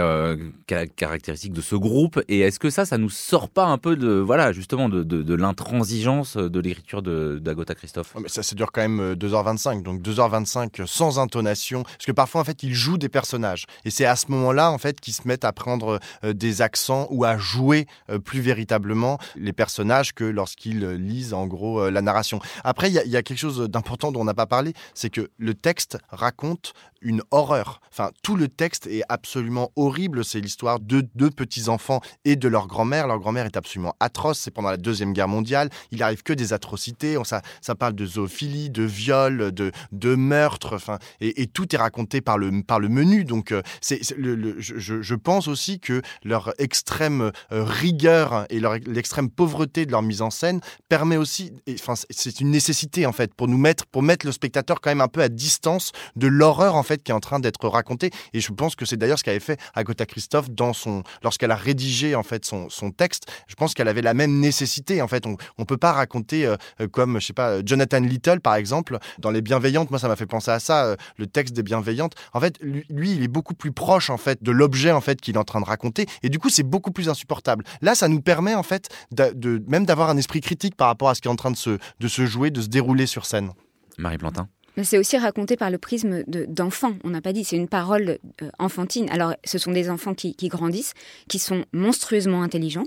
caractéristique 0.96 1.52
de 1.52 1.60
ce 1.60 1.76
groupe. 1.76 2.20
Et 2.28 2.40
est-ce 2.40 2.58
que 2.58 2.70
ça, 2.70 2.84
ça 2.84 2.98
nous 2.98 3.10
sort 3.10 3.48
pas 3.48 3.66
un 3.66 3.78
peu 3.78 3.96
de, 3.96 4.12
voilà, 4.12 4.52
justement, 4.52 4.88
de 4.88 5.34
l'intransigeance 5.34 6.29
de 6.36 6.60
l'écriture 6.60 7.02
d'Agota 7.02 7.74
Christophe. 7.74 8.14
mais 8.20 8.28
ça, 8.28 8.42
ça 8.42 8.54
dure 8.54 8.72
quand 8.72 8.80
même 8.80 9.14
2h25, 9.14 9.78
euh, 9.78 9.82
donc 9.82 10.02
2h25 10.02 10.86
sans 10.86 11.18
intonation, 11.18 11.82
parce 11.82 12.06
que 12.06 12.12
parfois 12.12 12.40
en 12.40 12.44
fait 12.44 12.62
ils 12.62 12.74
jouent 12.74 12.98
des 12.98 13.08
personnages, 13.08 13.66
et 13.84 13.90
c'est 13.90 14.04
à 14.04 14.16
ce 14.16 14.26
moment-là 14.30 14.70
en 14.70 14.78
fait 14.78 15.00
qu'ils 15.00 15.14
se 15.14 15.26
mettent 15.26 15.44
à 15.44 15.52
prendre 15.52 16.00
euh, 16.24 16.32
des 16.32 16.62
accents 16.62 17.06
ou 17.10 17.24
à 17.24 17.36
jouer 17.38 17.86
euh, 18.10 18.18
plus 18.18 18.40
véritablement 18.40 19.18
les 19.36 19.52
personnages 19.52 20.14
que 20.14 20.24
lorsqu'ils 20.24 20.86
lisent 20.90 21.34
en 21.34 21.46
gros 21.46 21.88
la 21.90 22.02
narration. 22.02 22.40
Après, 22.64 22.90
il 22.90 22.94
y, 22.94 23.08
y, 23.08 23.16
a 23.16 23.22
quelque 23.22 23.38
chose 23.38 23.60
d'important 23.68 24.12
dont 24.12 24.20
on 24.20 24.24
n'a 24.24 24.34
pas 24.34 24.46
parlé, 24.46 24.72
c'est 24.94 25.10
que 25.10 25.30
le 25.38 25.54
texte 25.54 25.98
raconte 26.10 26.72
une 27.02 27.22
horreur. 27.30 27.80
Enfin, 27.90 28.10
tout 28.22 28.36
le 28.36 28.48
texte 28.48 28.86
est 28.86 29.02
absolument 29.08 29.72
horrible. 29.76 30.24
C'est 30.24 30.40
l'histoire 30.40 30.80
de 30.80 31.06
deux 31.14 31.30
petits-enfants 31.30 32.00
et 32.24 32.36
de 32.36 32.48
leur 32.48 32.66
grand-mère. 32.66 33.06
Leur 33.06 33.18
grand-mère 33.18 33.46
est 33.46 33.56
absolument 33.56 33.94
atroce. 34.00 34.38
C'est 34.38 34.50
pendant 34.50 34.70
la 34.70 34.76
Deuxième 34.76 35.12
Guerre 35.12 35.28
mondiale. 35.28 35.70
Il 35.90 36.02
arrive 36.02 36.19
que 36.22 36.32
des 36.32 36.52
atrocités. 36.52 37.16
Ça, 37.24 37.42
ça 37.60 37.74
parle 37.74 37.94
de 37.94 38.06
zoophilie, 38.06 38.70
de 38.70 38.82
viol, 38.82 39.52
de, 39.52 39.72
de 39.92 40.14
meurtre. 40.14 40.74
Enfin, 40.74 40.98
et, 41.20 41.46
tout 41.46 41.74
est 41.74 41.78
raconté 41.78 42.20
par 42.20 42.38
le, 42.38 42.62
par 42.62 42.80
le 42.80 42.88
menu. 42.88 43.24
Donc, 43.24 43.52
euh, 43.52 43.62
c'est, 43.80 44.00
le, 44.16 44.56
je, 44.58 45.14
pense 45.14 45.48
aussi 45.48 45.80
que 45.80 46.02
leur 46.24 46.52
extrême 46.58 47.32
euh, 47.52 47.64
rigueur 47.64 48.46
et 48.50 48.60
leur, 48.60 48.74
l'extrême 48.74 49.30
pauvreté 49.30 49.86
de 49.86 49.92
leur 49.92 50.02
mise 50.02 50.22
en 50.22 50.30
scène 50.30 50.60
permet 50.88 51.16
aussi. 51.16 51.52
enfin, 51.74 51.94
c'est 52.10 52.40
une 52.40 52.50
nécessité, 52.50 53.06
en 53.06 53.12
fait, 53.12 53.34
pour 53.34 53.48
nous 53.48 53.58
mettre, 53.58 53.86
pour 53.86 54.02
mettre 54.02 54.26
le 54.26 54.32
spectateur 54.32 54.80
quand 54.80 54.90
même 54.90 55.00
un 55.00 55.08
peu 55.08 55.22
à 55.22 55.28
distance 55.28 55.92
de 56.16 56.26
l'horreur, 56.26 56.74
en 56.76 56.82
fait, 56.82 57.02
qui 57.02 57.10
est 57.10 57.14
en 57.14 57.20
train 57.20 57.40
d'être 57.40 57.68
raconté. 57.68 58.10
Et 58.32 58.40
je 58.40 58.52
pense 58.52 58.74
que 58.76 58.84
c'est 58.84 58.96
d'ailleurs 58.96 59.18
ce 59.18 59.24
qu'avait 59.24 59.40
fait 59.40 59.60
Agota 59.74 60.06
Christophe 60.06 60.50
dans 60.50 60.72
son, 60.72 61.02
lorsqu'elle 61.22 61.50
a 61.50 61.56
rédigé 61.56 62.14
en 62.14 62.22
fait 62.22 62.44
son, 62.44 62.68
son 62.70 62.90
texte. 62.90 63.26
Je 63.46 63.54
pense 63.54 63.74
qu'elle 63.74 63.88
avait 63.88 64.02
la 64.02 64.14
même 64.14 64.38
nécessité. 64.40 65.02
En 65.02 65.08
fait, 65.08 65.26
on, 65.26 65.36
on 65.58 65.64
peut 65.64 65.76
pas 65.76 65.92
raconter 65.92 66.09
euh, 66.32 66.56
comme 66.90 67.20
je 67.20 67.26
sais 67.26 67.32
pas 67.32 67.64
Jonathan 67.64 68.00
Little 68.00 68.40
par 68.40 68.54
exemple 68.54 68.98
dans 69.18 69.30
Les 69.30 69.42
Bienveillantes. 69.42 69.90
Moi, 69.90 69.98
ça 69.98 70.08
m'a 70.08 70.16
fait 70.16 70.26
penser 70.26 70.50
à 70.50 70.58
ça. 70.58 70.84
Euh, 70.84 70.96
le 71.16 71.26
texte 71.26 71.54
des 71.54 71.62
Bienveillantes. 71.62 72.14
En 72.32 72.40
fait, 72.40 72.58
lui, 72.62 73.12
il 73.12 73.22
est 73.22 73.28
beaucoup 73.28 73.54
plus 73.54 73.72
proche 73.72 74.10
en 74.10 74.16
fait 74.16 74.42
de 74.42 74.50
l'objet 74.50 74.92
en 74.92 75.00
fait 75.00 75.20
qu'il 75.20 75.34
est 75.34 75.38
en 75.38 75.44
train 75.44 75.60
de 75.60 75.66
raconter. 75.66 76.06
Et 76.22 76.28
du 76.28 76.38
coup, 76.38 76.48
c'est 76.48 76.62
beaucoup 76.62 76.90
plus 76.90 77.08
insupportable. 77.08 77.64
Là, 77.82 77.94
ça 77.94 78.08
nous 78.08 78.20
permet 78.20 78.54
en 78.54 78.62
fait 78.62 78.88
de, 79.12 79.32
de 79.34 79.62
même 79.68 79.86
d'avoir 79.86 80.10
un 80.10 80.16
esprit 80.16 80.40
critique 80.40 80.76
par 80.76 80.88
rapport 80.88 81.08
à 81.08 81.14
ce 81.14 81.20
qui 81.20 81.28
est 81.28 81.30
en 81.30 81.36
train 81.36 81.50
de 81.50 81.56
se, 81.56 81.78
de 82.00 82.08
se 82.08 82.26
jouer, 82.26 82.50
de 82.50 82.60
se 82.60 82.68
dérouler 82.68 83.06
sur 83.06 83.26
scène. 83.26 83.52
Marie 83.98 84.18
Plantin 84.18 84.48
c'est 84.84 84.98
aussi 84.98 85.18
raconté 85.18 85.56
par 85.56 85.70
le 85.70 85.78
prisme 85.78 86.22
d'enfants. 86.26 86.94
On 87.04 87.10
n'a 87.10 87.20
pas 87.20 87.32
dit, 87.32 87.44
c'est 87.44 87.56
une 87.56 87.68
parole 87.68 88.18
euh, 88.42 88.50
enfantine. 88.58 89.08
Alors, 89.10 89.34
ce 89.44 89.58
sont 89.58 89.72
des 89.72 89.90
enfants 89.90 90.14
qui, 90.14 90.34
grandissent, 90.48 90.94
qui 91.28 91.38
sont 91.38 91.64
monstrueusement 91.72 92.42
intelligents, 92.42 92.86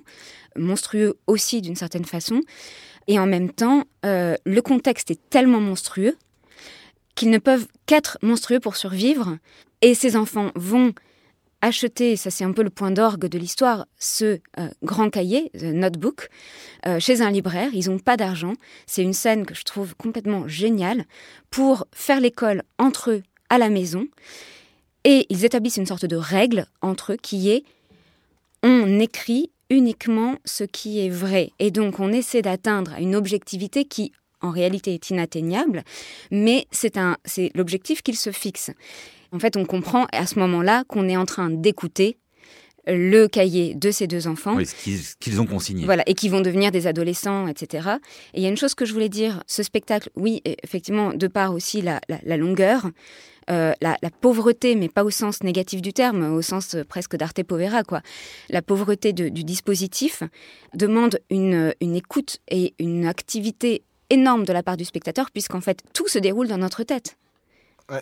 monstrueux 0.57 1.15
aussi 1.27 1.61
d'une 1.61 1.75
certaine 1.75 2.05
façon. 2.05 2.41
Et 3.07 3.19
en 3.19 3.25
même 3.25 3.51
temps, 3.51 3.83
euh, 4.05 4.35
le 4.45 4.61
contexte 4.61 5.11
est 5.11 5.19
tellement 5.29 5.59
monstrueux 5.59 6.17
qu'ils 7.15 7.29
ne 7.29 7.37
peuvent 7.37 7.67
qu'être 7.85 8.17
monstrueux 8.21 8.59
pour 8.59 8.75
survivre. 8.75 9.37
Et 9.81 9.93
ces 9.93 10.15
enfants 10.15 10.51
vont 10.55 10.93
acheter, 11.61 12.17
ça 12.17 12.29
c'est 12.29 12.43
un 12.43 12.51
peu 12.51 12.63
le 12.63 12.69
point 12.69 12.91
d'orgue 12.91 13.25
de 13.25 13.37
l'histoire, 13.37 13.87
ce 13.97 14.39
euh, 14.59 14.69
grand 14.83 15.09
cahier, 15.09 15.49
The 15.57 15.63
Notebook, 15.63 16.29
euh, 16.85 16.99
chez 16.99 17.21
un 17.21 17.31
libraire. 17.31 17.69
Ils 17.73 17.89
n'ont 17.89 17.99
pas 17.99 18.17
d'argent. 18.17 18.53
C'est 18.85 19.03
une 19.03 19.13
scène 19.13 19.45
que 19.45 19.55
je 19.55 19.63
trouve 19.63 19.95
complètement 19.95 20.47
géniale 20.47 21.05
pour 21.49 21.87
faire 21.93 22.19
l'école 22.19 22.63
entre 22.77 23.11
eux 23.11 23.23
à 23.49 23.57
la 23.57 23.69
maison. 23.69 24.07
Et 25.05 25.25
ils 25.29 25.45
établissent 25.45 25.77
une 25.77 25.85
sorte 25.85 26.05
de 26.05 26.15
règle 26.15 26.65
entre 26.81 27.13
eux 27.13 27.17
qui 27.21 27.49
est 27.49 27.63
on 28.61 28.99
écrit 28.99 29.51
uniquement 29.69 30.37
ce 30.45 30.63
qui 30.63 31.05
est 31.05 31.09
vrai. 31.09 31.51
Et 31.59 31.71
donc 31.71 31.99
on 31.99 32.11
essaie 32.11 32.41
d'atteindre 32.41 32.93
une 32.99 33.15
objectivité 33.15 33.85
qui 33.85 34.11
en 34.41 34.51
réalité 34.51 34.93
est 34.93 35.09
inatteignable, 35.09 35.83
mais 36.29 36.67
c'est 36.71 36.97
l'objectif 37.55 38.01
qu'ils 38.01 38.17
se 38.17 38.31
fixent. 38.31 38.71
En 39.31 39.39
fait, 39.39 39.57
on 39.57 39.65
comprend 39.65 40.05
à 40.11 40.27
ce 40.27 40.37
moment-là 40.39 40.83
qu'on 40.87 41.07
est 41.07 41.17
en 41.17 41.25
train 41.25 41.49
d'écouter 41.49 42.17
le 42.85 43.27
cahier 43.27 43.75
de 43.75 43.91
ces 43.91 44.07
deux 44.07 44.27
enfants. 44.27 44.55
Oui, 44.55 44.65
ce 44.65 45.15
qu'ils 45.19 45.41
ont 45.41 45.45
consigné. 45.45 45.85
Voilà, 45.85 46.03
et 46.05 46.13
qui 46.13 46.29
vont 46.29 46.41
devenir 46.41 46.71
des 46.71 46.87
adolescents, 46.87 47.47
etc. 47.47 47.89
Et 48.33 48.39
il 48.39 48.43
y 48.43 48.45
a 48.45 48.49
une 48.49 48.57
chose 48.57 48.75
que 48.75 48.85
je 48.85 48.93
voulais 48.93 49.09
dire, 49.09 49.41
ce 49.47 49.63
spectacle, 49.63 50.09
oui, 50.15 50.41
effectivement, 50.63 51.13
de 51.13 51.27
part 51.27 51.53
aussi 51.53 51.81
la, 51.81 52.01
longueur, 52.37 52.89
euh, 53.49 53.73
la, 53.81 53.97
pauvreté, 54.21 54.75
mais 54.75 54.89
pas 54.89 55.03
au 55.03 55.09
sens 55.09 55.43
négatif 55.43 55.81
du 55.81 55.93
terme, 55.93 56.33
au 56.33 56.41
sens 56.41 56.75
presque 56.87 57.15
d'arte 57.15 57.43
povera, 57.43 57.83
quoi. 57.83 58.01
La 58.49 58.61
pauvreté 58.61 59.13
du 59.13 59.43
dispositif 59.43 60.23
demande 60.73 61.19
une, 61.29 61.73
une 61.81 61.95
écoute 61.95 62.37
et 62.49 62.73
une 62.79 63.05
activité 63.05 63.83
énorme 64.09 64.45
de 64.45 64.53
la 64.53 64.63
part 64.63 64.77
du 64.77 64.85
spectateur, 64.85 65.31
puisqu'en 65.31 65.61
fait, 65.61 65.81
tout 65.93 66.07
se 66.07 66.19
déroule 66.19 66.47
dans 66.47 66.57
notre 66.57 66.83
tête. 66.83 67.17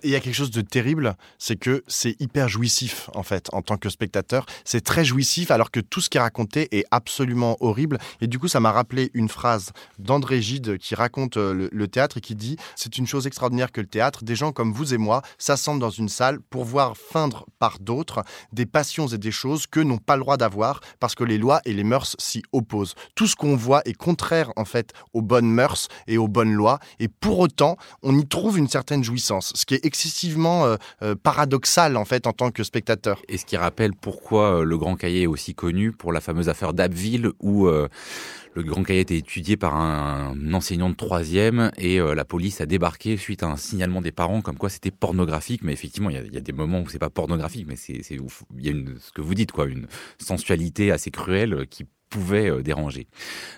Il 0.03 0.09
y 0.09 0.15
a 0.15 0.19
quelque 0.19 0.35
chose 0.35 0.51
de 0.51 0.61
terrible, 0.61 1.15
c'est 1.37 1.55
que 1.55 1.83
c'est 1.87 2.15
hyper 2.19 2.47
jouissif 2.47 3.09
en 3.15 3.23
fait 3.23 3.49
en 3.53 3.61
tant 3.61 3.77
que 3.77 3.89
spectateur. 3.89 4.45
C'est 4.63 4.81
très 4.81 5.03
jouissif 5.03 5.51
alors 5.51 5.71
que 5.71 5.79
tout 5.79 6.01
ce 6.01 6.09
qui 6.09 6.17
est 6.17 6.21
raconté 6.21 6.67
est 6.77 6.85
absolument 6.91 7.57
horrible. 7.59 7.97
Et 8.21 8.27
du 8.27 8.39
coup, 8.39 8.47
ça 8.47 8.59
m'a 8.59 8.71
rappelé 8.71 9.11
une 9.13 9.27
phrase 9.27 9.71
d'André 9.99 10.41
Gide 10.41 10.77
qui 10.77 10.95
raconte 10.95 11.37
euh, 11.37 11.69
le, 11.71 11.87
théâtre 11.87 12.17
et 12.17 12.21
qui 12.21 12.35
dit 12.35 12.57
C'est 12.75 12.97
une 12.97 13.07
chose 13.07 13.27
extraordinaire 13.27 13.71
que 13.71 13.81
le 13.81 13.87
théâtre, 13.87 14.23
des 14.23 14.35
gens 14.35 14.51
comme 14.51 14.71
vous 14.71 14.93
et 14.93 14.97
moi 14.97 15.21
s'assemblent 15.37 15.81
dans 15.81 15.89
une 15.89 16.09
salle 16.09 16.39
pour 16.39 16.63
voir 16.63 16.95
feindre 16.95 17.45
par 17.59 17.79
d'autres 17.79 18.23
des 18.53 18.65
passions 18.65 19.07
et 19.07 19.17
des 19.17 19.31
choses 19.31 19.67
que 19.67 19.79
n'ont 19.79 19.97
pas 19.97 20.15
le 20.15 20.21
droit 20.21 20.37
d'avoir 20.37 20.79
parce 20.99 21.15
que 21.15 21.23
les 21.23 21.37
lois 21.37 21.61
et 21.65 21.73
les 21.73 21.83
mœurs 21.83 22.15
s'y 22.19 22.43
opposent. 22.51 22.95
Tout 23.15 23.27
ce 23.27 23.35
qu'on 23.35 23.55
voit 23.55 23.81
est 23.85 23.93
contraire 23.93 24.51
en 24.55 24.65
fait 24.65 24.93
aux 25.13 25.21
bonnes 25.21 25.49
mœurs 25.49 25.87
et 26.07 26.17
aux 26.17 26.27
bonnes 26.27 26.53
lois. 26.53 26.79
Et 26.99 27.07
pour 27.07 27.39
autant, 27.39 27.77
on 28.03 28.17
y 28.17 28.27
trouve 28.27 28.57
une 28.57 28.67
certaine 28.67 29.03
jouissance 29.03 29.53
qui 29.71 29.75
est 29.75 29.80
excessivement 29.83 30.65
euh, 30.65 30.75
euh, 31.01 31.15
paradoxal 31.15 31.97
en 31.97 32.05
fait 32.05 32.27
en 32.27 32.33
tant 32.33 32.51
que 32.51 32.63
spectateur. 32.63 33.21
Et 33.27 33.37
ce 33.37 33.45
qui 33.45 33.57
rappelle 33.57 33.93
pourquoi 33.93 34.59
euh, 34.59 34.63
le 34.63 34.77
Grand 34.77 34.95
Cahier 34.95 35.23
est 35.23 35.27
aussi 35.27 35.55
connu 35.55 35.91
pour 35.91 36.11
la 36.11 36.21
fameuse 36.21 36.49
affaire 36.49 36.73
d'Abbeville 36.73 37.31
où 37.39 37.67
le 37.67 38.63
Grand 38.63 38.83
Cahier 38.83 39.01
était 39.01 39.17
étudié 39.17 39.55
par 39.57 39.75
un, 39.75 40.35
enseignant 40.53 40.89
de 40.89 40.95
troisième 40.95 41.71
et 41.77 41.99
la 41.99 42.25
police 42.25 42.61
a 42.61 42.65
débarqué 42.65 43.17
suite 43.17 43.43
à 43.43 43.47
un 43.47 43.57
signalement 43.57 44.01
des 44.01 44.11
parents 44.11 44.41
comme 44.41 44.57
quoi 44.57 44.69
c'était 44.69 44.91
pornographique. 44.91 45.61
Mais 45.63 45.73
effectivement, 45.73 46.09
il 46.09 46.33
y, 46.33 46.37
a 46.37 46.41
des 46.41 46.51
moments 46.51 46.81
où 46.81 46.89
c'est 46.89 46.99
pas 46.99 47.09
pornographique, 47.09 47.65
mais 47.67 47.75
c'est 47.75 47.93
il 47.93 48.65
y 48.65 48.69
a 48.69 48.73
ce 48.99 49.11
que 49.11 49.21
vous 49.21 49.35
dites 49.35 49.51
quoi, 49.51 49.65
une 49.65 49.87
sensualité 50.19 50.91
assez 50.91 51.11
cruelle 51.11 51.65
qui 51.69 51.85
pouvait 52.11 52.51
euh, 52.51 52.61
déranger. 52.61 53.07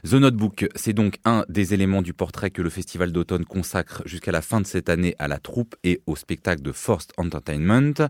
The 0.08 0.14
Notebook, 0.14 0.70
c'est 0.76 0.94
donc 0.94 1.18
un 1.26 1.44
des 1.50 1.74
éléments 1.74 2.02
du 2.02 2.14
portrait 2.14 2.52
que 2.52 2.62
le 2.62 2.70
Festival 2.70 3.12
d'automne 3.12 3.44
consacre 3.44 4.04
jusqu'à 4.06 4.32
la 4.32 4.42
fin 4.42 4.62
de 4.62 4.68
cette 4.68 4.88
année 4.88 5.16
à 5.20 5.28
la 5.28 5.40
troupe 5.40 5.76
et 5.84 6.02
au 6.06 6.16
spectacle 6.16 6.62
de 6.62 6.72
Forced 6.72 7.12
Entertainment. 7.18 8.08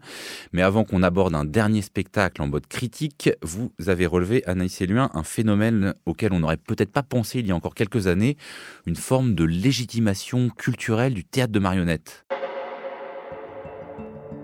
Mais 0.52 0.62
avant 0.62 0.84
qu'on 0.84 1.02
aborde 1.02 1.34
un 1.34 1.46
dernier 1.46 1.82
spectacle 1.82 2.42
en 2.42 2.48
mode 2.48 2.68
critique, 2.68 3.32
vous 3.42 3.72
avez 3.88 4.06
relevé, 4.06 4.46
Anaïs 4.46 4.82
Eluin, 4.82 5.10
un 5.14 5.24
phénomène 5.24 5.96
auquel 6.06 6.34
on 6.34 6.42
n'aurait 6.42 6.58
peut-être 6.58 6.92
pas 6.92 7.04
pensé 7.04 7.40
il 7.40 7.48
y 7.48 7.52
a 7.52 7.56
encore 7.56 7.74
quelques 7.74 8.08
années, 8.08 8.38
une 8.86 8.98
forme 8.98 9.34
de 9.34 9.46
légitimation 9.46 10.50
culturelle 10.50 11.14
du 11.14 11.24
théâtre 11.24 11.54
de 11.54 11.60
marionnettes. 11.60 12.26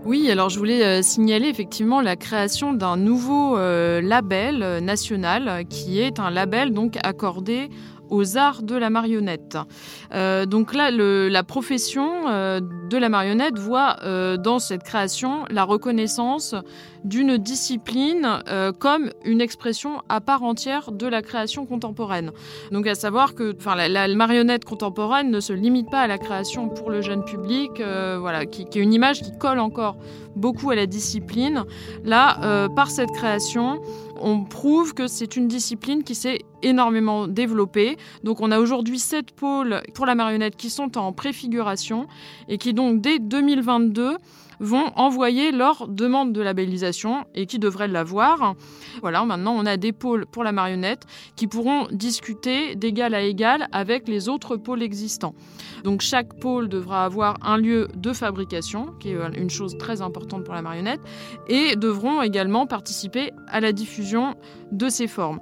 Oui, 0.06 0.32
alors 0.32 0.50
je 0.50 0.58
voulais 0.58 0.84
euh, 0.84 1.02
signaler 1.02 1.50
effectivement 1.50 2.00
la 2.00 2.16
création 2.16 2.72
d'un 2.72 2.96
nouveau 2.96 3.58
euh, 3.58 4.00
label 4.02 4.64
euh, 4.64 4.80
national 4.80 5.66
qui 5.68 6.00
est 6.00 6.20
un 6.20 6.30
label 6.30 6.74
donc 6.74 6.98
accordé 7.04 7.70
aux 8.10 8.38
arts 8.38 8.64
de 8.64 8.76
la 8.76 8.90
marionnette. 8.90 9.58
Euh, 10.14 10.46
donc 10.46 10.74
là, 10.74 10.92
la 10.92 11.44
profession 11.44 12.28
euh, 12.28 12.60
de 12.90 12.98
la 12.98 13.10
marionnette 13.10 13.58
voit 13.58 13.98
euh, 14.04 14.38
dans 14.38 14.60
cette 14.60 14.84
création 14.84 15.46
la 15.50 15.64
reconnaissance 15.64 16.56
d'une 17.06 17.38
discipline 17.38 18.44
comme 18.78 19.10
une 19.24 19.40
expression 19.40 20.02
à 20.10 20.20
part 20.20 20.44
entière 20.44 20.92
de 20.92 21.08
la 21.08 21.22
création 21.22 21.66
contemporaine. 21.66 22.32
Donc 22.74 22.88
à 22.88 22.96
savoir 22.96 23.36
que 23.36 23.56
la, 23.88 24.08
marionnette 24.10 24.66
contemporaine 24.66 25.32
ne 25.32 25.40
se 25.40 25.54
limite 25.54 25.90
pas 25.90 26.02
à 26.02 26.08
la 26.08 26.18
création 26.18 26.68
pour 26.68 26.90
le 26.90 27.02
jeune 27.02 27.24
public, 27.24 27.72
voilà, 28.20 28.46
qui, 28.46 28.64
est 28.64 28.76
une 28.76 28.92
image 28.92 29.22
qui 29.22 29.32
colle 29.38 29.60
encore 29.60 29.96
beaucoup 30.36 30.72
à 30.72 30.76
la 30.76 30.88
discipline. 30.88 31.64
Là, 32.04 32.68
par 32.76 32.92
cette 32.92 33.12
création, 33.12 33.80
on 34.22 34.44
prouve 34.44 34.94
que 34.94 35.08
c'est 35.08 35.36
une 35.36 35.48
discipline 35.48 36.04
qui 36.04 36.16
s'est 36.16 36.40
énormément 36.62 37.28
développée. 37.28 37.98
Donc 38.24 38.42
on 38.42 38.52
a 38.52 38.60
aujourd'hui 38.60 39.00
sept 39.00 39.32
pôles 39.32 39.82
pour 39.94 40.06
la 40.06 40.16
marionnette 40.16 40.56
qui 40.56 40.70
sont 40.70 40.98
en 40.98 41.12
préfiguration 41.12 42.08
et 42.48 42.58
qui 42.58 42.74
donc 42.74 43.02
dès 43.02 43.20
2022 43.20 44.18
vont 44.60 44.92
envoyer 44.96 45.52
leur 45.52 45.88
demande 45.88 46.34
de 46.34 46.42
labellisation 46.42 47.26
et 47.36 47.46
qui 47.46 47.60
devraient 47.60 47.88
l'avoir. 47.88 48.56
Voilà, 49.02 49.24
maintenant 49.26 49.54
on 49.56 49.66
a 49.66 49.78
des 49.78 49.92
pôles 49.92 50.26
pour 50.26 50.44
la 50.44 50.52
marionnette 50.52 51.04
qui 51.36 51.48
pourront 51.48 51.88
discuter 51.92 52.76
d'égal 52.76 53.14
à 53.14 53.22
égal 53.22 53.68
avec 53.72 54.08
les 54.08 54.30
autres 54.30 54.58
pôles 54.58 54.84
existants. 54.84 55.34
Donc 55.84 56.02
chaque 56.02 56.40
pôle 56.40 56.68
devra 56.70 57.06
avoir 57.06 57.38
un 57.42 57.58
lieu 57.58 57.88
de 57.96 58.14
fabrication, 58.14 58.94
qui 59.00 59.10
est 59.10 59.18
une 59.38 59.50
chose 59.50 59.78
très 59.78 60.02
importante 60.02 60.44
pour 60.44 60.54
la 60.54 60.62
marionnette, 60.62 61.02
et 61.48 61.76
devront 61.76 62.22
également 62.22 62.68
participer 62.68 63.32
à 63.48 63.60
la 63.60 63.72
diffusion 63.72 64.36
de 64.72 64.90
ces 64.90 65.08
formes. 65.08 65.40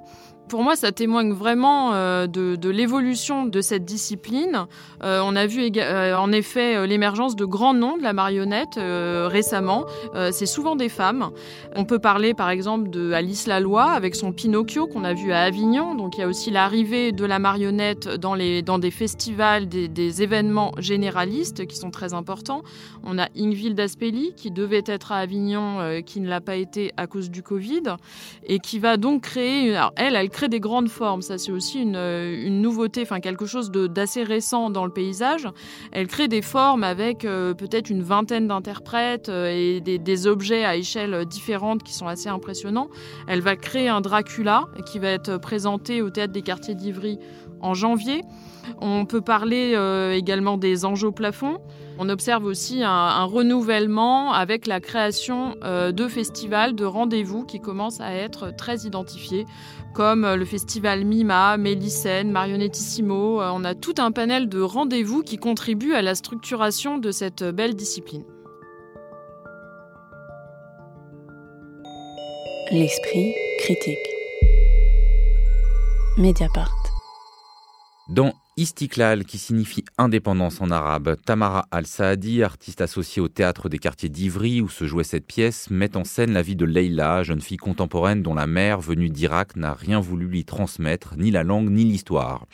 Pour 0.48 0.62
moi, 0.62 0.76
ça 0.76 0.92
témoigne 0.92 1.32
vraiment 1.32 1.92
euh, 1.92 2.26
de, 2.26 2.70
l'évolution 2.70 3.44
de 3.44 3.60
cette 3.60 3.84
discipline. 3.84 4.66
Euh, 5.04 5.20
on 5.22 5.36
a 5.36 5.46
vu 5.46 5.70
euh, 5.76 6.16
en 6.16 6.32
effet 6.32 6.86
l'émergence 6.86 7.36
de 7.36 7.44
grands 7.44 7.74
noms 7.74 7.98
de 7.98 8.02
la 8.02 8.12
marionnette 8.12 8.78
récemment. 8.78 9.84
c'est 10.30 10.46
souvent 10.46 10.76
des 10.76 10.88
femmes. 10.88 11.30
On 11.76 11.84
peut 11.84 11.98
parler 11.98 12.34
par 12.34 12.50
exemple 12.50 12.90
de 12.90 13.12
Alice 13.12 13.46
Laloy 13.46 13.82
avec 13.82 14.14
son 14.14 14.32
Pinocchio 14.32 14.86
qu'on 14.86 15.04
a 15.04 15.12
vu 15.12 15.32
à 15.32 15.42
Avignon. 15.42 15.94
Donc 15.94 16.16
il 16.16 16.20
y 16.20 16.24
a 16.24 16.28
aussi 16.28 16.50
l'arrivée 16.50 17.12
de 17.12 17.24
la 17.24 17.38
marionnette 17.38 18.08
dans, 18.08 18.34
les, 18.34 18.62
dans 18.62 18.78
des 18.78 18.90
festivals, 18.90 19.68
des, 19.68 20.22
événements 20.22 20.72
généralistes 20.78 21.66
qui 21.66 21.76
sont 21.76 21.90
très 21.90 22.14
importants. 22.14 22.62
On 23.04 23.18
a 23.18 23.28
Ingvild 23.36 23.78
Aspeli 23.78 24.32
qui 24.34 24.50
devait 24.50 24.84
être 24.86 25.12
à 25.12 25.18
Avignon, 25.18 26.00
qui 26.04 26.20
ne 26.20 26.28
l'a 26.28 26.40
pas 26.40 26.56
été 26.56 26.92
à 26.96 27.06
cause 27.06 27.30
du 27.30 27.42
Covid, 27.42 27.82
et 28.46 28.58
qui 28.58 28.78
va 28.78 28.96
donc 28.96 29.22
créer. 29.22 29.76
Alors 29.76 29.92
elle, 29.96 30.16
elle 30.16 30.30
crée 30.38 30.48
des 30.48 30.60
grandes 30.60 30.88
formes. 30.88 31.20
Ça, 31.20 31.36
c'est 31.36 31.50
aussi 31.50 31.82
une, 31.82 31.96
euh, 31.96 32.48
nouveauté, 32.48 33.02
enfin 33.02 33.18
quelque 33.18 33.44
chose 33.44 33.72
d'assez 33.72 34.22
récent 34.22 34.70
dans 34.70 34.84
le 34.84 34.92
paysage. 34.92 35.48
Elle 35.90 36.06
crée 36.06 36.28
des 36.28 36.42
formes 36.42 36.84
avec 36.84 37.24
euh, 37.24 37.54
peut-être 37.54 37.90
une 37.90 38.02
vingtaine 38.02 38.46
d'interprètes 38.46 39.28
euh, 39.30 39.50
et 39.52 39.80
des, 39.80 40.26
objets 40.28 40.64
à 40.64 40.76
échelle 40.76 41.24
différente 41.24 41.82
qui 41.82 41.92
sont 41.92 42.06
assez 42.06 42.28
impressionnants. 42.28 42.88
Elle 43.26 43.40
va 43.40 43.56
créer 43.56 43.88
un 43.88 44.00
Dracula 44.00 44.66
qui 44.86 45.00
va 45.00 45.08
être 45.08 45.38
présenté 45.38 46.02
au 46.02 46.10
théâtre 46.10 46.32
des 46.32 46.42
quartiers 46.42 46.76
d'Ivry 46.76 47.18
en 47.60 47.74
janvier. 47.74 48.22
On 48.80 49.06
peut 49.06 49.20
parler 49.20 49.76
également 50.14 50.58
des 50.58 50.84
anges 50.84 51.04
au 51.04 51.12
plafond. 51.12 51.58
On 51.98 52.08
observe 52.08 52.44
aussi 52.44 52.82
un, 52.82 53.24
renouvellement 53.24 54.32
avec 54.32 54.66
la 54.66 54.80
création 54.80 55.54
de 55.62 56.08
festivals, 56.08 56.74
de 56.74 56.84
rendez-vous 56.84 57.44
qui 57.44 57.60
commencent 57.60 58.00
à 58.00 58.12
être 58.12 58.54
très 58.54 58.80
identifiés 58.80 59.46
comme 59.94 60.26
le 60.34 60.44
festival 60.44 61.04
Mima, 61.04 61.56
Mélicène, 61.56 62.30
Marionettissimo. 62.30 63.40
Euh, 63.40 63.50
on 63.52 63.64
a 63.64 63.74
tout 63.74 63.94
un 63.98 64.12
panel 64.12 64.48
de 64.48 64.60
rendez-vous 64.60 65.22
qui 65.22 65.36
contribuent 65.36 65.94
à 65.94 66.02
la 66.02 66.14
structuration 66.14 66.98
de 66.98 67.10
cette 67.10 67.44
belle 67.44 67.74
discipline. 67.74 68.24
L'esprit 72.70 73.34
critique. 73.58 73.98
Mediapart. 76.18 76.74
Dans 78.08 78.32
Istiklal, 78.58 79.24
qui 79.24 79.38
signifie 79.38 79.84
indépendance 79.98 80.60
en 80.60 80.72
arabe. 80.72 81.14
Tamara 81.24 81.68
Al-Saadi, 81.70 82.42
artiste 82.42 82.80
associée 82.80 83.22
au 83.22 83.28
théâtre 83.28 83.68
des 83.68 83.78
quartiers 83.78 84.08
d'Ivry 84.08 84.60
où 84.60 84.68
se 84.68 84.84
jouait 84.84 85.04
cette 85.04 85.28
pièce, 85.28 85.70
met 85.70 85.96
en 85.96 86.02
scène 86.02 86.32
la 86.32 86.42
vie 86.42 86.56
de 86.56 86.64
Leila, 86.64 87.22
jeune 87.22 87.40
fille 87.40 87.56
contemporaine 87.56 88.20
dont 88.20 88.34
la 88.34 88.48
mère, 88.48 88.80
venue 88.80 89.10
d'Irak, 89.10 89.54
n'a 89.54 89.74
rien 89.74 90.00
voulu 90.00 90.26
lui 90.26 90.44
transmettre, 90.44 91.14
ni 91.16 91.30
la 91.30 91.44
langue 91.44 91.70
ni 91.70 91.84
l'histoire. 91.84 92.46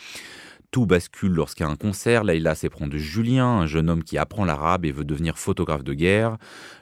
Tout 0.74 0.86
bascule 0.86 1.40
a 1.60 1.64
un 1.66 1.76
concert. 1.76 2.24
Leïla 2.24 2.56
s'éprend 2.56 2.88
de 2.88 2.98
Julien, 2.98 3.46
un 3.46 3.66
jeune 3.66 3.88
homme 3.88 4.02
qui 4.02 4.18
apprend 4.18 4.44
l'arabe 4.44 4.84
et 4.84 4.90
veut 4.90 5.04
devenir 5.04 5.38
photographe 5.38 5.84
de 5.84 5.94
guerre. 5.94 6.36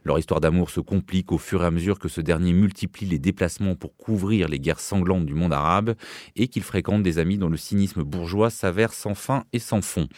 Leur 0.05 0.19
histoire 0.19 0.41
d'amour 0.41 0.71
se 0.71 0.81
complique 0.81 1.31
au 1.31 1.37
fur 1.37 1.63
et 1.63 1.67
à 1.67 1.71
mesure 1.71 1.99
que 1.99 2.09
ce 2.09 2.23
dernier 2.23 2.55
multiplie 2.55 3.05
les 3.05 3.19
déplacements 3.19 3.75
pour 3.75 3.95
couvrir 3.99 4.49
les 4.49 4.59
guerres 4.61 4.81
sanglantes 4.81 5.27
du 5.27 5.35
monde 5.35 5.53
arabe 5.53 5.95
et 6.37 6.49
qu'il 6.49 6.63
fréquente 6.63 7.03
des 7.03 7.19
amis 7.19 7.37
dont 7.37 7.51
le 7.51 7.59
cynisme 7.59 8.03
bourgeois 8.03 8.49
s'avère 8.49 8.95
sans 8.95 9.15
fin 9.15 9.45
et 9.53 9.59
sans 9.59 9.83
fond. 9.83 10.09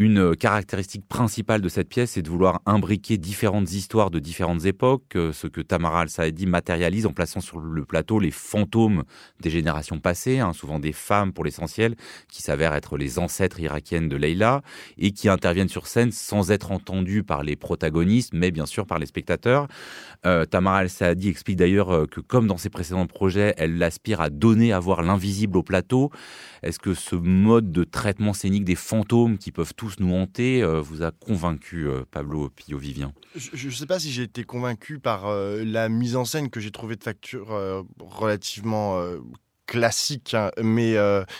Une 0.00 0.36
caractéristique 0.36 1.08
principale 1.08 1.60
de 1.60 1.68
cette 1.68 1.88
pièce 1.88 2.16
est 2.16 2.22
de 2.22 2.30
vouloir 2.30 2.60
imbriquer 2.66 3.18
différentes 3.18 3.72
histoires 3.72 4.12
de 4.12 4.20
différentes 4.20 4.64
époques, 4.64 5.16
euh, 5.16 5.32
ce 5.32 5.48
que 5.48 5.60
Tamara 5.60 6.02
Al-Saadi 6.02 6.46
matérialise 6.46 7.04
en 7.04 7.12
plaçant 7.12 7.40
sur 7.40 7.58
le 7.58 7.84
plateau 7.84 8.20
les 8.20 8.30
fantômes 8.30 9.02
des 9.40 9.50
générations 9.50 9.98
passées, 9.98 10.38
hein, 10.38 10.52
souvent 10.52 10.78
des 10.78 10.92
femmes 10.92 11.32
pour 11.32 11.44
l'essentiel, 11.44 11.96
qui 12.28 12.42
s'avèrent 12.42 12.74
être 12.74 12.96
les 12.96 13.18
ancêtres 13.18 13.58
irakiennes 13.58 14.08
de 14.08 14.14
Leila, 14.14 14.62
et 14.98 15.10
qui 15.10 15.28
interviennent 15.28 15.68
sur 15.68 15.88
scène 15.88 16.12
sans 16.12 16.52
être 16.52 16.70
entendues 16.70 17.24
par 17.24 17.42
les 17.42 17.56
protagonistes, 17.56 18.30
mais 18.32 18.52
bien 18.52 18.66
sûr 18.66 18.86
par 18.86 19.00
les 19.00 19.06
spectateurs. 19.06 19.66
Euh, 20.26 20.44
Tamara 20.44 20.78
Al-Saadi 20.78 21.28
explique 21.28 21.56
d'ailleurs 21.56 21.90
euh, 21.90 22.06
que 22.06 22.20
comme 22.20 22.46
dans 22.46 22.56
ses 22.56 22.70
précédents 22.70 23.08
projets, 23.08 23.52
elle 23.56 23.82
aspire 23.82 24.20
à 24.20 24.30
donner 24.30 24.72
à 24.72 24.78
voir 24.78 25.02
l'invisible 25.02 25.58
au 25.58 25.64
plateau. 25.64 26.12
Est-ce 26.62 26.78
que 26.78 26.94
ce 26.94 27.16
mode 27.16 27.72
de 27.72 27.82
traitement 27.82 28.32
scénique 28.32 28.64
des 28.64 28.76
fantômes 28.76 29.38
qui 29.38 29.50
peuvent 29.50 29.74
tous 29.88 30.00
nous 30.00 30.14
hanter 30.14 30.62
euh, 30.62 30.80
vous 30.80 31.02
a 31.02 31.10
convaincu, 31.12 31.88
euh, 31.88 32.02
Pablo 32.10 32.50
Pio-Vivien? 32.50 33.12
Je 33.34 33.68
ne 33.68 33.72
sais 33.72 33.86
pas 33.86 33.98
si 33.98 34.12
j'ai 34.12 34.24
été 34.24 34.44
convaincu 34.44 34.98
par 34.98 35.26
euh, 35.26 35.64
la 35.64 35.88
mise 35.88 36.14
en 36.16 36.24
scène 36.24 36.50
que 36.50 36.60
j'ai 36.60 36.70
trouvée 36.70 36.96
de 36.96 37.02
facture 37.02 37.48
relativement 37.98 39.00
classique, 39.66 40.34
hein, 40.34 40.50
mais, 40.62 40.96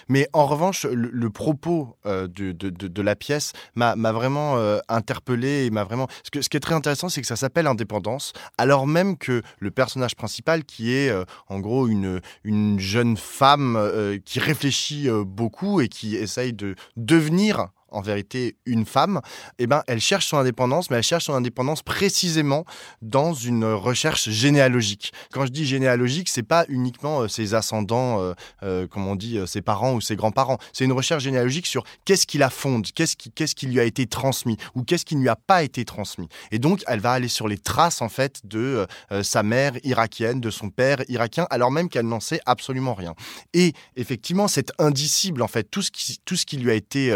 mais 0.08 0.28
en 0.32 0.46
revanche, 0.46 0.84
le, 0.84 1.30
propos 1.30 1.96
de, 2.04 3.02
la 3.02 3.16
pièce 3.16 3.52
m'a 3.74 4.12
vraiment 4.12 4.56
interpellé 4.88 5.66
et 5.66 5.70
m'a 5.70 5.84
vraiment. 5.84 6.08
Ce, 6.22 6.48
qui 6.48 6.56
est 6.56 6.60
très 6.60 6.74
intéressant, 6.74 7.08
c'est 7.08 7.20
que 7.20 7.26
ça 7.26 7.36
s'appelle 7.36 7.66
Indépendance, 7.66 8.32
alors 8.56 8.86
même 8.86 9.16
que 9.16 9.42
le 9.58 9.70
personnage 9.70 10.14
principal, 10.14 10.64
qui 10.64 10.92
est 10.92 11.12
en 11.48 11.60
gros 11.60 11.88
une 11.88 12.78
jeune 12.78 13.16
femme 13.16 14.20
qui 14.24 14.40
réfléchit 14.40 15.08
beaucoup 15.26 15.80
et 15.80 15.88
qui 15.88 16.16
essaye 16.16 16.52
de 16.52 16.74
devenir 16.96 17.68
en 17.90 18.00
vérité 18.00 18.56
une 18.66 18.86
femme, 18.86 19.20
eh 19.58 19.66
ben, 19.66 19.82
elle 19.86 20.00
cherche 20.00 20.26
son 20.26 20.36
indépendance, 20.36 20.90
mais 20.90 20.98
elle 20.98 21.02
cherche 21.02 21.24
son 21.24 21.34
indépendance 21.34 21.82
précisément 21.82 22.64
dans 23.02 23.34
une 23.34 23.64
recherche 23.64 24.28
généalogique. 24.28 25.12
Quand 25.32 25.46
je 25.46 25.52
dis 25.52 25.66
généalogique, 25.66 26.28
c'est 26.28 26.42
pas 26.42 26.64
uniquement 26.68 27.22
euh, 27.22 27.28
ses 27.28 27.54
ascendants, 27.54 28.20
euh, 28.20 28.34
euh, 28.62 28.86
comme 28.86 29.06
on 29.06 29.16
dit, 29.16 29.38
ses 29.46 29.62
parents 29.62 29.94
ou 29.94 30.00
ses 30.00 30.16
grands-parents. 30.16 30.58
C'est 30.72 30.84
une 30.84 30.92
recherche 30.92 31.22
généalogique 31.22 31.66
sur 31.66 31.84
qu'est-ce 32.04 32.26
qui 32.26 32.38
la 32.38 32.50
fonde, 32.50 32.86
qu'est-ce 32.94 33.16
qui, 33.16 33.30
qu'est-ce 33.30 33.54
qui 33.54 33.66
lui 33.66 33.80
a 33.80 33.84
été 33.84 34.06
transmis 34.06 34.56
ou 34.74 34.82
qu'est-ce 34.82 35.04
qui 35.04 35.16
ne 35.16 35.22
lui 35.22 35.28
a 35.28 35.36
pas 35.36 35.62
été 35.62 35.84
transmis. 35.84 36.28
Et 36.50 36.58
donc, 36.58 36.82
elle 36.86 37.00
va 37.00 37.12
aller 37.12 37.28
sur 37.28 37.48
les 37.48 37.58
traces 37.58 38.02
en 38.02 38.08
fait 38.08 38.40
de 38.44 38.86
sa 39.22 39.42
mère 39.42 39.72
irakienne, 39.84 40.40
de 40.40 40.50
son 40.50 40.70
père 40.70 40.98
irakien, 41.08 41.46
alors 41.50 41.70
même 41.70 41.88
qu'elle 41.88 42.06
n'en 42.06 42.20
sait 42.20 42.40
absolument 42.46 42.94
rien. 42.94 43.14
Et 43.54 43.72
effectivement, 43.96 44.48
c'est 44.48 44.72
indicible 44.78 45.42
en 45.42 45.48
fait 45.48 45.64
tout 45.64 45.82
ce 45.82 45.90
qui, 45.90 46.18
tout 46.24 46.36
ce 46.36 46.46
qui 46.46 46.56
lui 46.56 46.70
a 46.70 46.74
été 46.74 47.12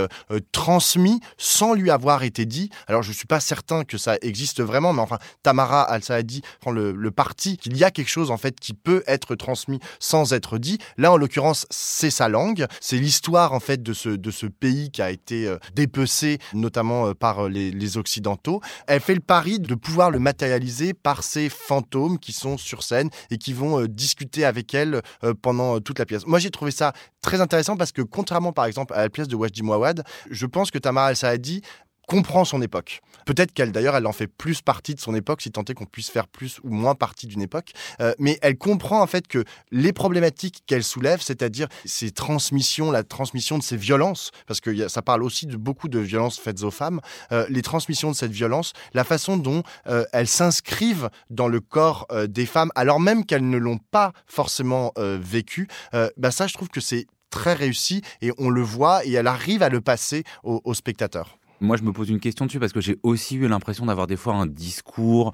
transmis 0.53 0.62
transmis 0.63 1.19
sans 1.39 1.75
lui 1.75 1.91
avoir 1.91 2.23
été 2.23 2.47
dit. 2.47 2.71
Alors 2.87 3.03
je 3.03 3.09
ne 3.09 3.15
suis 3.15 3.27
pas 3.27 3.41
certain 3.41 3.83
que 3.83 3.99
ça 3.99 4.17
existe 4.23 4.63
vraiment, 4.63 4.93
mais 4.93 5.01
enfin 5.01 5.19
Tamara 5.43 5.83
Al-Saadi 5.83 6.41
prend 6.61 6.71
le, 6.71 7.11
parti 7.11 7.57
qu'il 7.57 7.77
y 7.77 7.83
a 7.83 7.91
quelque 7.91 8.09
chose 8.09 8.31
en 8.31 8.37
fait 8.37 8.61
qui 8.61 8.73
peut 8.73 9.03
être 9.09 9.35
transmis 9.35 9.81
sans 9.99 10.33
être 10.35 10.59
dit. 10.59 10.79
Là 10.99 11.11
en 11.11 11.17
l'occurrence 11.17 11.67
c'est 11.71 12.13
sa 12.13 12.29
langue, 12.29 12.69
c'est 12.81 12.97
l'histoire 12.97 13.53
en 13.55 13.59
fait 13.59 13.83
de 13.83 13.93
ce, 13.93 14.11
de 14.11 14.31
ce 14.31 14.47
pays 14.47 14.93
qui 14.93 15.03
a 15.03 15.11
été 15.11 15.49
euh, 15.49 15.59
dépecé 15.75 16.39
notamment 16.55 17.09
euh, 17.09 17.13
par 17.15 17.47
euh, 17.47 17.49
les, 17.49 17.73
les 17.73 17.97
occidentaux. 17.97 18.61
Elle 18.87 19.01
fait 19.01 19.17
le 19.17 19.21
pari 19.21 19.59
de 19.59 19.75
pouvoir 19.75 20.13
le 20.13 20.21
matérialiser 20.21 20.95
par 20.95 21.25
ces 21.25 21.49
fantômes 21.49 22.21
qui 22.21 22.33
sont 22.33 22.57
sur 22.57 22.85
scène 22.85 23.11
et 23.33 23.37
qui 23.37 23.53
vont 23.53 23.85
discuter 23.87 24.45
avec 24.45 24.75
elle 24.75 25.03
pendant 25.43 25.81
toute 25.81 25.99
la 25.99 26.07
pièce. 26.07 26.25
Moi 26.25 26.39
j'ai 26.39 26.51
trouvé 26.51 26.71
ça 26.71 26.93
très 27.21 27.41
intéressant 27.41 27.77
parce 27.77 27.91
que 27.91 28.03
contrairement 28.03 28.53
par 28.53 28.67
exemple 28.67 28.95
à 28.95 29.03
la 29.03 29.11
pièce 29.11 29.27
de 29.27 29.35
Wajdi 29.35 29.65
Mouawad, 29.65 30.05
je 30.31 30.47
pense 30.53 30.71
que 30.71 30.79
Tamara 30.79 31.11
El-Saadi 31.11 31.63
comprend 32.07 32.45
son 32.45 32.61
époque. 32.63 33.01
Peut-être 33.25 33.53
qu'elle, 33.53 33.73
d'ailleurs, 33.73 33.97
elle 33.97 34.07
en 34.07 34.13
fait 34.13 34.27
plus 34.27 34.61
partie 34.61 34.95
de 34.95 35.01
son 35.01 35.15
époque, 35.15 35.41
si 35.43 35.51
tant 35.51 35.63
est 35.63 35.75
qu'on 35.75 35.87
puisse 35.87 36.11
faire 36.11 36.27
plus 36.27 36.59
ou 36.65 36.71
moins 36.71 36.95
partie 36.95 37.27
d'une 37.27 37.41
époque. 37.41 37.73
Euh, 38.01 38.13
mais 38.19 38.39
elle 38.43 38.59
comprend 38.59 39.01
en 39.01 39.07
fait 39.07 39.29
que 39.29 39.45
les 39.71 39.93
problématiques 39.93 40.63
qu'elle 40.67 40.83
soulève, 40.83 41.23
c'est-à-dire 41.23 41.69
ces 41.85 42.11
transmissions, 42.11 42.91
la 42.91 43.05
transmission 43.05 43.57
de 43.57 43.63
ces 43.63 43.77
violences, 43.77 44.31
parce 44.47 44.61
que 44.61 44.89
ça 44.89 45.03
parle 45.03 45.23
aussi 45.23 45.47
de 45.47 45.57
beaucoup 45.57 45.89
de 45.89 46.01
violences 46.01 46.39
faites 46.39 46.63
aux 46.65 46.71
femmes, 46.71 47.01
euh, 47.31 47.47
les 47.49 47.63
transmissions 47.63 48.11
de 48.11 48.17
cette 48.17 48.33
violence, 48.33 48.73
la 48.93 49.05
façon 49.05 49.37
dont 49.37 49.63
euh, 49.87 50.05
elles 50.13 50.29
s'inscrivent 50.29 51.09
dans 51.31 51.49
le 51.49 51.61
corps 51.61 52.07
des 52.29 52.47
femmes, 52.47 52.71
alors 52.75 53.01
même 53.01 53.25
qu'elles 53.25 53.49
ne 53.49 53.57
l'ont 53.57 53.79
pas 53.79 54.13
forcément 54.27 54.93
vécu, 54.97 55.69
bah 56.17 56.31
ça, 56.31 56.47
je 56.47 56.55
trouve 56.55 56.69
que 56.69 56.81
c'est 56.81 57.07
très 57.33 57.55
réussi 57.55 58.03
et 58.21 58.31
on 58.39 58.51
le 58.51 58.63
voit 58.63 59.05
et 59.05 59.13
elle 59.13 59.27
arrive 59.27 59.65
à 59.65 59.69
le 59.69 59.81
passer 59.81 60.23
aux, 60.45 60.75
spectateurs. 60.75 61.39
Moi, 61.61 61.77
je 61.77 61.83
me 61.83 61.93
pose 61.93 62.11
une 62.11 62.21
question 62.21 62.47
dessus 62.47 62.61
parce 62.61 62.73
que 62.73 62.81
j'ai 62.81 62.99
aussi 63.03 63.37
eu 63.37 63.49
l'impression 63.49 63.87
d'avoir 63.87 64.07
des 64.07 64.17
fois 64.17 64.35
un 64.35 64.47
discours 64.47 65.33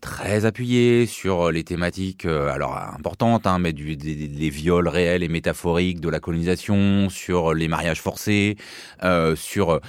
très 0.00 0.44
appuyé 0.46 1.06
sur 1.06 1.52
les 1.52 1.62
thématiques 1.62 2.24
euh, 2.26 2.50
alors 2.50 2.76
importantes 2.76 3.46
hein, 3.46 3.60
mais 3.60 3.72
des, 3.72 4.50
viols 4.50 4.88
réels 4.88 5.22
et 5.22 5.28
métaphoriques 5.28 6.00
de 6.00 6.08
la 6.08 6.18
colonisation 6.18 7.08
sur 7.08 7.54
les 7.54 7.68
mariages 7.68 8.02
forcés 8.02 8.56
euh, 9.04 9.36
sur 9.36 9.80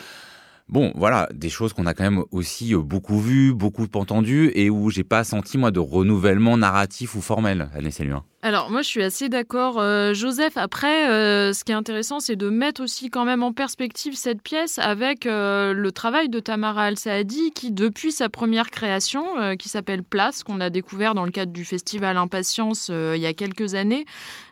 Bon, 0.69 0.91
voilà, 0.95 1.29
des 1.33 1.49
choses 1.49 1.71
qu'on 1.71 1.85
a 1.85 1.93
quand 1.93 2.03
même 2.03 2.23
aussi 2.31 2.73
euh, 2.73 2.81
beaucoup 2.81 3.21
vues, 3.21 3.53
beaucoup 3.53 3.88
entendues, 3.93 4.51
et 4.53 4.69
où 4.69 4.89
j'ai 4.89 5.05
pas 5.05 5.23
senti, 5.23 5.57
moi, 5.57 5.71
de 5.71 5.79
renouvellement 5.79 6.57
narratif 6.57 7.15
ou 7.15 7.21
formel, 7.21 7.69
Année 7.73 7.91
Saluin. 7.91 8.25
Alors 8.43 8.69
moi 8.69 8.83
je 8.83 8.88
suis 8.88 9.01
assez 9.01 9.29
d'accord, 9.29 9.79
euh, 9.79 10.13
Joseph. 10.13 10.57
Après, 10.57 11.09
euh, 11.09 11.53
ce 11.53 11.63
qui 11.63 11.71
est 11.71 11.75
intéressant, 11.75 12.19
c'est 12.19 12.35
de 12.35 12.49
mettre 12.49 12.83
aussi 12.83 13.09
quand 13.09 13.25
même 13.25 13.41
en 13.41 13.51
perspective 13.51 14.15
cette 14.15 14.43
pièce 14.43 14.77
avec 14.77 15.25
le 15.25 15.89
travail 15.89 16.29
de 16.29 16.39
Tamara 16.39 16.83
Al-Saadi, 16.83 17.51
qui 17.51 17.71
depuis 17.71 18.11
sa 18.11 18.29
première 18.29 18.69
création, 18.69 19.55
qui 19.57 19.69
s'appelle 19.69 20.03
Place, 20.03 20.43
qu'on 20.43 20.61
a 20.61 20.69
découvert 20.69 21.15
dans 21.15 21.25
le 21.25 21.31
cadre 21.31 21.51
du 21.51 21.65
festival 21.65 22.15
Impatience 22.15 22.89
il 22.89 23.19
y 23.19 23.25
a 23.25 23.33
quelques 23.33 23.73
années, 23.73 24.05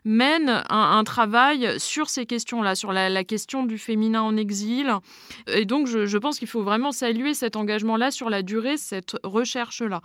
mène 0.05 0.63
un, 0.69 1.03
travail 1.03 1.79
sur 1.79 2.09
ces 2.09 2.25
questions-là, 2.25 2.75
sur 2.75 2.93
la, 2.93 3.23
question 3.23 3.63
du 3.63 3.77
féminin 3.77 4.21
en 4.21 4.38
exil. 4.38 4.93
Et 5.47 5.65
donc 5.65 5.88
je, 5.88 6.17
pense 6.17 6.38
qu'il 6.38 6.47
faut 6.47 6.63
vraiment 6.63 6.91
saluer 6.91 7.33
cet 7.33 7.55
engagement-là 7.55 8.11
sur 8.11 8.29
la 8.29 8.43
durée, 8.43 8.77
cette 8.77 9.17
recherche-là. 9.23 10.01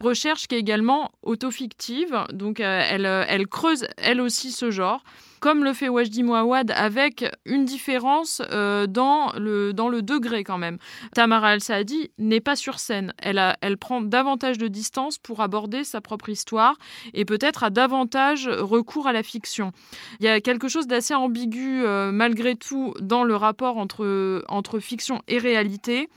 Recherche 0.00 0.48
qui 0.48 0.56
est 0.56 0.58
également 0.58 1.12
autofictive, 1.22 2.18
donc 2.32 2.60
euh, 2.60 2.82
elle, 2.90 3.06
euh, 3.06 3.23
elle 3.28 3.46
creuse 3.46 3.86
elle 3.96 4.20
aussi 4.20 4.52
ce 4.52 4.70
genre 4.70 5.02
comme 5.44 5.62
le 5.62 5.74
fait 5.74 5.90
Wajdi 5.90 6.22
Mouawad, 6.22 6.70
avec 6.70 7.30
une 7.44 7.66
différence 7.66 8.40
euh, 8.50 8.86
dans, 8.86 9.30
le, 9.36 9.74
dans 9.74 9.90
le 9.90 10.00
degré 10.00 10.42
quand 10.42 10.56
même. 10.56 10.78
Tamara 11.14 11.48
Al-Saadi 11.48 12.10
n'est 12.16 12.40
pas 12.40 12.56
sur 12.56 12.78
scène. 12.78 13.12
Elle, 13.18 13.54
elle 13.60 13.76
prend 13.76 14.00
davantage 14.00 14.56
de 14.56 14.68
distance 14.68 15.18
pour 15.18 15.42
aborder 15.42 15.84
sa 15.84 16.00
propre 16.00 16.30
histoire 16.30 16.78
et 17.12 17.26
peut-être 17.26 17.62
a 17.62 17.68
davantage 17.68 18.48
recours 18.48 19.06
à 19.06 19.12
la 19.12 19.22
fiction. 19.22 19.72
Il 20.20 20.24
y 20.24 20.30
a 20.30 20.40
quelque 20.40 20.68
chose 20.68 20.86
d'assez 20.86 21.12
ambigu 21.12 21.84
malgré 22.10 22.56
tout 22.56 22.94
dans 23.02 23.22
le 23.22 23.36
rapport 23.36 23.76
entre, 23.76 24.42
entre 24.48 24.78
fiction 24.78 25.20
et 25.28 25.36
réalité 25.36 26.08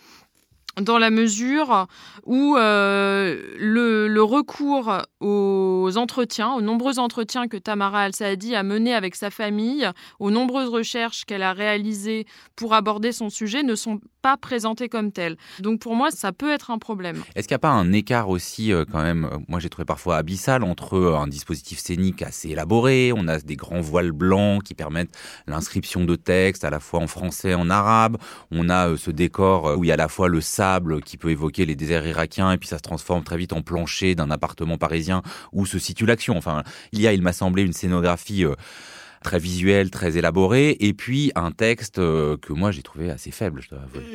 dans 0.82 0.98
la 0.98 1.10
mesure 1.10 1.88
où 2.26 2.56
euh, 2.56 3.42
le, 3.58 4.08
le, 4.08 4.24
recours 4.24 5.02
aux 5.20 5.92
entretiens, 5.96 6.54
aux 6.54 6.62
nombreux 6.62 7.00
entretiens 7.00 7.48
que 7.48 7.58
Tamara 7.58 8.02
Al-Saadi 8.02 8.56
a 8.56 8.64
menés 8.64 8.94
avec 8.94 9.16
sa 9.16 9.30
famille, 9.30 9.90
aux 10.20 10.32
nombreuses 10.32 10.70
recherches 10.70 11.26
qu'elle 11.26 11.44
a 11.44 11.54
réalisées 11.54 12.26
pour 12.56 12.74
aborder 12.74 13.12
son 13.12 13.30
sujet 13.30 13.64
ne 13.64 13.76
sont 13.76 14.00
pas 14.28 14.36
présentées 14.36 14.90
comme 14.90 15.14
telles. 15.14 15.38
Donc 15.62 15.80
pour 15.80 15.96
moi, 15.96 16.12
ça 16.12 16.34
peut 16.34 16.52
être 16.52 16.70
un 16.70 16.80
problème. 16.80 17.24
Est-ce 17.36 17.48
qu'il 17.48 17.54
n'y 17.54 17.60
a 17.60 17.60
pas 17.60 17.70
un 17.70 17.94
écart 17.94 18.28
aussi, 18.28 18.74
euh, 18.74 18.84
quand 18.92 19.02
même, 19.02 19.24
euh, 19.24 19.38
moi 19.48 19.62
j'ai 19.62 19.70
trouvé 19.70 19.86
parfois 19.86 20.18
abyssal, 20.18 20.64
entre 20.64 20.98
un 21.18 21.28
dispositif 21.28 21.80
scénique 21.80 22.22
assez 22.22 22.50
élaboré, 22.50 23.14
on 23.16 23.30
a 23.30 23.40
des 23.40 23.56
grands 23.56 23.80
voiles 23.80 24.12
blancs 24.12 24.64
qui 24.64 24.74
permettent 24.74 25.18
l'inscription 25.48 26.04
de 26.04 26.18
textes 26.18 26.66
à 26.66 26.70
la 26.70 26.82
fois 26.82 27.00
en 27.00 27.08
français 27.08 27.54
en 27.54 27.70
arabe, 27.70 28.18
on 28.52 28.70
a 28.70 28.98
ce 28.98 29.12
décor 29.12 29.78
où 29.78 29.86
il 29.86 29.88
y 29.88 29.92
a 29.92 29.94
à 29.94 29.98
la 29.98 30.10
fois 30.10 30.28
le 30.28 30.42
sable 30.42 31.02
qui 31.02 31.16
peut 31.16 31.30
évoquer 31.30 31.66
les 31.66 31.78
déserts 31.78 32.06
irakiens 32.06 32.52
et 32.52 32.58
puis 32.58 32.68
ça 32.68 32.80
se 32.80 32.84
transforme 32.84 33.24
très 33.24 33.38
vite 33.38 33.54
en 33.54 33.62
plancher 33.62 34.14
d'un 34.14 34.30
appartement 34.30 34.78
parisien 34.78 35.22
où 35.54 35.66
se 35.66 35.80
situe 35.80 36.06
l'action. 36.06 36.36
Enfin, 36.38 36.64
il 36.92 37.00
y 37.00 37.08
a, 37.08 37.14
il 37.14 37.22
m'a 37.22 37.34
semblé, 37.34 37.64
une 37.64 37.72
scénographie 37.72 38.44
euh, 38.44 38.56
très 39.24 39.40
visuel, 39.40 39.92
très 39.92 40.18
élaboré, 40.18 40.78
et 40.80 40.94
puis 40.94 41.32
un 41.36 41.52
texte 41.52 42.00
euh, 42.00 42.38
que 42.38 42.54
moi 42.54 42.72
j'ai 42.72 42.82
trouvé 42.82 43.10
assez 43.10 43.32
faible. 43.32 43.62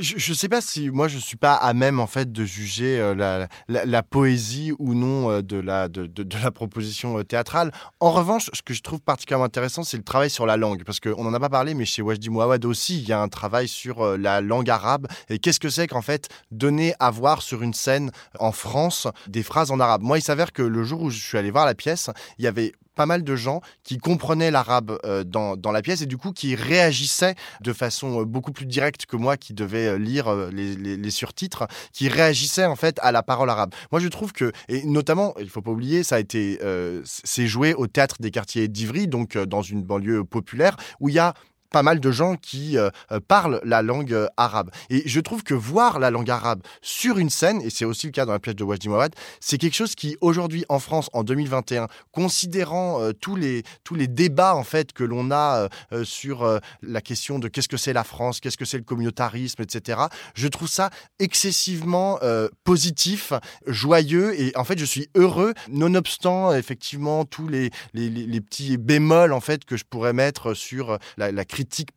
Je, 0.00 0.14
je, 0.16 0.34
sais 0.34 0.48
pas 0.48 0.60
si 0.60 0.90
moi 0.90 1.08
je 1.08 1.18
suis 1.18 1.36
pas 1.36 1.54
à 1.54 1.74
même 1.74 2.00
en 2.00 2.06
fait 2.06 2.32
de 2.32 2.44
juger 2.44 2.98
euh, 2.98 3.46
la, 3.68 4.02
poésie 4.02 4.72
ou 4.78 4.94
non 4.94 5.30
euh, 5.30 5.42
de 5.42 5.58
la 5.58 5.88
de, 5.88 6.08
la 6.42 6.50
proposition 6.50 7.22
théâtrale. 7.24 7.72
En 8.00 8.10
revanche, 8.10 8.50
ce 8.52 8.62
que 8.62 8.74
je 8.74 8.82
trouve 8.82 9.00
particulièrement 9.00 9.44
intéressant, 9.44 9.84
c'est 9.84 9.96
le 9.96 10.02
travail 10.02 10.30
sur 10.30 10.46
la 10.46 10.56
langue, 10.56 10.84
parce 10.84 11.00
qu'on 11.00 11.24
n'en 11.24 11.34
a 11.34 11.40
pas 11.40 11.50
parlé, 11.50 11.74
mais 11.74 11.84
chez 11.84 12.02
Wajdi 12.02 12.30
Mouawad 12.30 12.64
aussi, 12.64 13.00
il 13.00 13.08
y 13.08 13.12
a 13.12 13.20
un 13.20 13.28
travail 13.28 13.68
sur 13.68 14.16
la 14.16 14.40
langue 14.40 14.70
arabe. 14.70 15.06
Et 15.28 15.38
qu'est-ce 15.38 15.60
que 15.60 15.68
c'est 15.68 15.86
qu'en 15.86 16.02
fait 16.02 16.28
donner 16.50 16.94
à 16.98 17.10
voir 17.10 17.42
sur 17.42 17.62
une 17.62 17.74
scène 17.74 18.10
en 18.38 18.52
France 18.52 19.08
des 19.28 19.42
phrases 19.42 19.70
en 19.70 19.80
arabe? 19.80 20.02
Moi, 20.02 20.18
il 20.18 20.22
s'avère 20.22 20.52
que 20.52 20.62
le 20.62 20.84
jour 20.84 21.02
où 21.02 21.10
je 21.10 21.20
suis 21.20 21.38
allé 21.38 21.50
voir 21.50 21.66
la 21.66 21.74
pièce, 21.74 22.10
il 22.38 22.44
y 22.44 22.48
avait 22.48 22.72
pas 22.94 23.06
mal 23.06 23.24
de 23.24 23.36
gens 23.36 23.60
qui 23.82 23.98
comprenaient 23.98 24.50
l'arabe 24.50 24.98
euh, 25.04 25.24
dans, 25.24 25.56
dans, 25.56 25.72
la 25.72 25.82
pièce 25.82 26.02
et 26.02 26.06
du 26.06 26.16
coup 26.16 26.32
qui 26.32 26.54
réagissaient 26.54 27.34
de 27.60 27.72
façon 27.72 28.20
euh, 28.20 28.24
beaucoup 28.24 28.52
plus 28.52 28.66
directe 28.66 29.06
que 29.06 29.16
moi 29.16 29.36
qui 29.36 29.54
devais 29.54 29.88
euh, 29.88 29.98
lire 29.98 30.34
les, 30.52 30.76
les, 30.76 30.96
les, 30.96 31.10
surtitres, 31.10 31.66
qui 31.92 32.08
réagissaient 32.08 32.66
en 32.66 32.76
fait 32.76 32.98
à 33.02 33.12
la 33.12 33.22
parole 33.22 33.50
arabe. 33.50 33.74
Moi 33.90 34.00
je 34.00 34.08
trouve 34.08 34.32
que, 34.32 34.52
et 34.68 34.84
notamment, 34.84 35.34
il 35.38 35.48
faut 35.48 35.62
pas 35.62 35.70
oublier, 35.70 36.02
ça 36.02 36.16
a 36.16 36.18
été, 36.18 36.58
c'est 37.04 37.46
joué 37.46 37.74
au 37.74 37.86
théâtre 37.86 38.16
des 38.20 38.30
quartiers 38.30 38.68
d'Ivry, 38.68 39.06
donc 39.08 39.36
dans 39.36 39.62
une 39.62 39.82
banlieue 39.82 40.24
populaire, 40.24 40.76
où 41.00 41.08
il 41.08 41.14
y 41.14 41.18
a 41.18 41.34
pas 41.72 41.82
mal 41.82 42.00
de 42.00 42.10
gens 42.12 42.36
qui 42.36 42.78
euh, 42.78 42.90
euh, 43.10 43.20
parlent 43.20 43.60
la 43.64 43.82
langue 43.82 44.12
euh, 44.12 44.28
arabe. 44.36 44.70
Et 44.90 45.02
je 45.06 45.20
trouve 45.20 45.42
que 45.42 45.54
voir 45.54 45.98
la 45.98 46.10
langue 46.10 46.30
arabe 46.30 46.62
sur 46.82 47.18
une 47.18 47.30
scène, 47.30 47.60
et 47.62 47.70
c'est 47.70 47.84
aussi 47.84 48.06
le 48.06 48.12
cas 48.12 48.26
dans 48.26 48.32
la 48.32 48.38
pièce 48.38 48.54
de 48.54 48.64
Wajdi 48.64 48.88
Mouawad, 48.88 49.14
c'est 49.40 49.58
quelque 49.58 49.74
chose 49.74 49.94
qui 49.94 50.16
aujourd'hui 50.20 50.64
en 50.68 50.78
France 50.78 51.08
en 51.12 51.24
2021, 51.24 51.88
considérant 52.12 53.00
tous 53.20 53.36
les 53.36 53.62
tous 53.84 53.94
les 53.94 54.06
débats 54.06 54.54
en 54.54 54.64
fait 54.64 54.92
que 54.92 55.04
l'on 55.04 55.30
a 55.30 55.68
sur 56.04 56.60
la 56.82 57.00
question 57.00 57.38
de 57.38 57.48
qu'est-ce 57.48 57.68
que 57.68 57.76
c'est 57.76 57.92
la 57.92 58.04
France, 58.04 58.40
qu'est-ce 58.40 58.56
que 58.56 58.64
c'est 58.64 58.76
le 58.76 58.84
communautarisme, 58.84 59.62
etc. 59.62 60.02
Je 60.34 60.48
trouve 60.48 60.68
ça 60.68 60.90
excessivement 61.18 62.18
positif, 62.64 63.32
joyeux, 63.66 64.38
et 64.38 64.52
en 64.56 64.64
fait 64.64 64.78
je 64.78 64.84
suis 64.84 65.08
heureux, 65.14 65.54
nonobstant 65.68 66.52
effectivement 66.54 67.24
tous 67.24 67.48
les, 67.48 67.70
les, 67.94 68.40
petits 68.40 68.76
bémols 68.76 69.32
en 69.32 69.40
fait 69.40 69.64
que 69.64 69.76
je 69.76 69.84
pourrais 69.88 70.12
mettre 70.12 70.54
sur 70.54 70.98
la, 71.16 71.32
la 71.32 71.44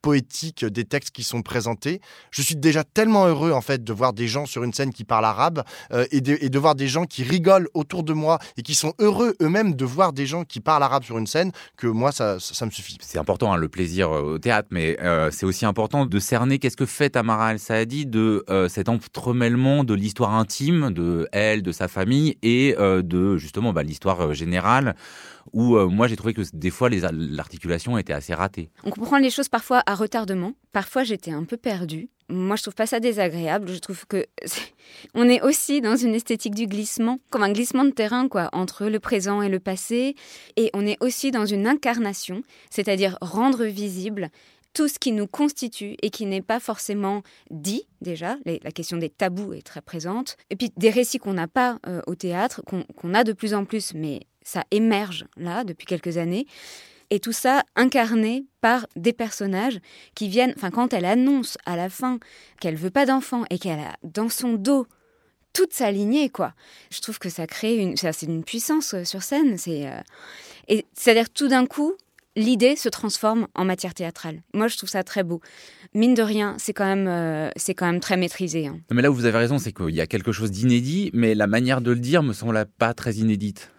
poétique 0.01 0.65
des 0.65 0.85
textes 0.85 1.11
qui 1.11 1.23
sont 1.23 1.41
présentés. 1.41 2.01
Je 2.31 2.41
suis 2.41 2.55
déjà 2.55 2.83
tellement 2.83 3.27
heureux 3.27 3.51
en 3.51 3.61
fait 3.61 3.83
de 3.83 3.93
voir 3.93 4.13
des 4.13 4.27
gens 4.27 4.45
sur 4.45 4.63
une 4.63 4.73
scène 4.73 4.93
qui 4.93 5.03
parlent 5.03 5.25
arabe 5.25 5.63
euh, 5.91 6.05
et, 6.11 6.21
de, 6.21 6.37
et, 6.41 6.49
de, 6.49 6.59
voir 6.59 6.75
des 6.75 6.87
gens 6.87 7.05
qui 7.05 7.23
rigolent 7.23 7.67
autour 7.73 8.03
de 8.03 8.13
moi 8.13 8.39
et 8.57 8.61
qui 8.61 8.75
sont 8.75 8.93
heureux 8.99 9.35
eux-mêmes 9.41 9.75
de 9.75 9.85
voir 9.85 10.13
des 10.13 10.25
gens 10.25 10.43
qui 10.43 10.59
parlent 10.59 10.83
arabe 10.83 11.03
sur 11.03 11.17
une 11.17 11.27
scène 11.27 11.51
que 11.77 11.87
moi 11.87 12.11
ça, 12.11 12.39
ça, 12.39 12.65
me 12.65 12.71
suffit. 12.71 12.97
C'est 13.01 13.19
important 13.19 13.53
hein, 13.53 13.57
le 13.57 13.69
plaisir 13.69 14.11
euh, 14.11 14.35
au 14.35 14.39
théâtre, 14.39 14.69
mais 14.71 14.97
euh, 15.01 15.29
c'est 15.31 15.45
aussi 15.45 15.65
important 15.65 16.05
de 16.05 16.19
cerner 16.19 16.59
qu'est-ce 16.59 16.77
que 16.77 16.85
fait 16.85 17.11
Tamara 17.11 17.51
El 17.51 17.59
Saadi 17.59 18.05
de 18.05 18.43
cet 18.69 18.89
entremêlement 18.89 19.83
de 19.83 19.93
l'histoire 19.93 20.33
intime 20.33 20.91
de 20.91 21.27
elle, 21.31 21.61
de 21.61 21.71
sa 21.71 21.87
famille 21.87 22.37
et 22.41 22.75
de 22.77 23.37
justement 23.37 23.73
bah, 23.73 23.83
l'histoire 23.83 24.33
générale 24.33 24.95
où 25.53 25.77
moi 25.87 26.07
j'ai 26.07 26.15
trouvé 26.15 26.33
que 26.33 26.41
des 26.53 26.69
fois 26.69 26.89
l'articulation 26.89 27.97
était 27.97 28.13
assez 28.13 28.33
ratée. 28.33 28.69
On 28.83 28.89
comprend 28.89 29.17
les 29.17 29.29
choses 29.29 29.49
parfois 29.49 29.83
à 29.85 29.95
retardement. 29.95 30.53
Parfois, 30.71 31.03
j'étais 31.03 31.31
un 31.31 31.43
peu 31.43 31.57
perdue. 31.57 32.09
Moi, 32.27 32.55
je 32.55 32.63
trouve 32.63 32.75
pas 32.75 32.87
ça 32.87 32.99
désagréable. 32.99 33.71
Je 33.71 33.79
trouve 33.79 34.05
que 34.07 34.25
on 35.13 35.29
est 35.29 35.41
aussi 35.41 35.79
dans 35.79 35.95
une 35.95 36.15
esthétique 36.15 36.55
du 36.55 36.67
glissement, 36.67 37.19
comme 37.29 37.43
un 37.43 37.51
glissement 37.51 37.85
de 37.85 37.91
terrain, 37.91 38.27
quoi, 38.27 38.49
entre 38.51 38.87
le 38.87 38.99
présent 38.99 39.41
et 39.41 39.49
le 39.49 39.59
passé. 39.59 40.15
Et 40.57 40.71
on 40.73 40.85
est 40.85 40.97
aussi 41.01 41.31
dans 41.31 41.45
une 41.45 41.67
incarnation, 41.67 42.41
c'est-à-dire 42.69 43.17
rendre 43.21 43.65
visible 43.65 44.31
tout 44.73 44.89
ce 44.89 44.99
qui 44.99 45.13
nous 45.13 45.27
constitue 45.27 45.95
et 46.01 46.09
qui 46.09 46.25
n'est 46.25 46.41
pas 46.41 46.59
forcément 46.59 47.23
dit 47.49 47.87
déjà. 48.01 48.35
la 48.45 48.71
question 48.71 48.97
des 48.97 49.09
tabous 49.09 49.53
est 49.53 49.65
très 49.65 49.81
présente. 49.81 50.35
Et 50.49 50.57
puis 50.57 50.73
des 50.75 50.89
récits 50.89 51.19
qu'on 51.19 51.33
n'a 51.33 51.47
pas 51.47 51.79
euh, 51.87 52.01
au 52.07 52.15
théâtre, 52.15 52.61
qu'on 52.65 53.13
a 53.13 53.23
de 53.23 53.31
plus 53.31 53.53
en 53.53 53.63
plus, 53.63 53.93
mais 53.93 54.27
ça 54.45 54.63
émerge 54.71 55.25
là 55.35 55.65
depuis 55.65 55.85
quelques 55.85 56.17
années. 56.17 56.47
Et 57.09 57.19
tout 57.19 57.33
ça 57.33 57.63
incarné 57.75 58.45
par 58.61 58.87
des 58.95 59.13
personnages 59.13 59.79
qui 60.15 60.27
viennent, 60.29 60.53
enfin 60.55 60.71
quand 60.71 60.93
elle 60.93 61.05
annonce 61.05 61.57
à 61.65 61.75
la 61.75 61.89
fin 61.89 62.19
qu'elle 62.59 62.75
veut 62.75 62.89
pas 62.89 63.05
d'enfant 63.05 63.43
et 63.49 63.59
qu'elle 63.59 63.79
a 63.79 63.95
dans 64.03 64.29
son 64.29 64.53
dos 64.53 64.87
toute 65.53 65.73
sa 65.73 65.91
lignée, 65.91 66.29
quoi. 66.29 66.53
Je 66.91 66.99
trouve 66.99 67.17
que 67.17 67.29
ça 67.29 67.47
crée 67.47 67.77
une, 67.77 67.95
c'est 67.95 68.23
une 68.23 68.43
puissance 68.43 68.93
euh, 68.93 69.03
sur 69.03 69.23
scène. 69.23 69.57
C'est 69.57 69.87
euh, 69.87 70.81
c'est-à-dire 70.93 71.29
tout 71.29 71.47
d'un 71.47 71.65
coup, 71.65 71.93
l'idée 72.35 72.75
se 72.75 72.89
transforme 72.89 73.47
en 73.55 73.63
matière 73.63 73.93
théâtrale. 73.93 74.41
Moi, 74.53 74.67
je 74.67 74.75
trouve 74.75 74.89
ça 74.89 75.03
très 75.03 75.23
beau. 75.23 75.41
Mine 75.93 76.13
de 76.13 76.21
rien, 76.21 76.55
c'est 76.57 76.73
quand 76.73 76.85
même, 76.85 77.07
euh, 77.07 77.49
c'est 77.55 77.73
quand 77.73 77.85
même 77.85 78.01
très 78.01 78.17
maîtrisé. 78.17 78.67
Hein. 78.67 78.79
Mais 78.91 79.01
là 79.01 79.11
où 79.11 79.13
vous 79.13 79.25
avez 79.25 79.37
raison, 79.37 79.57
c'est 79.57 79.71
qu'il 79.71 79.95
y 79.95 80.01
a 80.01 80.07
quelque 80.07 80.33
chose 80.33 80.51
d'inédit, 80.51 81.09
mais 81.13 81.35
la 81.35 81.47
manière 81.47 81.79
de 81.81 81.91
le 81.91 81.99
dire 81.99 82.21
me 82.21 82.33
semble 82.33 82.65
pas 82.77 82.93
très 82.93 83.13
inédite. 83.13 83.71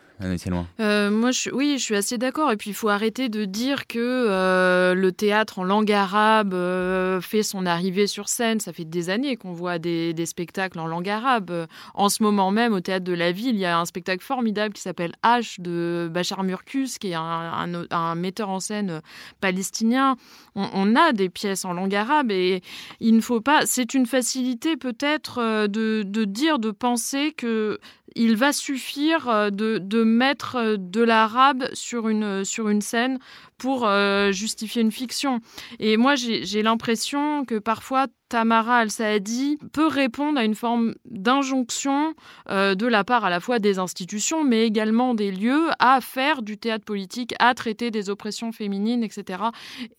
Euh, 0.80 1.10
moi, 1.10 1.30
oui, 1.52 1.76
je 1.78 1.82
suis 1.82 1.94
assez 1.94 2.16
d'accord. 2.16 2.50
Et 2.50 2.56
puis, 2.56 2.70
il 2.70 2.74
faut 2.74 2.88
arrêter 2.88 3.28
de 3.28 3.44
dire 3.44 3.86
que 3.86 3.98
euh, 3.98 4.94
le 4.94 5.12
théâtre 5.12 5.58
en 5.58 5.64
langue 5.64 5.92
arabe 5.92 6.54
euh, 6.54 7.20
fait 7.20 7.42
son 7.42 7.66
arrivée 7.66 8.06
sur 8.06 8.28
scène. 8.28 8.58
Ça 8.58 8.72
fait 8.72 8.86
des 8.86 9.10
années 9.10 9.36
qu'on 9.36 9.52
voit 9.52 9.78
des, 9.78 10.14
spectacles 10.24 10.78
en 10.78 10.86
langue 10.86 11.08
arabe. 11.08 11.66
En 11.94 12.08
ce 12.08 12.22
moment 12.22 12.50
même, 12.50 12.72
au 12.72 12.80
théâtre 12.80 13.04
de 13.04 13.12
la 13.12 13.30
ville, 13.30 13.54
il 13.54 13.60
y 13.60 13.66
a 13.66 13.78
un 13.78 13.84
spectacle 13.84 14.24
formidable 14.24 14.72
qui 14.72 14.80
s'appelle 14.80 15.12
H 15.22 15.60
de 15.60 16.08
Bachar 16.10 16.42
Murkus, 16.42 16.98
qui 16.98 17.10
est 17.10 17.14
un, 17.14 18.14
metteur 18.14 18.48
en 18.48 18.60
scène 18.60 19.02
palestinien. 19.40 20.16
On, 20.54 20.96
a 20.96 21.12
des 21.12 21.28
pièces 21.28 21.64
en 21.64 21.74
langue 21.74 21.94
arabe 21.94 22.30
et 22.30 22.62
il 23.00 23.14
ne 23.14 23.20
faut 23.20 23.40
pas. 23.40 23.66
C'est 23.66 23.92
une 23.92 24.06
facilité 24.06 24.76
peut-être 24.76 25.66
de, 25.66 26.02
de 26.02 26.24
dire, 26.24 26.58
de 26.58 26.70
penser 26.70 27.32
que 27.32 27.78
il 28.16 28.34
va 28.34 28.52
suffire 28.52 29.28
euh, 29.28 29.50
de, 29.50 30.02
mettre 30.06 30.56
euh, 30.56 30.76
de 30.78 31.02
l'arabe 31.02 31.64
sur 31.72 32.08
une, 32.08 32.44
sur 32.44 32.68
une 32.68 32.80
scène 32.80 33.18
pour 33.58 33.86
euh, 33.86 34.32
justifier 34.32 34.82
une 34.82 34.92
fiction. 34.92 35.40
Et 35.78 35.96
moi, 35.96 36.14
j'ai 36.14 36.62
l'impression 36.62 37.44
que 37.44 37.58
parfois, 37.58 38.06
Tamara 38.28 38.78
Al-Saadi 38.78 39.58
peut 39.72 39.86
répondre 39.86 40.38
à 40.38 40.44
une 40.44 40.54
forme 40.54 40.94
d'injonction 41.06 42.12
de 42.48 42.86
la 42.86 43.04
part 43.04 43.24
à 43.24 43.30
la 43.30 43.38
fois 43.38 43.60
des 43.60 43.78
institutions, 43.78 44.42
mais 44.44 44.66
également 44.66 45.14
des 45.14 45.30
lieux 45.30 45.68
à 45.78 46.00
faire 46.00 46.42
du 46.42 46.58
théâtre 46.58 46.84
politique, 46.84 47.34
à 47.38 47.54
traiter 47.54 47.90
des 47.90 48.10
oppressions 48.10 48.50
féminines, 48.50 49.04
etc. 49.04 49.44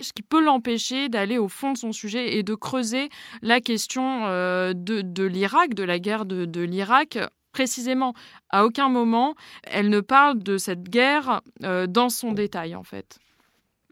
Ce 0.01 0.11
qui 0.13 0.23
peut 0.23 0.43
l'empêcher 0.43 1.07
d'aller 1.07 1.37
au 1.37 1.47
fond 1.47 1.71
de 1.71 1.77
son 1.77 1.93
sujet 1.93 2.37
et 2.37 2.43
de 2.43 2.53
creuser 2.53 3.09
la 3.41 3.61
question 3.61 4.25
de, 4.27 5.23
l'Irak, 5.23 5.73
de 5.73 5.83
la 5.83 5.97
guerre 5.97 6.25
de 6.25 6.61
l'Irak, 6.61 7.17
précisément, 7.57 8.13
à 8.51 8.65
aucun 8.65 8.87
moment, 8.87 9.33
elle 9.63 9.89
ne 9.89 9.99
parle 9.99 10.43
de 10.43 10.59
cette 10.59 10.83
guerre 10.83 11.41
euh, 11.63 11.87
dans 11.87 12.09
son 12.09 12.31
détail, 12.31 12.75
en 12.75 12.83
fait. 12.83 13.17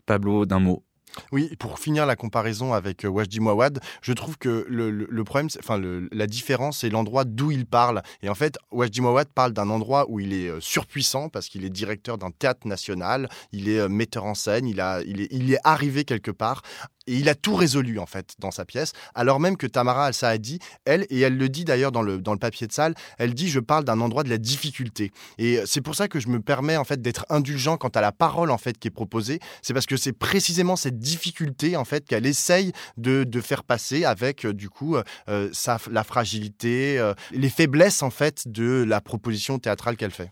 Pablo, 0.05 0.45
d'un 0.45 0.59
mot. 0.59 0.83
Oui, 1.31 1.55
pour 1.57 1.79
finir 1.79 2.05
la 2.05 2.15
comparaison 2.15 2.73
avec 2.73 3.05
euh, 3.05 3.07
Wajdi 3.07 3.39
Mouawad, 3.39 3.79
je 4.03 4.13
trouve 4.13 4.37
que 4.37 4.67
le, 4.69 5.23
problème, 5.23 5.47
enfin 5.57 5.81
la 6.11 6.27
différence, 6.27 6.79
c'est 6.79 6.89
l'endroit 6.89 7.23
d'où 7.23 7.49
il 7.49 7.65
parle. 7.65 8.03
Et 8.21 8.29
en 8.29 8.35
fait, 8.35 8.59
Wajdi 8.71 9.01
Mouawad 9.01 9.29
parle 9.33 9.53
d'un 9.53 9.71
endroit 9.71 10.05
où 10.09 10.19
il 10.19 10.33
est 10.33 10.49
euh, 10.49 10.59
surpuissant 10.59 11.29
parce 11.29 11.47
qu'il 11.47 11.65
est 11.65 11.71
directeur 11.71 12.19
d'un 12.19 12.29
théâtre 12.29 12.67
national, 12.67 13.29
il 13.51 13.67
est 13.67 13.89
metteur 13.89 14.25
en 14.25 14.35
scène, 14.35 14.67
il, 14.67 14.79
a, 14.79 15.01
il, 15.07 15.21
est, 15.21 15.27
il 15.31 15.51
est 15.51 15.59
arrivé 15.63 16.03
quelque 16.03 16.31
part 16.31 16.61
et 17.07 17.15
il 17.15 17.29
a 17.29 17.35
tout 17.35 17.55
résolu 17.55 17.99
en 17.99 18.05
fait 18.05 18.35
dans 18.39 18.51
sa 18.51 18.65
pièce, 18.65 18.93
alors 19.13 19.39
même 19.39 19.57
que 19.57 19.67
Tamara 19.67 20.07
Al-Saadi, 20.07 20.59
elle, 20.85 21.05
et 21.09 21.21
elle 21.21 21.37
le 21.37 21.49
dit 21.49 21.65
d'ailleurs 21.65 21.91
dans 21.91 22.01
le, 22.01 22.19
dans 22.19 22.33
le 22.33 22.39
papier 22.39 22.67
de 22.67 22.73
salle, 22.73 22.95
elle 23.17 23.33
dit 23.33 23.49
je 23.49 23.59
parle 23.59 23.83
d'un 23.83 23.99
endroit 24.01 24.23
de 24.23 24.29
la 24.29 24.37
difficulté. 24.37 25.11
Et 25.37 25.59
c'est 25.65 25.81
pour 25.81 25.95
ça 25.95 26.07
que 26.07 26.19
je 26.19 26.27
me 26.27 26.39
permets 26.39 26.77
en 26.77 26.83
fait 26.83 27.01
d'être 27.01 27.25
indulgent 27.29 27.77
quant 27.77 27.89
à 27.89 28.01
la 28.01 28.11
parole 28.11 28.51
en 28.51 28.57
fait 28.57 28.77
qui 28.77 28.87
est 28.87 28.91
proposée. 28.91 29.39
C'est 29.61 29.73
parce 29.73 29.85
que 29.85 29.97
c'est 29.97 30.13
précisément 30.13 30.75
cette 30.75 30.99
difficulté 30.99 31.75
en 31.75 31.85
fait 31.85 32.05
qu'elle 32.05 32.25
essaye 32.25 32.71
de, 32.97 33.23
de, 33.23 33.41
faire 33.41 33.63
passer 33.63 34.05
avec 34.05 34.45
euh, 34.45 34.53
du 34.53 34.69
coup 34.69 34.97
euh, 35.29 35.49
sa, 35.53 35.77
la 35.91 36.03
fragilité, 36.03 36.97
euh, 36.97 37.13
les 37.31 37.49
faiblesses 37.49 38.01
en 38.01 38.09
fait 38.09 38.47
de 38.47 38.83
la 38.87 39.01
proposition 39.01 39.59
théâtrale 39.59 39.97
qu'elle 39.97 40.11
fait. 40.11 40.31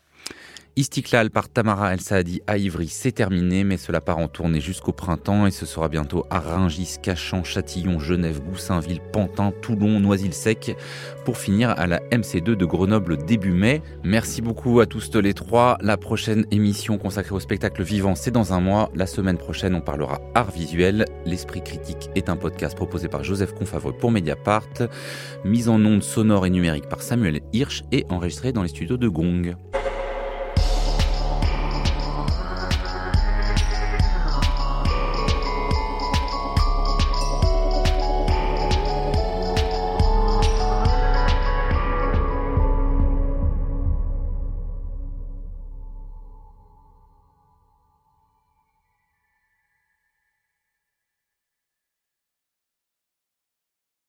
Istiklal 0.75 1.29
par 1.29 1.49
Tamara 1.49 1.93
El 1.93 2.01
Saadi 2.01 2.41
à 2.47 2.57
Ivry, 2.57 2.87
c'est 2.87 3.11
terminé, 3.11 3.63
mais 3.63 3.77
cela 3.77 4.01
part 4.01 4.17
en 4.17 4.27
tournée 4.27 4.59
jusqu'au 4.59 4.91
printemps 4.91 5.45
et 5.45 5.51
ce 5.51 5.67
sera 5.67 5.87
bientôt 5.87 6.25
à 6.31 6.39
Ringis, 6.39 6.95
Cachan, 6.99 7.43
Châtillon, 7.43 7.99
Genève, 7.99 8.41
Goussainville, 8.41 8.99
Pantin, 9.11 9.53
Toulon, 9.61 9.99
Noisy-le-Sec, 9.99 10.75
pour 11.25 11.37
finir 11.37 11.69
à 11.69 11.85
la 11.85 11.99
MC2 12.09 12.55
de 12.55 12.65
Grenoble 12.65 13.23
début 13.23 13.51
mai. 13.51 13.83
Merci 14.03 14.41
beaucoup 14.41 14.79
à 14.79 14.87
tous 14.87 15.13
les 15.13 15.35
trois. 15.35 15.77
La 15.79 15.95
prochaine 15.95 16.47
émission 16.49 16.97
consacrée 16.97 17.35
au 17.35 17.39
spectacle 17.39 17.83
vivant, 17.83 18.15
c'est 18.15 18.31
dans 18.31 18.53
un 18.53 18.59
mois. 18.59 18.89
La 18.95 19.05
semaine 19.05 19.37
prochaine, 19.37 19.75
on 19.75 19.81
parlera 19.81 20.21
art 20.33 20.49
visuel. 20.49 21.05
L'Esprit 21.27 21.61
critique 21.61 22.09
est 22.15 22.29
un 22.29 22.35
podcast 22.35 22.75
proposé 22.75 23.09
par 23.09 23.23
Joseph 23.23 23.53
Confavreux 23.53 23.93
pour 23.93 24.09
Mediapart, 24.09 24.69
mise 25.45 25.69
en 25.69 25.85
ondes 25.85 26.01
sonore 26.01 26.47
et 26.47 26.49
numérique 26.49 26.89
par 26.89 27.03
Samuel 27.03 27.41
Hirsch 27.53 27.83
et 27.91 28.07
enregistré 28.09 28.53
dans 28.53 28.63
les 28.63 28.69
studios 28.69 28.97
de 28.97 29.07
Gong. 29.07 29.55